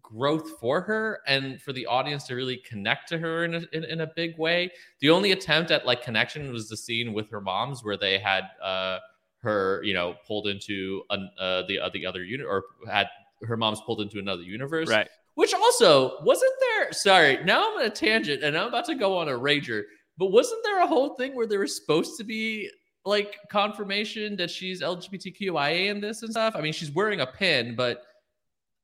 [0.02, 3.84] growth for her and for the audience to really connect to her in a, in,
[3.84, 4.70] in a big way.
[5.00, 8.44] The only attempt at like connection was the scene with her moms where they had
[8.62, 8.98] uh,
[9.42, 13.06] her, you know, pulled into an, uh, the uh, the other unit or had
[13.42, 14.88] her mom's pulled into another universe.
[14.88, 15.08] Right.
[15.34, 16.92] Which also wasn't there.
[16.92, 19.82] Sorry, now I'm on a tangent and I'm about to go on a rager.
[20.18, 22.70] But wasn't there a whole thing where there was supposed to be
[23.04, 26.56] like confirmation that she's LGBTQIA in this and stuff?
[26.56, 28.02] I mean, she's wearing a pin, but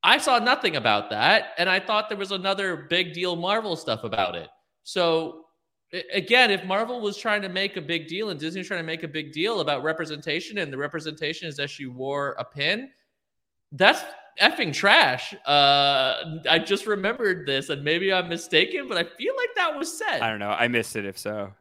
[0.03, 1.51] I saw nothing about that.
[1.59, 4.49] And I thought there was another big deal Marvel stuff about it.
[4.83, 5.47] So
[6.13, 8.87] again, if Marvel was trying to make a big deal and Disney was trying to
[8.87, 12.91] make a big deal about representation, and the representation is that she wore a pin,
[13.73, 14.03] that's
[14.41, 15.35] effing trash.
[15.47, 19.97] Uh, I just remembered this, and maybe I'm mistaken, but I feel like that was
[19.97, 20.21] said.
[20.21, 20.51] I don't know.
[20.51, 21.53] I missed it if so.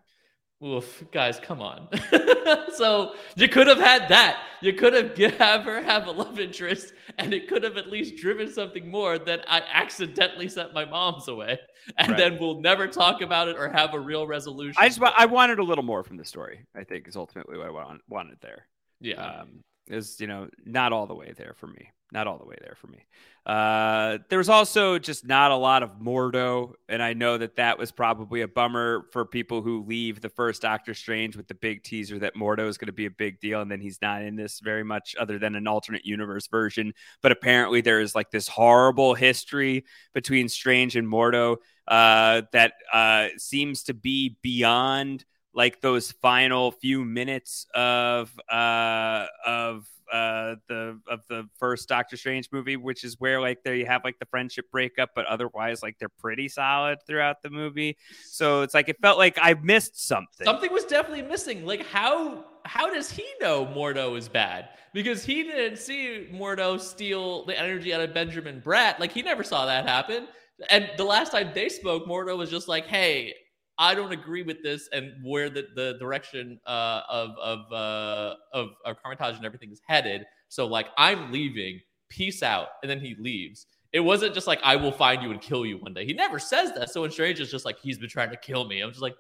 [0.63, 1.87] Oof, guys, come on.
[2.75, 4.43] so you could have had that.
[4.61, 8.15] You could have have her have a love interest, and it could have at least
[8.17, 11.59] driven something more that I accidentally sent my mom's away,
[11.97, 12.17] and Right.
[12.17, 14.75] then we'll never talk about it or have a real resolution.
[14.79, 16.63] I just I wanted a little more from the story.
[16.75, 18.67] I think is ultimately what I want, wanted there.
[18.99, 19.15] Yeah.
[19.41, 21.89] um, is you know not all the way there for me.
[22.11, 23.05] Not all the way there for me.
[23.45, 27.79] Uh, there was also just not a lot of Mordo, and I know that that
[27.79, 31.83] was probably a bummer for people who leave the first Doctor Strange with the big
[31.83, 34.35] teaser that Mordo is going to be a big deal, and then he's not in
[34.35, 36.93] this very much, other than an alternate universe version.
[37.23, 41.57] But apparently, there is like this horrible history between Strange and Mordo
[41.87, 49.85] uh, that uh, seems to be beyond like those final few minutes of uh of
[50.11, 54.03] uh the of the first Doctor Strange movie, which is where like there you have
[54.03, 57.97] like the friendship breakup, but otherwise like they're pretty solid throughout the movie.
[58.25, 60.45] So it's like it felt like I missed something.
[60.45, 61.65] Something was definitely missing.
[61.65, 64.69] Like how how does he know Mordo is bad?
[64.93, 68.99] Because he didn't see Mordo steal the energy out of Benjamin Bratt.
[68.99, 70.27] Like he never saw that happen.
[70.69, 73.33] And the last time they spoke, Mordo was just like, "Hey,
[73.81, 78.69] I don't agree with this and where the, the direction uh, of of uh, of
[78.85, 80.23] of Kamar-Taj and everything is headed.
[80.49, 81.81] So like, I'm leaving.
[82.07, 83.65] Peace out." And then he leaves.
[83.91, 86.37] It wasn't just like, "I will find you and kill you one day." He never
[86.37, 86.91] says that.
[86.91, 89.15] So when Strange is just like, "He's been trying to kill me," I'm just like.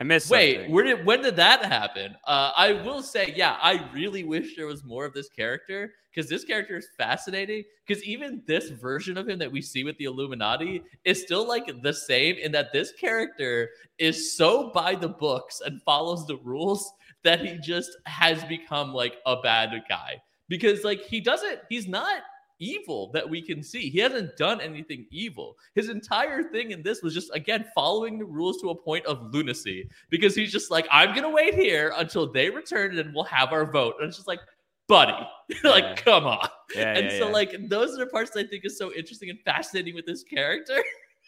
[0.00, 0.72] I missed Wait, something.
[0.72, 2.16] where did when did that happen?
[2.26, 6.28] Uh, I will say, yeah, I really wish there was more of this character because
[6.28, 7.64] this character is fascinating.
[7.86, 11.70] Because even this version of him that we see with the Illuminati is still like
[11.82, 16.90] the same in that this character is so by the books and follows the rules
[17.24, 20.20] that he just has become like a bad guy.
[20.48, 22.22] Because like he doesn't, he's not
[22.58, 23.88] evil that we can see.
[23.88, 25.56] He hasn't done anything evil.
[25.74, 29.32] His entire thing in this was just again following the rules to a point of
[29.32, 33.52] lunacy because he's just like, I'm gonna wait here until they return and we'll have
[33.52, 33.94] our vote.
[34.00, 34.40] And it's just like,
[34.88, 35.12] buddy,
[35.64, 35.94] like, Yeah.
[35.96, 36.48] come on.
[36.74, 39.30] Yeah, and yeah, so like those are the parts that I think is so interesting
[39.30, 40.82] and fascinating with this character.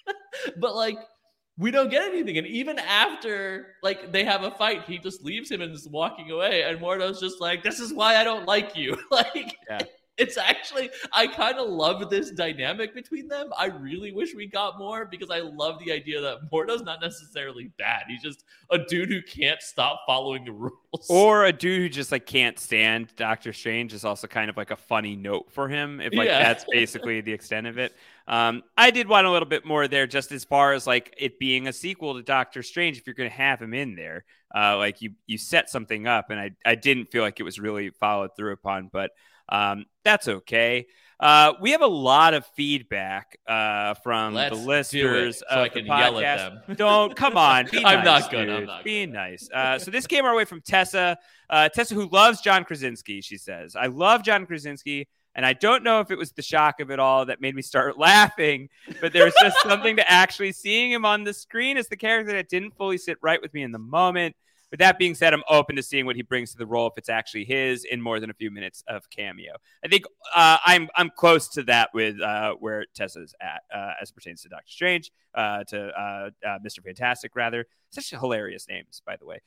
[0.59, 0.99] but like
[1.59, 2.39] we don't get anything.
[2.39, 6.31] And even after like they have a fight, he just leaves him and is walking
[6.31, 6.63] away.
[6.63, 8.97] And Mordo's just like, This is why I don't like you.
[9.11, 9.79] like Yeah.
[10.17, 13.51] It's actually I kind of love this dynamic between them.
[13.57, 17.71] I really wish we got more because I love the idea that Mordo's not necessarily
[17.79, 18.03] bad.
[18.09, 21.07] He's just a dude who can't stop following the rules.
[21.09, 24.71] Or a dude who just like can't stand Doctor Strange is also kind of like
[24.71, 26.01] a funny note for him.
[26.01, 26.43] If like Yeah.
[26.43, 27.95] that's basically the extent of it.
[28.27, 31.39] Um, I did want a little bit more there, just as far as like it
[31.39, 32.99] being a sequel to Doctor Strange.
[32.99, 36.31] If you're going to have him in there, uh, like you you set something up,
[36.31, 39.11] and I I didn't feel like it was really followed through upon, but
[39.51, 40.87] um, that's okay.
[41.19, 45.63] Uh, we have a lot of feedback uh, from Let's the listeners so of I
[45.65, 46.67] the can yell at podcast.
[46.67, 46.77] them.
[46.79, 47.69] Don't come on.
[47.71, 49.47] Be I'm nice, not gonna, I'm not Be nice.
[49.53, 51.19] Uh, so this came our way from Tessa.
[51.51, 55.85] Uh, Tessa, who loves John Krasinski, she says, "I love John Krasinski." And I don't
[55.85, 58.69] know if it was the shock of it all that made me start laughing,
[59.01, 62.33] but there was just something to actually seeing him on the screen as the character
[62.33, 64.35] that didn't fully sit right with me in the moment.
[64.71, 66.95] With that being said, I'm open to seeing what he brings to the role if
[66.97, 69.55] it's actually his in more than a few minutes of cameo.
[69.85, 70.05] I think
[70.35, 74.49] uh, I'm I'm close to that with uh, where Tessa's at uh, as pertains to
[74.49, 77.67] Doctor Strange, uh, to uh, uh, Mister Fantastic, rather.
[77.91, 79.41] Such hilarious names, by the way.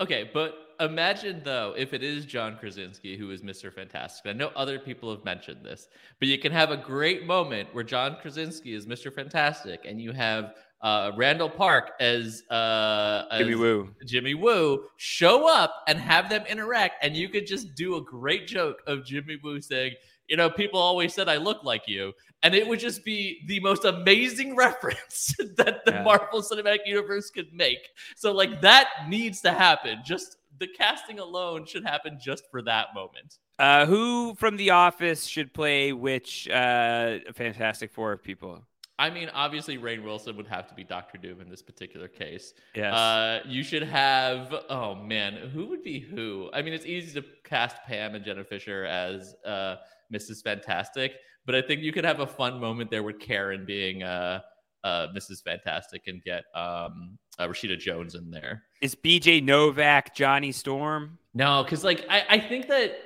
[0.00, 3.72] Okay, but imagine though if it is John Krasinski who is Mr.
[3.72, 4.28] Fantastic.
[4.28, 7.84] I know other people have mentioned this, but you can have a great moment where
[7.84, 9.12] John Krasinski is Mr.
[9.12, 13.94] Fantastic, and you have uh, Randall Park as, uh, as Jimmy Woo.
[14.04, 18.46] Jimmy Woo show up and have them interact, and you could just do a great
[18.46, 19.94] joke of Jimmy Woo saying,
[20.28, 22.12] "You know, people always said I look like you,"
[22.42, 26.02] and it would just be the most amazing reference that the Yeah.
[26.02, 27.88] Marvel Cinematic Universe could make.
[28.16, 30.00] So, like that needs to happen.
[30.04, 33.38] Just the casting alone should happen just for that moment.
[33.58, 38.62] Uh, who from The Office should play which uh, Fantastic Four people?
[38.98, 42.54] I mean, obviously, Rainn Wilson would have to be Doctor Doom in this particular case.
[42.74, 42.94] Yes.
[42.94, 44.54] Uh, you should have.
[44.68, 46.50] Oh man, who would be who?
[46.52, 49.76] I mean, it's easy to cast Pam and Jenna Fischer as uh,
[50.12, 50.42] Mrs.
[50.42, 51.14] Fantastic,
[51.46, 54.40] but I think you could have a fun moment there with Karen being uh,
[54.84, 55.42] uh, Mrs.
[55.42, 58.64] Fantastic and get um, uh, Rashida Jones in there.
[58.80, 61.18] Is BJ Novak Johnny Storm?
[61.34, 62.96] No, because like I, I think that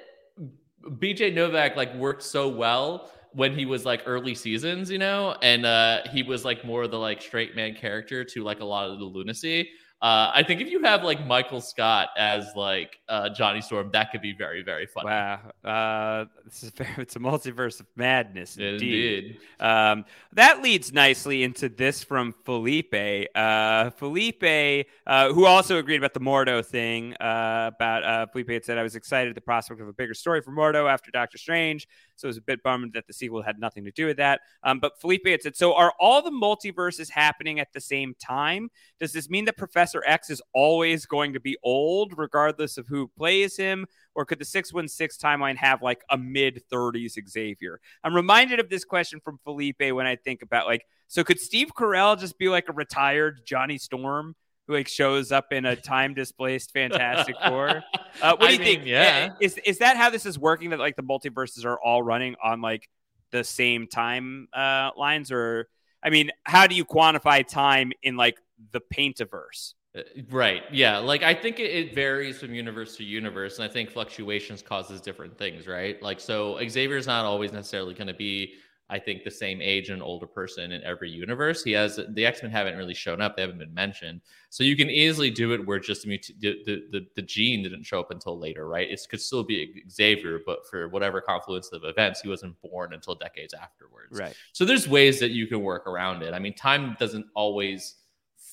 [0.82, 5.66] BJ Novak like worked so well when he was like early seasons, you know, and
[5.66, 8.90] uh, he was like more of the like straight man character to like a lot
[8.90, 9.68] of the lunacy.
[10.02, 14.12] Uh, I think if you have like Michael Scott as like uh, Johnny Storm, that
[14.12, 15.06] could be very, very fun.
[15.06, 19.24] Wow, uh, this is very, it's a multiverse of madness indeed.
[19.24, 19.40] Indeed.
[19.58, 23.28] Um, that leads nicely into this from Felipe.
[23.34, 27.14] Uh, Felipe, uh, who also agreed about the Mordo thing.
[27.14, 30.14] Uh, about uh, Felipe had said, "I was excited at the prospect of a bigger
[30.14, 33.40] story for Mordo after Doctor Strange." So it was a bit bummed that the sequel
[33.40, 34.40] had nothing to do with that.
[34.62, 38.68] Um, but Felipe had said, "So are all the multiverses happening at the same time?
[39.00, 43.08] Does this mean that Professor X is always going to be old, regardless of who
[43.08, 47.80] plays him?" Or could the 616 timeline have like a mid 30s Xavier?
[48.02, 51.68] I'm reminded of this question from Felipe when I think about like, so could Steve
[51.76, 54.34] Carell just be like a retired Johnny Storm
[54.66, 57.82] who like shows up in a time displaced Fantastic Four?
[58.22, 58.86] Uh, what do I you mean, think?
[58.86, 59.28] yeah.
[59.42, 60.70] Is is that how this is working?
[60.70, 62.88] That like the multiverses are all running on like
[63.30, 65.68] the same time uh, lines, or
[66.02, 68.38] I mean, how do you quantify time in like
[68.72, 69.74] the Paintiverse?
[69.96, 70.62] Uh, Right.
[70.72, 70.98] Yeah.
[70.98, 75.00] Like I think it, it varies from universe to universe, and I think fluctuations causes
[75.00, 75.66] different things.
[75.66, 76.00] Right.
[76.02, 78.54] Like so, Xavier's not always necessarily going to be,
[78.90, 81.64] I think, the same age and older person in every universe.
[81.64, 84.20] He has the X Men haven't really shown up; they haven't been mentioned.
[84.50, 88.00] So you can easily do it where just the, the the the gene didn't show
[88.00, 88.68] up until later.
[88.68, 88.90] Right.
[88.90, 93.14] It could still be Xavier, but for whatever confluence of events, he wasn't born until
[93.14, 94.18] decades afterwards.
[94.18, 94.34] Right.
[94.52, 96.34] So there's ways that you can work around it.
[96.34, 97.96] I mean, time doesn't always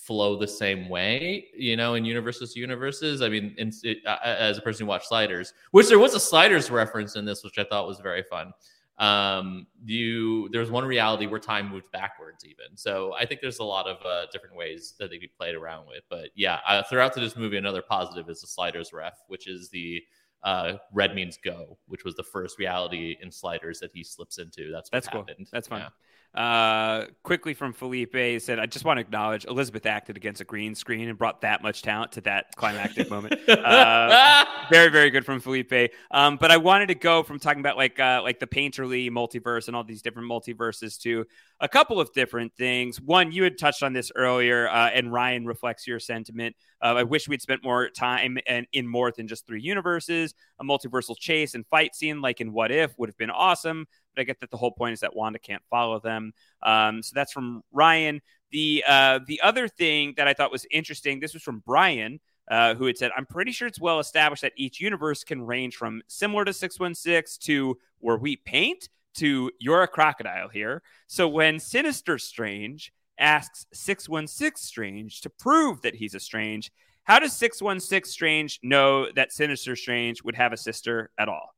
[0.06, 3.22] flow the same way, you know, in universes to universes.
[3.22, 6.20] I mean, in, it, uh, as a person who watched Sliders, which there was a
[6.20, 8.54] Sliders reference in this, which I thought was very fun.
[8.99, 12.76] Um, you there's one reality where time moved backwards, even.
[12.78, 15.56] So I think there's a lot of uh, different ways that they could be played
[15.56, 16.04] around with.
[16.10, 19.70] But yeah, uh, throughout to this movie, another positive is the Sliders ref, which is
[19.70, 20.01] the
[20.43, 24.72] uh, red means go, which was the first reality in Sliders that he slips into.
[24.72, 25.26] That's what That's cool.
[25.51, 25.80] That's fun.
[25.82, 25.89] Yeah.
[26.34, 30.43] Uh, quickly from Felipe he said, I just want to acknowledge Elizabeth acted against a
[30.43, 33.39] green screen and brought that much talent to that climactic moment.
[33.47, 35.91] Uh, very, very good from Felipe.
[36.09, 39.67] Um, but I wanted to go from talking about like uh, like the painterly multiverse
[39.67, 41.25] and all these different multiverses to
[41.59, 42.99] a couple of different things.
[42.99, 46.55] One, you had touched on this earlier, uh, and Ryan reflects your sentiment.
[46.81, 50.34] Uh, I wish we'd spent more time and in more than just three universes.
[50.59, 53.86] A multiversal chase and fight scene, like in What If, would have been awesome.
[54.16, 56.34] But I get that the whole point is that Wanda can't follow them.
[56.61, 58.22] Um, so that's from Ryan.
[58.51, 61.20] The uh, the other thing that I thought was interesting.
[61.20, 62.20] This was from Brian.
[62.49, 65.78] Uh, who had said, I'm pretty sure it's well established that each universe can range
[65.78, 70.82] from similar to 616 to where we paint to you're a crocodile here.
[71.07, 76.72] So when Sinister Strange asks 616 Strange to prove that he's a Strange,
[77.03, 81.53] how does 616 Strange know that Sinister Strange would have a sister at all?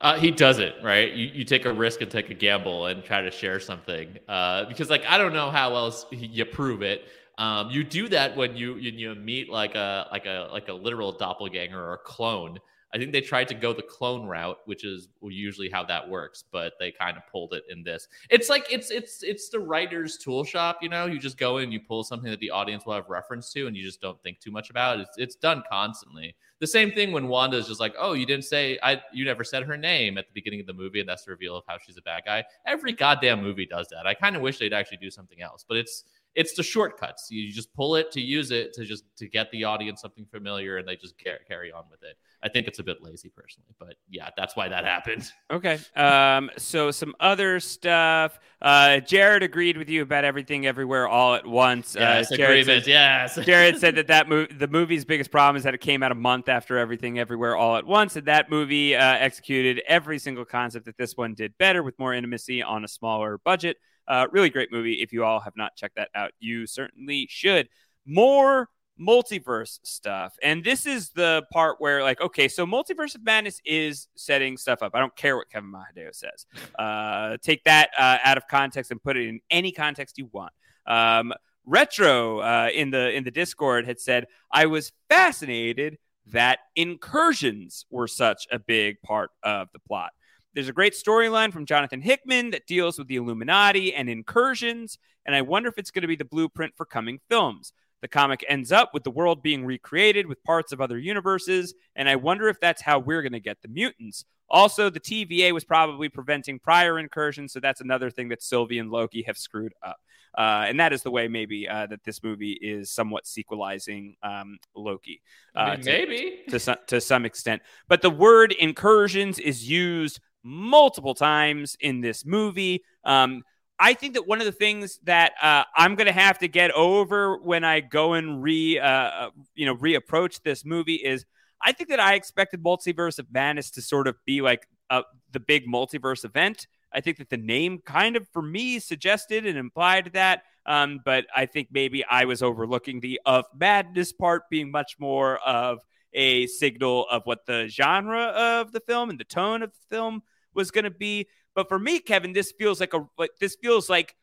[0.00, 1.12] Uh, he does it right.
[1.12, 4.64] You, you take a risk and take a gamble and try to share something uh,
[4.66, 7.02] because, like, I don't know how else you prove it.
[7.36, 10.72] Um, you do that when you, you you meet like a like a like a
[10.72, 12.58] literal doppelganger or a clone.
[12.92, 16.44] I think they tried to go the clone route, which is usually how that works,
[16.50, 18.08] but they kind of pulled it in this.
[18.30, 21.06] It's like it's it's it's the writer's tool shop, you know.
[21.06, 23.76] You just go in, you pull something that the audience will have reference to, and
[23.76, 25.02] you just don't think too much about it.
[25.02, 26.34] It's, it's done constantly.
[26.60, 29.44] The same thing when Wanda is just like, "Oh, you didn't say I, you never
[29.44, 31.78] said her name at the beginning of the movie, and that's the reveal of how
[31.78, 34.06] she's a bad guy." Every goddamn movie does that.
[34.06, 36.04] I kind of wish they'd actually do something else, but it's
[36.34, 37.30] it's the shortcuts.
[37.30, 40.78] You just pull it to use it to just to get the audience something familiar,
[40.78, 42.16] and they just carry, carry on with it.
[42.40, 45.28] I think it's a bit lazy personally, but yeah, that's why that happened.
[45.50, 45.78] Okay.
[45.96, 48.38] Um, so some other stuff.
[48.62, 51.96] Uh, Jared agreed with you about everything, everywhere, all at once.
[51.98, 52.84] Yes, uh, Jared agreement.
[52.84, 53.34] said- yes.
[53.44, 56.14] Jared said that that mo- the movie's biggest problem is that it came out a
[56.16, 60.86] month after everything, everywhere, all at once, and that movie uh, executed every single concept
[60.86, 63.78] that this one did better with more intimacy on a smaller budget.
[64.06, 65.02] Uh, really great movie.
[65.02, 67.68] If you all have not checked that out, you certainly should.
[68.06, 68.68] More
[69.00, 70.36] multiverse stuff.
[70.42, 74.82] And this is the part where, like, okay, so Multiverse of Madness is setting stuff
[74.82, 74.92] up.
[74.94, 76.46] I don't care what Kevin Mahadeo says.
[76.78, 80.52] Uh, take that uh, out of context and put it in any context you want.
[80.86, 81.32] Um,
[81.66, 88.06] Retro uh, in the in the Discord had said, "I was fascinated that incursions were
[88.06, 90.12] such a big part of the plot.
[90.54, 95.34] There's a great storyline from Jonathan Hickman that deals with the Illuminati and incursions, and
[95.34, 97.72] I wonder if it's going to be the blueprint for coming films.
[98.00, 102.08] The comic ends up with the world being recreated with parts of other universes, and
[102.08, 104.24] I wonder if that's how we're going to get the mutants.
[104.50, 108.90] Also, the TVA was probably preventing prior incursions, so that's another thing that Sylvie and
[108.90, 109.96] Loki have screwed up.
[110.36, 114.58] Uh, and that is the way maybe uh, that this movie is somewhat sequelizing um,
[114.74, 115.20] Loki.
[115.54, 116.42] Uh, mean, to, maybe.
[116.48, 122.24] to some, to some extent, but the word incursions is used multiple times in this
[122.24, 122.84] movie.
[123.04, 123.42] Um,
[123.78, 126.70] I think that one of the things that uh, I'm going to have to get
[126.72, 131.24] over when I go and re, uh, you know, reapproach this movie is
[131.62, 135.02] I think that I expected Multiverse of Madness to sort of be like uh,
[135.32, 136.66] the big multiverse event.
[136.92, 140.42] I think that the name kind of for me suggested and implied that.
[140.66, 145.38] Um, but I think maybe I was overlooking the of madness part being much more
[145.38, 145.78] of
[146.12, 150.22] a signal of what the genre of the film and the tone of the film
[150.54, 151.26] was going to be.
[151.58, 154.14] But for me, Kevin, this feels like a like this feels like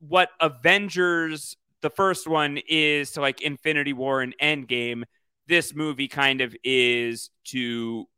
[0.00, 5.04] what Avengers the first one is to like Infinity War and Endgame.
[5.46, 8.08] This movie kind of is to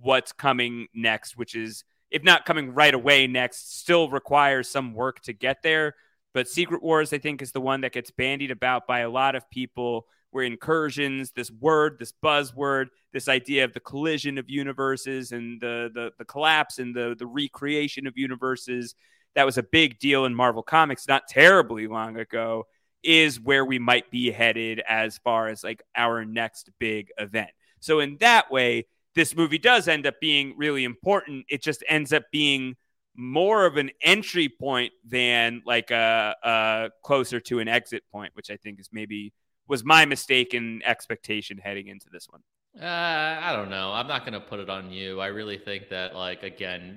[0.00, 1.82] what's coming next, which is
[2.12, 5.96] if not coming right away next, still requires some work to get there.
[6.32, 9.34] But Secret Wars, I think, is the one that gets bandied about by a lot
[9.34, 10.06] of people.
[10.32, 15.90] Where incursions, this word, this buzzword, this idea of the collision of universes and the
[15.94, 18.94] the, the collapse and the the recreation of universes,
[19.34, 22.66] that was a big deal in Marvel Comics not terribly long ago.
[23.02, 27.50] Is where we might be headed as far as like our next big event.
[27.80, 31.46] So in that way, this movie does end up being really important.
[31.48, 32.76] It just ends up being
[33.14, 38.50] more of an entry point than like a, a, closer to an exit point, which
[38.50, 39.32] I think is maybe
[39.68, 42.42] was my mistaken expectation heading into this one.
[42.80, 43.92] Uh, I don't know.
[43.92, 45.20] I'm not going to put it on you.
[45.20, 46.96] I really think that, like, again,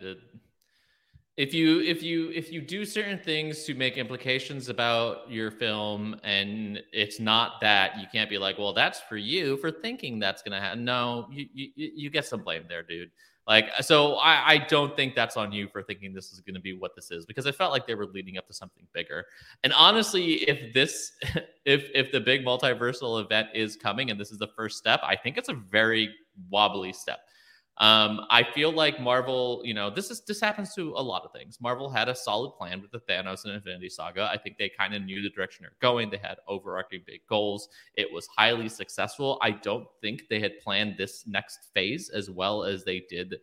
[1.38, 6.16] if you if you if you do certain things to make implications about your film
[6.24, 10.42] and it's not that you can't be like well that's for you for thinking that's
[10.42, 13.12] gonna happen no you you, you get some blame there dude
[13.48, 16.56] like uh, so I, I don't think that's on you for thinking this is going
[16.56, 18.86] to be what this is because i felt like they were leading up to something
[18.94, 19.26] bigger.
[19.64, 21.14] And honestly if this
[21.66, 25.16] if if the big multiversal event is coming and this is the first step i
[25.16, 26.14] think it's a very
[26.50, 27.20] wobbly step
[27.78, 31.34] um, I feel like Marvel, you know, this is this happens to a lot of
[31.34, 31.60] things.
[31.60, 34.30] Marvel had a solid plan with the Thanos and Infinity Saga.
[34.32, 36.10] I think they kind of knew the direction they're going.
[36.10, 37.68] They had overarching big goals.
[37.96, 39.38] It was highly successful.
[39.42, 43.36] I don't think they had planned this next phase as well as they did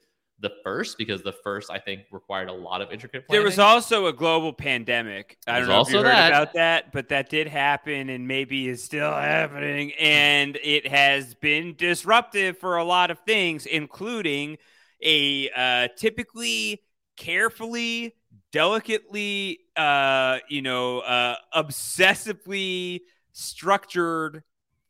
[0.43, 3.41] the first because the first I think required a lot of intricate planning.
[3.41, 5.39] There was also a global pandemic.
[5.47, 6.29] I don't know if you heard that.
[6.29, 9.93] about that, but that did happen and maybe is still happening.
[9.93, 14.59] And it has been disruptive for a lot of things, including
[15.01, 16.83] a uh, typically
[17.17, 18.17] carefully,
[18.51, 23.01] delicately, uh, you know, uh, obsessively
[23.33, 24.43] structured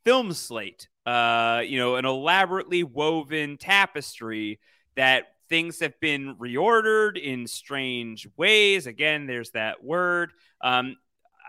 [0.03, 0.89] film slate.
[1.05, 4.59] Uh, you know, an elaborately woven tapestry
[4.95, 8.87] that things have been reordered in strange ways.
[8.87, 10.31] Again, there's that word.
[10.61, 10.95] Um,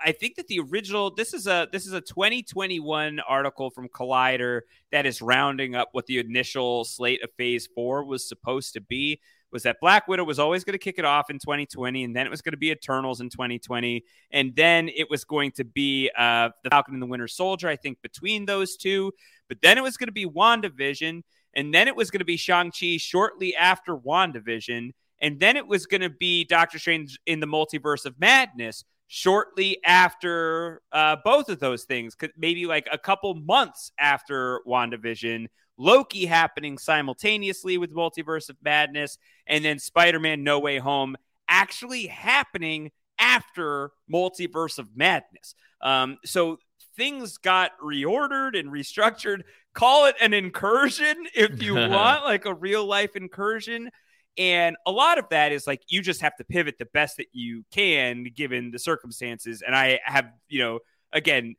[0.05, 4.61] I think that the original this is a this is a 2021 article from Collider
[4.93, 9.23] that is rounding up what the initial slate of Phase Four was supposed to be.
[9.53, 12.27] Was that Black Widow was always going to kick it off in 2020, and then
[12.27, 16.11] it was going to be Eternals in 2020, and then it was going to be
[16.19, 17.69] uh, the Falcon and the Winter Soldier.
[17.69, 19.13] I think between those two,
[19.49, 21.23] but then it was going to be WandaVision,
[21.57, 24.91] and then it was going to be Shang-Chi shortly after WandaVision.
[25.21, 29.79] And then it was going to be Doctor Strange in the Multiverse of Madness shortly
[29.85, 35.47] after uh, both of those things, maybe like a couple months after WandaVision.
[35.77, 41.17] Loki happening simultaneously with Multiverse of Madness, and then Spider Man No Way Home
[41.49, 45.55] actually happening after Multiverse of Madness.
[45.81, 46.59] Um, so
[46.97, 49.43] things got reordered and restructured.
[49.75, 53.91] Call it an incursion if you want, like a real life incursion.
[54.37, 57.29] And a lot of that is like you just have to pivot the best that
[57.33, 59.63] you can given the circumstances.
[59.63, 60.79] And I have, you know,
[61.13, 61.55] again,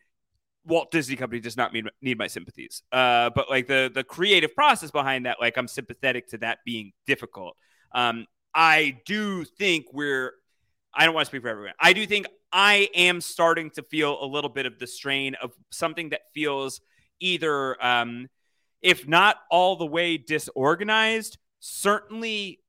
[0.65, 2.81] Walt Disney Company does not need, need my sympathies.
[2.91, 6.91] Uh, but like the the creative process behind that, like I'm sympathetic to that being
[7.05, 7.55] difficult.
[7.93, 10.33] Um, I do think we're
[10.93, 11.73] I don't want to speak for everyone.
[11.79, 15.51] I do think I am starting to feel a little bit of the strain of
[15.69, 16.81] something that feels
[17.19, 18.27] either, um,
[18.81, 22.59] if not all the way disorganized, certainly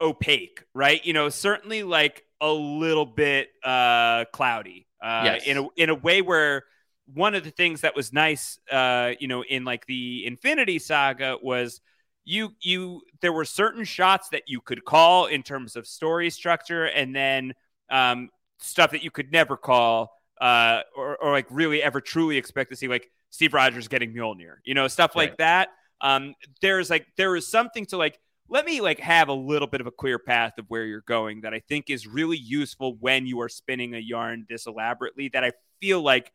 [0.00, 1.04] opaque, right?
[1.04, 5.46] You know, certainly like a little bit uh, cloudy uh, yes.
[5.46, 6.64] in a in a way where
[7.12, 11.36] one of the things that was nice, uh, you know, in like the Infinity Saga
[11.42, 11.80] was
[12.24, 16.84] you you there were certain shots that you could call in terms of story structure,
[16.84, 17.54] and then
[17.90, 18.28] um,
[18.58, 22.76] stuff that you could never call uh, or, or like really ever truly expect to
[22.76, 25.38] see, like Steve Rogers getting Mjolnir, you know, stuff like Right.
[25.38, 25.68] that.
[26.00, 28.18] Um, there's like there is something to like
[28.48, 31.42] let me like have a little bit of a clear path of where you're going
[31.42, 35.44] that I think is really useful when you are spinning a yarn this elaborately that
[35.44, 36.32] I feel like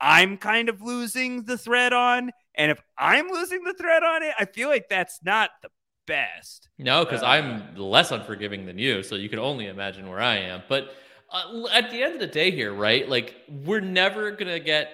[0.00, 2.30] I'm kind of losing the thread on.
[2.54, 5.68] And if I'm losing the thread on it, I feel like that's not the
[6.06, 6.68] best.
[6.78, 10.36] No, because Uh, I'm less unforgiving than you, so you can only imagine where I
[10.36, 10.62] am.
[10.68, 10.94] But
[11.30, 13.06] uh, at the end of the day, here, right?
[13.08, 14.90] Like, we're never gonna get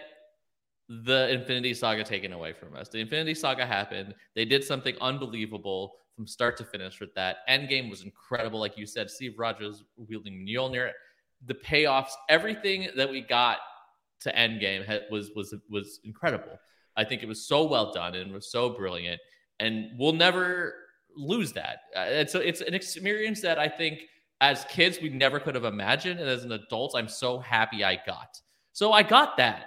[0.88, 2.88] the Infinity Saga taken away from us.
[2.88, 4.14] The Infinity Saga happened.
[4.34, 7.38] They did something unbelievable from start to finish with that.
[7.48, 9.10] Endgame was incredible, like you said.
[9.10, 10.92] Steve Rogers wielding Mjolnir,
[11.44, 13.58] the payoffs, everything that we got
[14.20, 16.58] to Endgame was was was incredible.
[16.96, 19.20] I think it was so well done and was so brilliant,
[19.60, 20.74] and we'll never
[21.14, 21.80] lose that.
[21.94, 24.00] Uh, it's a, it's an experience that I think
[24.40, 28.00] as kids we never could have imagined, and as an adult, I'm so happy I
[28.06, 28.40] got.
[28.72, 29.66] So I got that.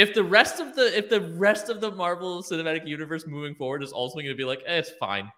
[0.00, 3.82] If the rest of the if the rest of the Marvel Cinematic Universe moving forward
[3.82, 5.30] is also going to be like, eh, it's fine.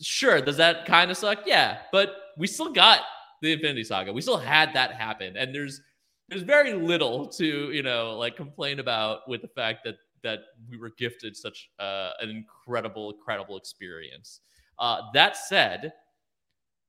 [0.00, 1.40] Sure, does that kind of suck?
[1.44, 3.00] Yeah, but we still got
[3.42, 4.12] the Infinity Saga.
[4.12, 5.80] We still had that happen, and there's
[6.28, 10.38] there's very little to you know like complain about with the fact that that
[10.70, 14.42] we were gifted such uh, an incredible incredible experience.
[14.78, 15.92] Uh, that said,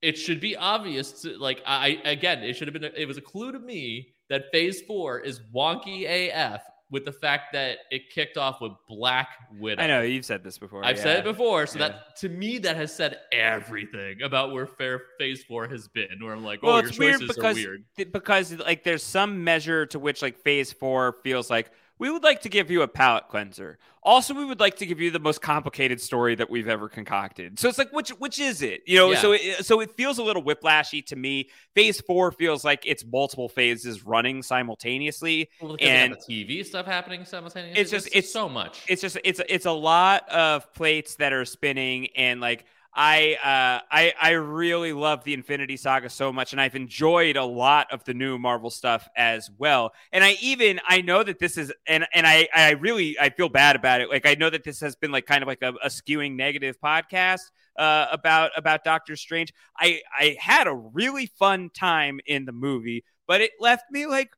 [0.03, 3.21] it should be obvious to like I again it should have been it was a
[3.21, 8.37] clue to me that Phase Four is wonky AF with the fact that it kicked
[8.37, 9.27] off with Black
[9.59, 9.81] Widow.
[9.83, 10.85] I know you've said this before.
[10.85, 11.89] I've said it before, so Yeah.
[11.89, 16.23] that to me that has said everything about where Fair Phase Four has been.
[16.23, 18.11] Where I'm like, oh, well, your it's weird because are weird.
[18.13, 22.41] because like there's some measure to which like phase four feels like we would like
[22.41, 23.77] to give you a palate cleanser.
[24.03, 27.59] Also, we would like to give you the most complicated story that we've ever concocted.
[27.59, 28.81] So it's like which which is it?
[28.85, 29.19] You know, Yeah.
[29.19, 31.49] so it, so it feels a little whiplashy to me.
[31.75, 37.81] Phase four feels like it's multiple phases running simultaneously, Well, and TV stuff happening simultaneously.
[37.81, 38.81] it's just There's it's so much.
[38.87, 42.65] It's just it's it's a lot of plates that are spinning, and like
[42.99, 47.45] I uh, I I really love the Infinity Saga so much, and I've enjoyed a
[47.45, 49.93] lot of the new Marvel stuff as well.
[50.11, 53.49] And I even I know that this is and and I I really I feel
[53.49, 54.09] bad about it.
[54.09, 56.77] Like I know that this has been like kind of like a, a skewing negative
[56.83, 57.41] podcast
[57.77, 59.53] uh, about about Doctor Strange.
[59.77, 64.31] I I had a really fun time in the movie, but it left me like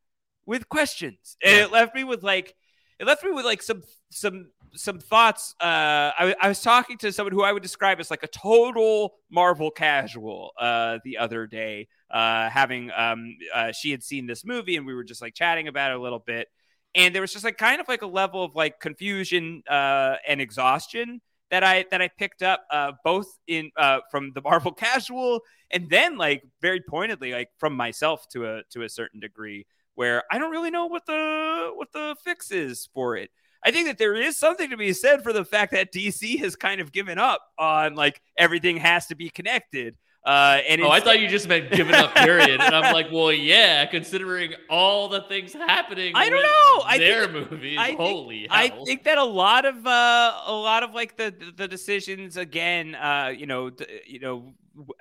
[0.44, 2.54] with questions, and it left me with like
[2.98, 5.54] it left me with like some some some thoughts.
[5.60, 5.64] Uh,
[6.18, 9.70] I, I was talking to someone who I would describe as like a total Marvel
[9.70, 14.86] casual uh, the other day, uh, having um, uh, she had seen this movie and
[14.86, 16.48] we were just like chatting about it a little bit,
[16.94, 20.40] and there was just like kind of like a level of like confusion uh, and
[20.40, 21.20] exhaustion
[21.50, 23.70] that I that I picked up uh, both in
[24.10, 25.40] from the Marvel casual
[25.70, 30.24] and then like very pointedly like from myself to a to a certain degree where
[30.30, 33.30] I don't really know what the what the fix is for it.
[33.64, 36.56] I think that there is something to be said for the fact that DC has
[36.56, 39.96] kind of given up on like everything has to be connected.
[40.24, 42.60] Uh, and oh, I thought you just meant giving up, period.
[42.60, 46.12] and I'm like, well, yeah, considering all the things happening.
[46.14, 46.82] I don't know.
[46.84, 47.78] I their think- movies.
[47.78, 51.34] I think- Holy I think that a lot of uh, a lot of like the
[51.56, 53.70] the decisions again, uh, you know,
[54.06, 54.52] you know,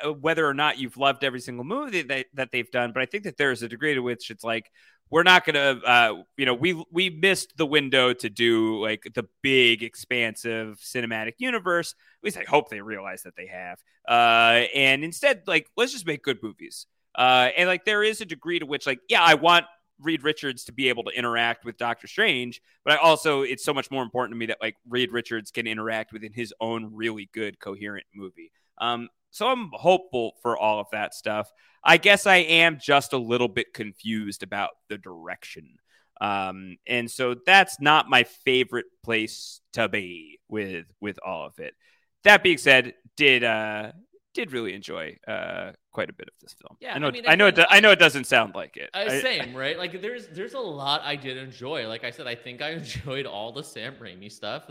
[0.05, 3.05] uh, whether or not you've loved every single movie that that they've done, but I
[3.05, 4.71] think that there's a degree to which it's like
[5.09, 9.25] we're not gonna, uh, you know, we we missed the window to do like the
[9.41, 11.95] big, expansive cinematic universe.
[12.21, 16.05] At least I hope they realize that they have, uh, and instead, like, let's just
[16.05, 16.85] make good movies.
[17.15, 19.65] Uh, and like, there is a degree to which, like, yeah, I want
[20.01, 23.73] Reed Richards to be able to interact with Doctor Strange, but I also it's so
[23.73, 27.29] much more important to me that like Reed Richards can interact within his own really
[27.33, 28.51] good coherent movie.
[28.79, 31.51] Um, so I'm hopeful for all of that stuff.
[31.83, 35.77] I guess I am just a little bit confused about the direction.
[36.21, 41.73] Um, and so that's not my favorite place to be with with all of it.
[42.25, 43.93] That being said, did uh
[44.33, 46.77] did really enjoy uh quite a bit of this film.
[46.81, 48.89] Yeah, I know I mean, I know it I know it doesn't sound like it.
[48.93, 49.77] Uh, I- same, right?
[49.77, 51.87] Like there's there's a lot I did enjoy.
[51.87, 54.69] Like I said, I think I enjoyed all the Sam Raimi stuff.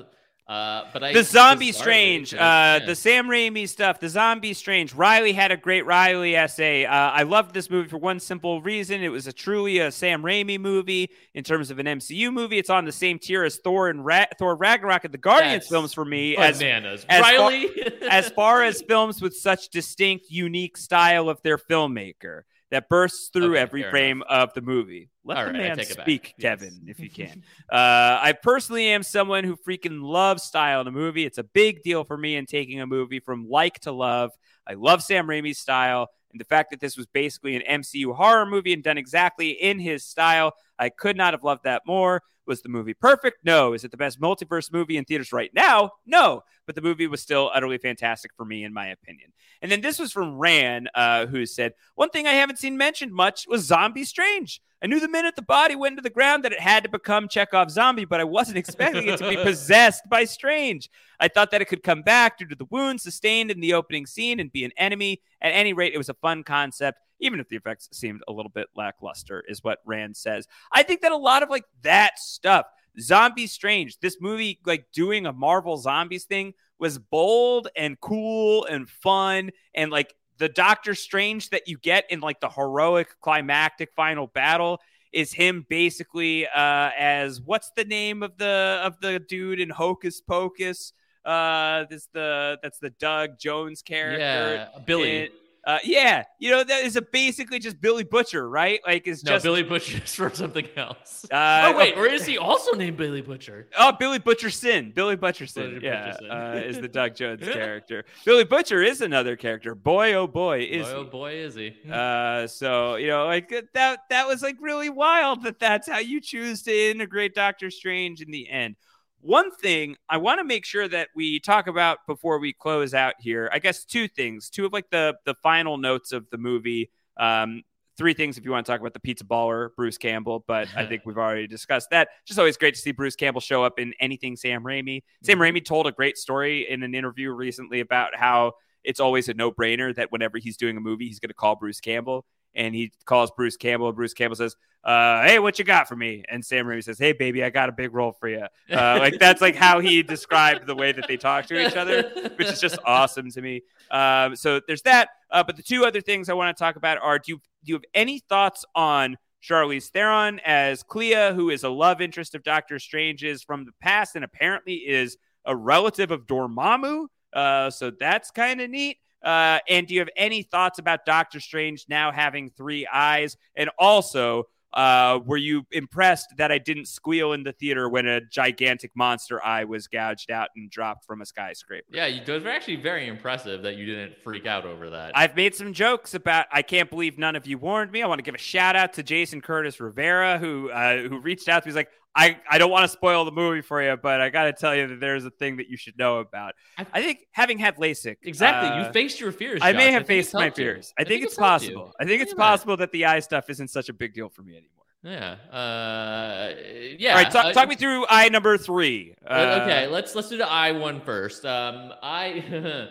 [0.49, 2.79] Uh, but I the zombie strange uh yeah.
[2.87, 7.23] the sam raimi stuff the zombie strange riley had a great riley essay uh, i
[7.23, 11.11] loved this movie for one simple reason it was a truly a sam raimi movie
[11.35, 14.25] in terms of an mcu movie it's on the same tier as thor and Ra-
[14.39, 17.05] thor ragnarok and the guardians That's films for me as bananas.
[17.11, 17.69] as far- Riley?
[18.11, 23.53] as far as films with such distinct unique style of their filmmaker that bursts through
[23.53, 25.09] Okay, every frame of the movie.
[25.25, 26.05] Let All the right, man take it back.
[26.05, 27.43] speak, Kevin, if you can.
[27.71, 31.25] uh, I personally am someone who freaking loves style in a movie.
[31.25, 34.31] It's a big deal for me in taking a movie from like to love.
[34.67, 36.09] I love Sam Raimi's style.
[36.33, 39.79] And the fact that this was basically an MCU horror movie and done exactly in
[39.79, 42.23] his style, I could not have loved that more.
[42.47, 43.45] Was the movie perfect?
[43.45, 43.75] No.
[43.75, 45.91] Is it the best multiverse movie in theaters right now?
[46.07, 46.45] No.
[46.65, 49.33] But the movie was still utterly fantastic for me, in my opinion.
[49.61, 53.13] And then this was from Ran, uh, who said, One thing I haven't seen mentioned
[53.13, 54.63] much was Zombie Strange.
[54.81, 57.27] I knew the minute the body went to the ground that it had to become
[57.27, 60.89] Chekhov's zombie, but I wasn't expecting it to be possessed by Strange.
[61.19, 64.07] I thought that it could come back due to the wounds sustained in the opening
[64.07, 65.21] scene and be an enemy.
[65.41, 68.51] At any rate, it was a fun concept, even if the effects seemed a little
[68.51, 70.47] bit lackluster, is what Rand says.
[70.73, 72.67] I think that a lot of like that stuff,
[73.01, 78.89] Zombie Strange, this movie, like doing a Marvel Zombies thing, was bold and cool and
[78.89, 84.29] fun and like the Doctor Strange that you get in like the heroic climactic final
[84.29, 84.81] battle
[85.13, 90.21] is him basically uh as what's the name of the of the dude in Hocus
[90.21, 90.93] Pocus?
[91.29, 94.19] Uh this the that's the Doug Jones character.
[94.19, 95.25] Yeah, Billy.
[95.25, 95.29] In-
[95.69, 98.81] uh, yeah, you know that is a basically just Billy Butcher, right?
[98.87, 101.27] Like it's No, just Billy Butcher is from something else.
[101.31, 103.67] Uh, oh wait, or is he also named Billy Butcher?
[103.79, 104.95] Oh, Billy Butcherson.
[104.95, 105.73] Billy Butcherson.
[105.81, 106.55] Billy yeah, Butcherson.
[106.55, 108.07] Uh, is the Doug Jones character.
[108.25, 109.75] Billy Butcher is another character.
[109.75, 111.11] Boy, oh boy, is boy, oh he.
[111.11, 111.75] boy, is he?
[111.93, 113.99] Uh, so you know, like that.
[114.09, 115.43] That was like really wild.
[115.43, 118.77] That that's how you choose to integrate Doctor Strange in the end.
[119.21, 123.15] One thing I want to make sure that we talk about before we close out
[123.19, 126.91] here, I guess two things, two of like the the final notes of the movie.
[127.19, 127.63] Um,
[127.97, 130.87] three things if you want to talk about the pizza baller, Bruce Campbell, but I
[130.87, 132.09] think we've already discussed that.
[132.25, 135.03] Just always great to see Bruce Campbell show up in anything Sam Raimi.
[135.25, 138.53] Sam Raimi told a great story in an interview recently about how
[138.85, 141.57] it's always a no brainer that whenever he's doing a movie, he's going to call
[141.57, 142.25] Bruce Campbell.
[142.59, 146.25] And he calls Bruce Campbell, Bruce Campbell says, uh, "Hey, what you got for me?"
[146.29, 149.19] And Sam Raimi says, "Hey, baby, I got a big role for you." Uh, like
[149.21, 152.61] that's like how he described the way that they talk to each other, which is
[152.61, 153.63] just awesome to me.
[153.91, 155.11] Um, so there's that.
[155.31, 157.71] Uh, but the two other things I want to talk about are: do you do
[157.71, 162.43] you have any thoughts on Charlize Theron as Clea, who is a love interest of
[162.43, 167.07] Doctor Strange's from the past, and apparently is a relative of Dormammu?
[167.33, 168.99] Uh, so that's kind of neat.
[169.23, 173.37] Uh, and do you have any thoughts about Doctor Strange now having three eyes?
[173.57, 178.21] And also, uh, were you impressed that I didn't squeal in the theater when a
[178.21, 181.87] gigantic monster eye was gouged out and dropped from a skyscraper?
[181.91, 185.17] Yeah, you, those were actually very impressive that you didn't freak out over that.
[185.17, 186.47] I've made some jokes about.
[186.53, 188.03] I can't believe none of you warned me.
[188.03, 191.49] I want to give a shout out to Jason Curtis Rivera who uh, who reached
[191.49, 191.71] out to me.
[191.71, 194.45] He's like, I, I don't want to spoil the movie for you, but I got
[194.45, 196.55] to tell you that there's a thing that you should know about.
[196.77, 198.71] I, think having had LASIK, Exactly.
[198.71, 199.61] uh, you faced your fears.
[199.63, 200.93] I may have think it's faced my fears.
[200.99, 201.75] I, think, it's, helped you.
[201.77, 201.93] possible.
[202.01, 202.39] I think it's that.
[202.39, 204.79] possible that the eye stuff isn't such a big deal for me anymore.
[205.05, 205.37] Yeah.
[205.57, 206.55] Uh,
[206.99, 207.11] yeah.
[207.11, 209.15] All right, talk, uh, talk me through eye number three.
[209.25, 211.47] Uh, okay, Uh, let's let's do the eye one first.
[211.47, 212.89] Um, I,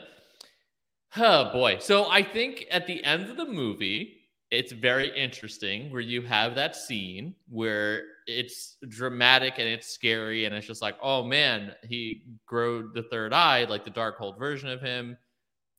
[1.18, 1.80] oh boy.
[1.80, 4.17] So I think at the end of the movie,
[4.50, 10.56] it's very interesting where you have that scene where it's dramatic and it's scary and
[10.56, 14.82] it's just like, oh man, he grew the third eye, like the Darkhold version of
[14.82, 15.18] him.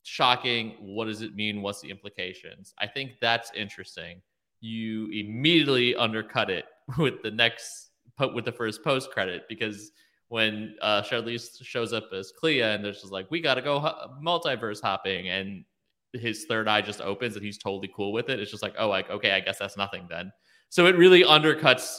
[0.03, 0.75] Shocking.
[0.79, 1.61] What does it mean?
[1.61, 2.73] What's the implications?
[2.79, 4.21] I think that's interesting.
[4.61, 6.65] You immediately undercut it
[6.97, 9.91] with the next put with the first post credit because
[10.27, 13.79] when uh, Charlize shows up as Clea and there's just like we got to go
[14.23, 15.65] multiverse hopping and
[16.13, 18.39] his third eye just opens and he's totally cool with it.
[18.39, 20.31] It's just like oh like okay I guess that's nothing then.
[20.69, 21.97] So it really undercuts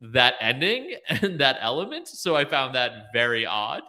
[0.00, 2.08] that ending and that element.
[2.08, 3.82] So I found that very odd.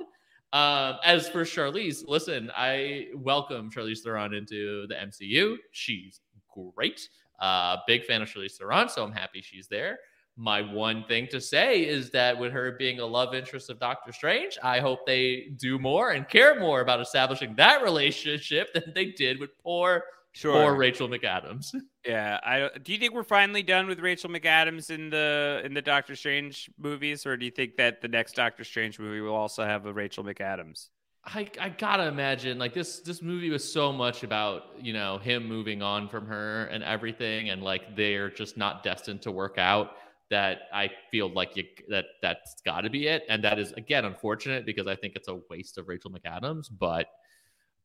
[0.53, 5.57] Um, as for Charlize, listen, I welcome Charlize Theron into the MCU.
[5.71, 6.21] She's
[6.53, 7.07] great.
[7.39, 9.99] Uh, big fan of Charlize Theron, so I'm happy she's there.
[10.39, 14.11] My one thing to say is that with her being a love interest of Doctor
[14.11, 19.05] Strange, I hope they do more and care more about establishing that relationship than they
[19.05, 20.03] did with poor,
[20.33, 20.53] Sure.
[20.53, 21.73] poor Rachel McAdams.
[22.05, 25.81] yeah, I do you think we're finally done with Rachel McAdams in the in the
[25.81, 29.65] Doctor Strange movies, or do you think that the next Doctor Strange movie will also
[29.65, 30.89] have a Rachel McAdams?
[31.25, 35.47] I, I gotta imagine like this this movie was so much about you know him
[35.47, 39.93] moving on from her and everything and like they're just not destined to work out
[40.29, 44.05] that I feel like you that that's got to be it and that is again
[44.05, 47.07] unfortunate because I think it's a waste of Rachel McAdams but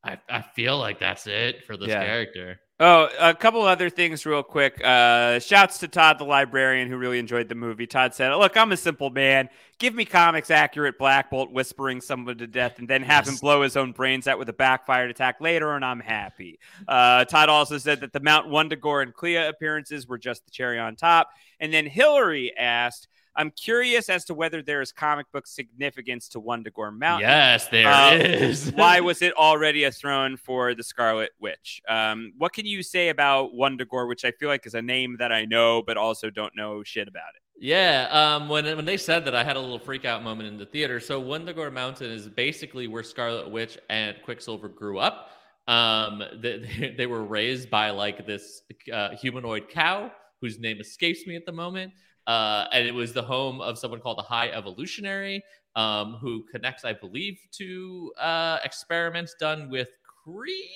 [0.03, 2.03] I, I feel like that's it for this Yeah.
[2.03, 2.59] character.
[2.79, 4.81] Oh, a couple other things, real quick.
[4.83, 7.85] Uh, shouts to Todd, the librarian, who really enjoyed the movie.
[7.85, 9.49] Todd said, "Look, I'm a simple man.
[9.79, 13.61] give me comics accurate Black Bolt whispering someone to death and then have him blow
[13.63, 16.57] his own brains out with a backfired attack later, and I'm happy.
[16.87, 20.79] Uh, Todd also said that the Mount Wundagore and Clea appearances were just the cherry
[20.79, 21.29] on top.
[21.59, 26.39] And then Hillary asked, I'm curious as to whether there is comic book significance to
[26.39, 27.27] Wundagore Mountain.
[27.27, 28.69] Yes, there is.
[28.69, 31.81] Uh, why was it already a throne for the Scarlet Witch?
[31.89, 35.31] Um, what can you say about Wundagore, which I feel like is a name that
[35.31, 37.41] I know, but also don't know shit about it?
[37.59, 40.57] Yeah, um, when when they said that, I had a little freak out moment in
[40.57, 40.99] the theater.
[40.99, 45.29] So Wundagore Mountain is basically where Scarlet Witch and Quicksilver grew up.
[45.67, 50.11] Um, they, they were raised by like this uh, humanoid cow
[50.41, 51.93] whose name escapes me at the moment.
[52.27, 55.43] Uh, and it was the home of someone called the High Evolutionary,
[55.75, 59.89] um, who connects, I believe, to uh, experiments done with
[60.25, 60.69] Kree.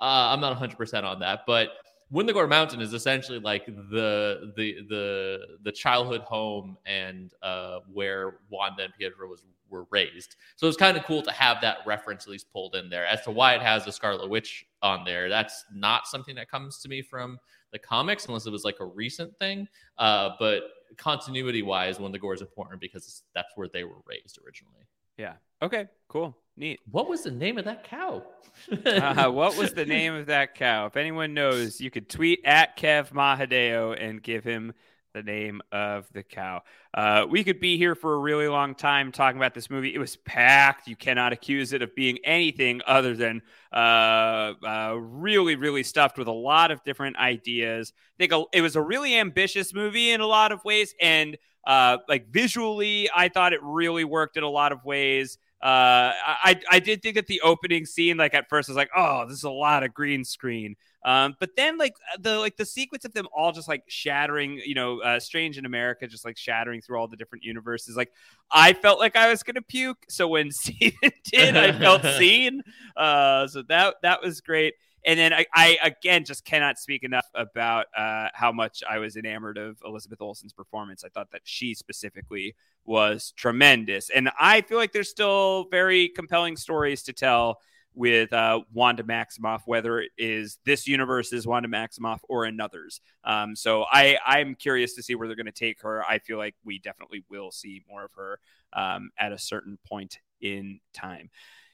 [0.00, 1.70] Uh, I'm not 100% on that, but
[2.12, 8.84] Wundagore Mountain is essentially like the the the the childhood home and uh, where Wanda
[8.84, 10.34] and Pietro was were raised.
[10.56, 13.06] So it's kind of cool to have that reference at least pulled in there.
[13.06, 16.78] As to why it has the Scarlet Witch on there, that's not something that comes
[16.80, 17.38] to me from
[17.72, 19.68] the comics unless it was like a recent thing.
[19.98, 20.62] Uh, but
[20.96, 24.86] continuity wise, Wundagore is important because that's where they were raised originally.
[25.16, 25.34] Yeah.
[25.62, 25.86] Okay.
[26.08, 26.36] Cool.
[26.56, 26.80] Neat.
[26.90, 28.22] What was the name of that cow?
[28.86, 30.86] uh, what was the name of that cow?
[30.86, 34.72] If anyone knows, you could tweet at Kev Mahadeo and give him
[35.12, 36.62] the name of the cow.
[36.94, 39.94] Uh, we could be here for a really long time talking about this movie.
[39.94, 40.88] It was packed.
[40.88, 43.42] You cannot accuse it of being anything other than
[43.72, 47.92] uh, uh, really, really stuffed with a lot of different ideas.
[48.18, 51.98] I think it was a really ambitious movie in a lot of ways, and uh,
[52.08, 55.38] like visually, I thought it really worked in a lot of ways.
[55.62, 58.90] Uh, I I did think that the opening scene, like at first, I was like,
[58.96, 60.76] oh, this is a lot of green screen.
[61.02, 64.74] Um, but then like the like the sequence of them all just like shattering, you
[64.74, 67.96] know, uh, Strange in America, just like shattering through all the different universes.
[67.96, 68.12] Like
[68.50, 70.04] I felt like I was gonna puke.
[70.08, 72.62] So when Steven did, I felt seen.
[72.96, 74.74] Uh, so that that was great.
[75.06, 79.16] And then I, I again just cannot speak enough about uh, how much I was
[79.16, 81.02] enamored of Elizabeth Olsen's performance.
[81.04, 82.54] I thought that she specifically
[82.84, 87.60] was tremendous, and I feel like there's still very compelling stories to tell
[87.94, 93.00] with uh, Wanda Maximoff, whether it is this universe's Wanda Maximoff or another's.
[93.24, 96.04] Um, so I I'm curious to see where they're going to take her.
[96.04, 98.38] I feel like we definitely will see more of her
[98.72, 101.30] um, at a certain point in time.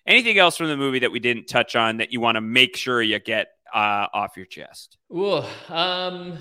[0.06, 2.76] Anything else from the movie that we didn't touch on that you want to make
[2.76, 4.98] sure you get uh, off your chest?
[5.12, 6.38] Ooh, um,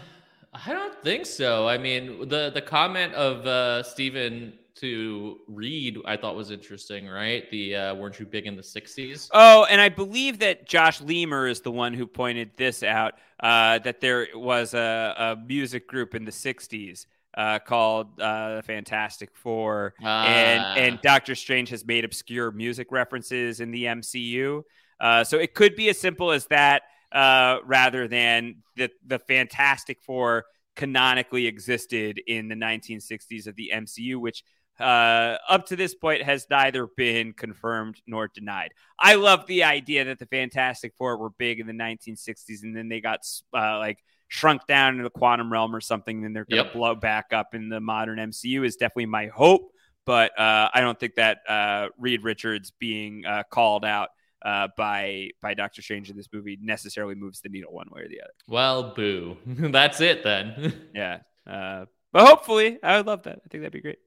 [0.53, 1.68] I don't think so.
[1.68, 7.07] I mean, the the comment of uh, Stephen to Reed, I thought was interesting.
[7.07, 7.49] Right?
[7.52, 9.30] The uh, weren't you big in the '60s?
[9.34, 13.14] Oh, and I believe that Josh Leamer is the one who pointed this out.
[13.39, 18.64] Uh, that there was a, a music group in the '60s uh, called uh, the
[18.64, 20.26] Fantastic Four, Ah.
[20.26, 24.64] and and Doctor Strange has made obscure music references in the MCU.
[24.99, 30.02] Uh, so it could be as simple as that, uh, rather than the the Fantastic
[30.02, 30.45] Four
[30.76, 34.43] canonically existed in the 1960s of the MCU, which
[34.80, 38.72] uh, up to this point has neither been confirmed nor denied.
[38.99, 42.89] I love the idea that the Fantastic Four were big in the 1960s and then
[42.89, 43.19] they got
[43.53, 46.73] uh, like shrunk down in the quantum realm or something, and they're going to Yep.
[46.73, 49.72] blow back up in the modern MCU is definitely my hope.
[50.06, 54.10] But uh, I don't think that uh, Reed Richards being uh, called out
[54.43, 58.07] uh, by by Doctor Strange in this movie necessarily moves the needle one way or
[58.07, 58.34] the other.
[58.47, 59.38] Well, boo.
[59.45, 60.73] That's it then.
[60.93, 61.19] Yeah.
[61.47, 61.85] Uh,
[62.15, 63.41] but hopefully, I would love that.
[63.45, 63.99] I think that'd be great.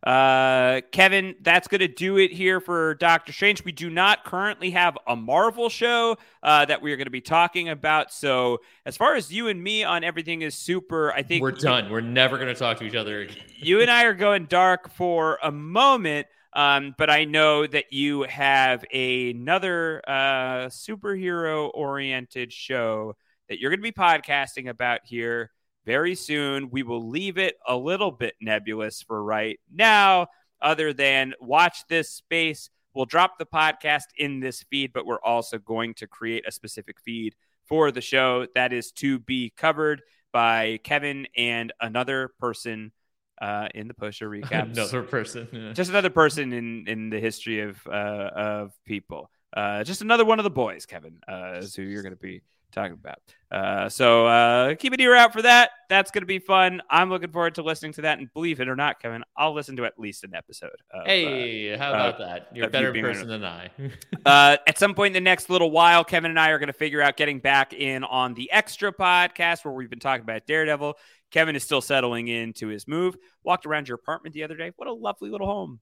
[0.00, 3.64] Uh, Kevin, that's going to do it here for Doctor Strange.
[3.64, 7.20] We do not currently have a Marvel show uh, that we are going to be
[7.20, 8.12] talking about.
[8.12, 11.90] So, as far as you and me on everything is super, I think We're done.
[11.90, 13.36] We're never going to talk to each other again.
[13.56, 18.22] you and I are going dark for a moment, um, but I know that you
[18.22, 23.16] have another uh, superhero oriented show
[23.48, 25.50] that you're going to be podcasting about here
[25.86, 26.68] very soon.
[26.70, 30.26] We will leave it a little bit nebulous for right now,
[30.60, 32.68] other than watch this space.
[32.92, 36.98] We'll drop the podcast in this feed, but we're also going to create a specific
[37.00, 37.34] feed
[37.66, 40.02] for the show that is to be covered
[40.32, 42.92] by Kevin and another person
[43.40, 44.72] uh, in the Post Show recaps.
[44.72, 45.48] Another person.
[45.52, 45.72] yeah.
[45.72, 47.90] Just another person in in the history of uh,
[48.34, 49.30] of people.
[49.54, 52.42] Uh, just another one of the boys, Kevin, uh, is who you're going to be
[52.72, 53.18] talking about.
[53.50, 55.70] Uh, so uh, keep an ear out for that.
[55.88, 56.82] That's going to be fun.
[56.90, 58.18] I'm looking forward to listening to that.
[58.18, 60.76] And believe it or not, Kevin, I'll listen to at least an episode.
[60.92, 62.48] Of, Hey, uh, how about uh, that?
[62.52, 63.70] You're a better you person than I.
[64.26, 66.72] uh, at some point in the next little while, Kevin and I are going to
[66.72, 70.94] figure out getting back in on the extra podcast where we've been talking about Daredevil.
[71.30, 73.16] Kevin is still settling into his move.
[73.44, 74.72] Walked around your apartment the other day.
[74.76, 75.80] What a lovely little home.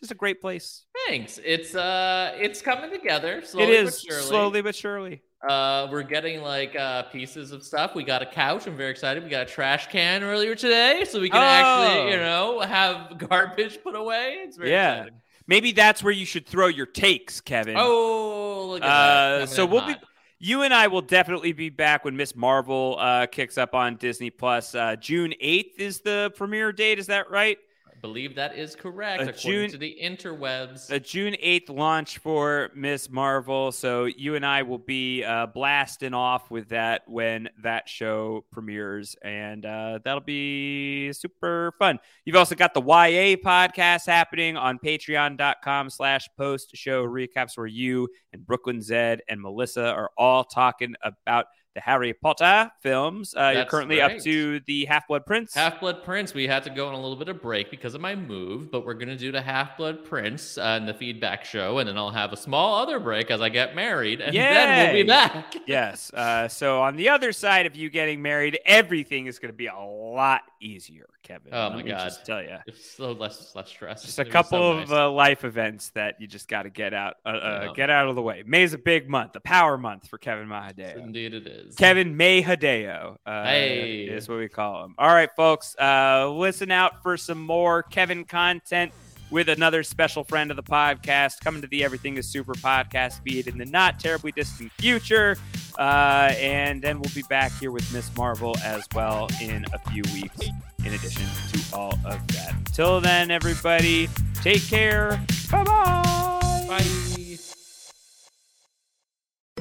[0.00, 0.84] Just a great place.
[1.06, 1.38] Thanks.
[1.44, 3.42] It's uh, it's coming together.
[3.44, 5.22] Slowly it is but slowly but surely.
[5.48, 7.94] Uh, we're getting like uh, pieces of stuff.
[7.94, 8.66] We got a couch.
[8.66, 9.22] I'm very excited.
[9.22, 12.56] We got a trash can earlier today, so we can actually, you Oh.
[12.58, 14.38] know, have garbage put away.
[14.40, 14.94] It's very yeah.
[14.94, 15.20] exciting.
[15.46, 17.76] Maybe that's where you should throw your takes, Kevin.
[17.78, 19.42] Oh, look at that.
[19.42, 20.00] Uh, so we'll hot.
[20.00, 20.06] be
[20.38, 24.30] you and I will definitely be back when Miss Marvel uh, kicks up on Disney
[24.30, 24.74] Plus.
[24.74, 26.98] Uh, June eighth is the premiere date.
[26.98, 27.58] Is that right?
[28.04, 30.90] Believe that is correct Uh, according June- to the interwebs.
[30.90, 33.72] A June eighth launch for Miss Marvel.
[33.72, 39.16] So you and I will be uh, blasting off with that when that show premieres,
[39.24, 41.98] and uh, that'll be super fun.
[42.26, 48.44] You've also got the YA podcast happening on Patreon.com/slash Post Show Recaps, where you and
[48.44, 53.34] Brooklyn Zed and Melissa are all talking about the Harry Potter films.
[53.34, 55.54] Uh, you're currently up to the Half Blood Prince.
[55.54, 58.00] Half Blood Prince, we had to go on a little bit of break because of
[58.00, 61.44] my move, but we're going to do the Half Blood Prince uh, in the feedback
[61.44, 64.94] show, and then I'll have a small other break as I get married, and then
[64.94, 65.54] we'll be back.
[65.66, 66.12] yes.
[66.12, 69.66] Uh, so on the other side of you getting married, everything is going to be
[69.66, 71.52] a lot easier, Kevin.
[71.52, 72.04] Oh Let my me god!
[72.04, 74.02] Just tell you, it's so less less stress.
[74.04, 74.90] just a couple so of nice.
[74.90, 78.14] uh, life events that you just got to get out, uh, uh, get out of
[78.14, 78.42] the way.
[78.46, 80.96] May's a big month, a power month for Kevin Mahadeo.
[80.96, 81.63] Indeed, it is.
[81.76, 84.04] Kevin Mahadeo uh, Hey.
[84.04, 84.94] is what we call him.
[84.98, 88.92] All right, folks, uh, listen out for some more Kevin content
[89.30, 93.46] with another special friend of the podcast coming to the Everything is Super podcast feed
[93.48, 95.36] in the not terribly distant future.
[95.78, 100.02] Uh, and then we'll be back here with Miss Marvel as well in a few
[100.12, 100.40] weeks,
[100.84, 102.54] in addition to all of that.
[102.54, 104.08] Until then, everybody,
[104.42, 105.20] take care.
[105.50, 106.66] Bye-bye.
[106.68, 107.53] Bye.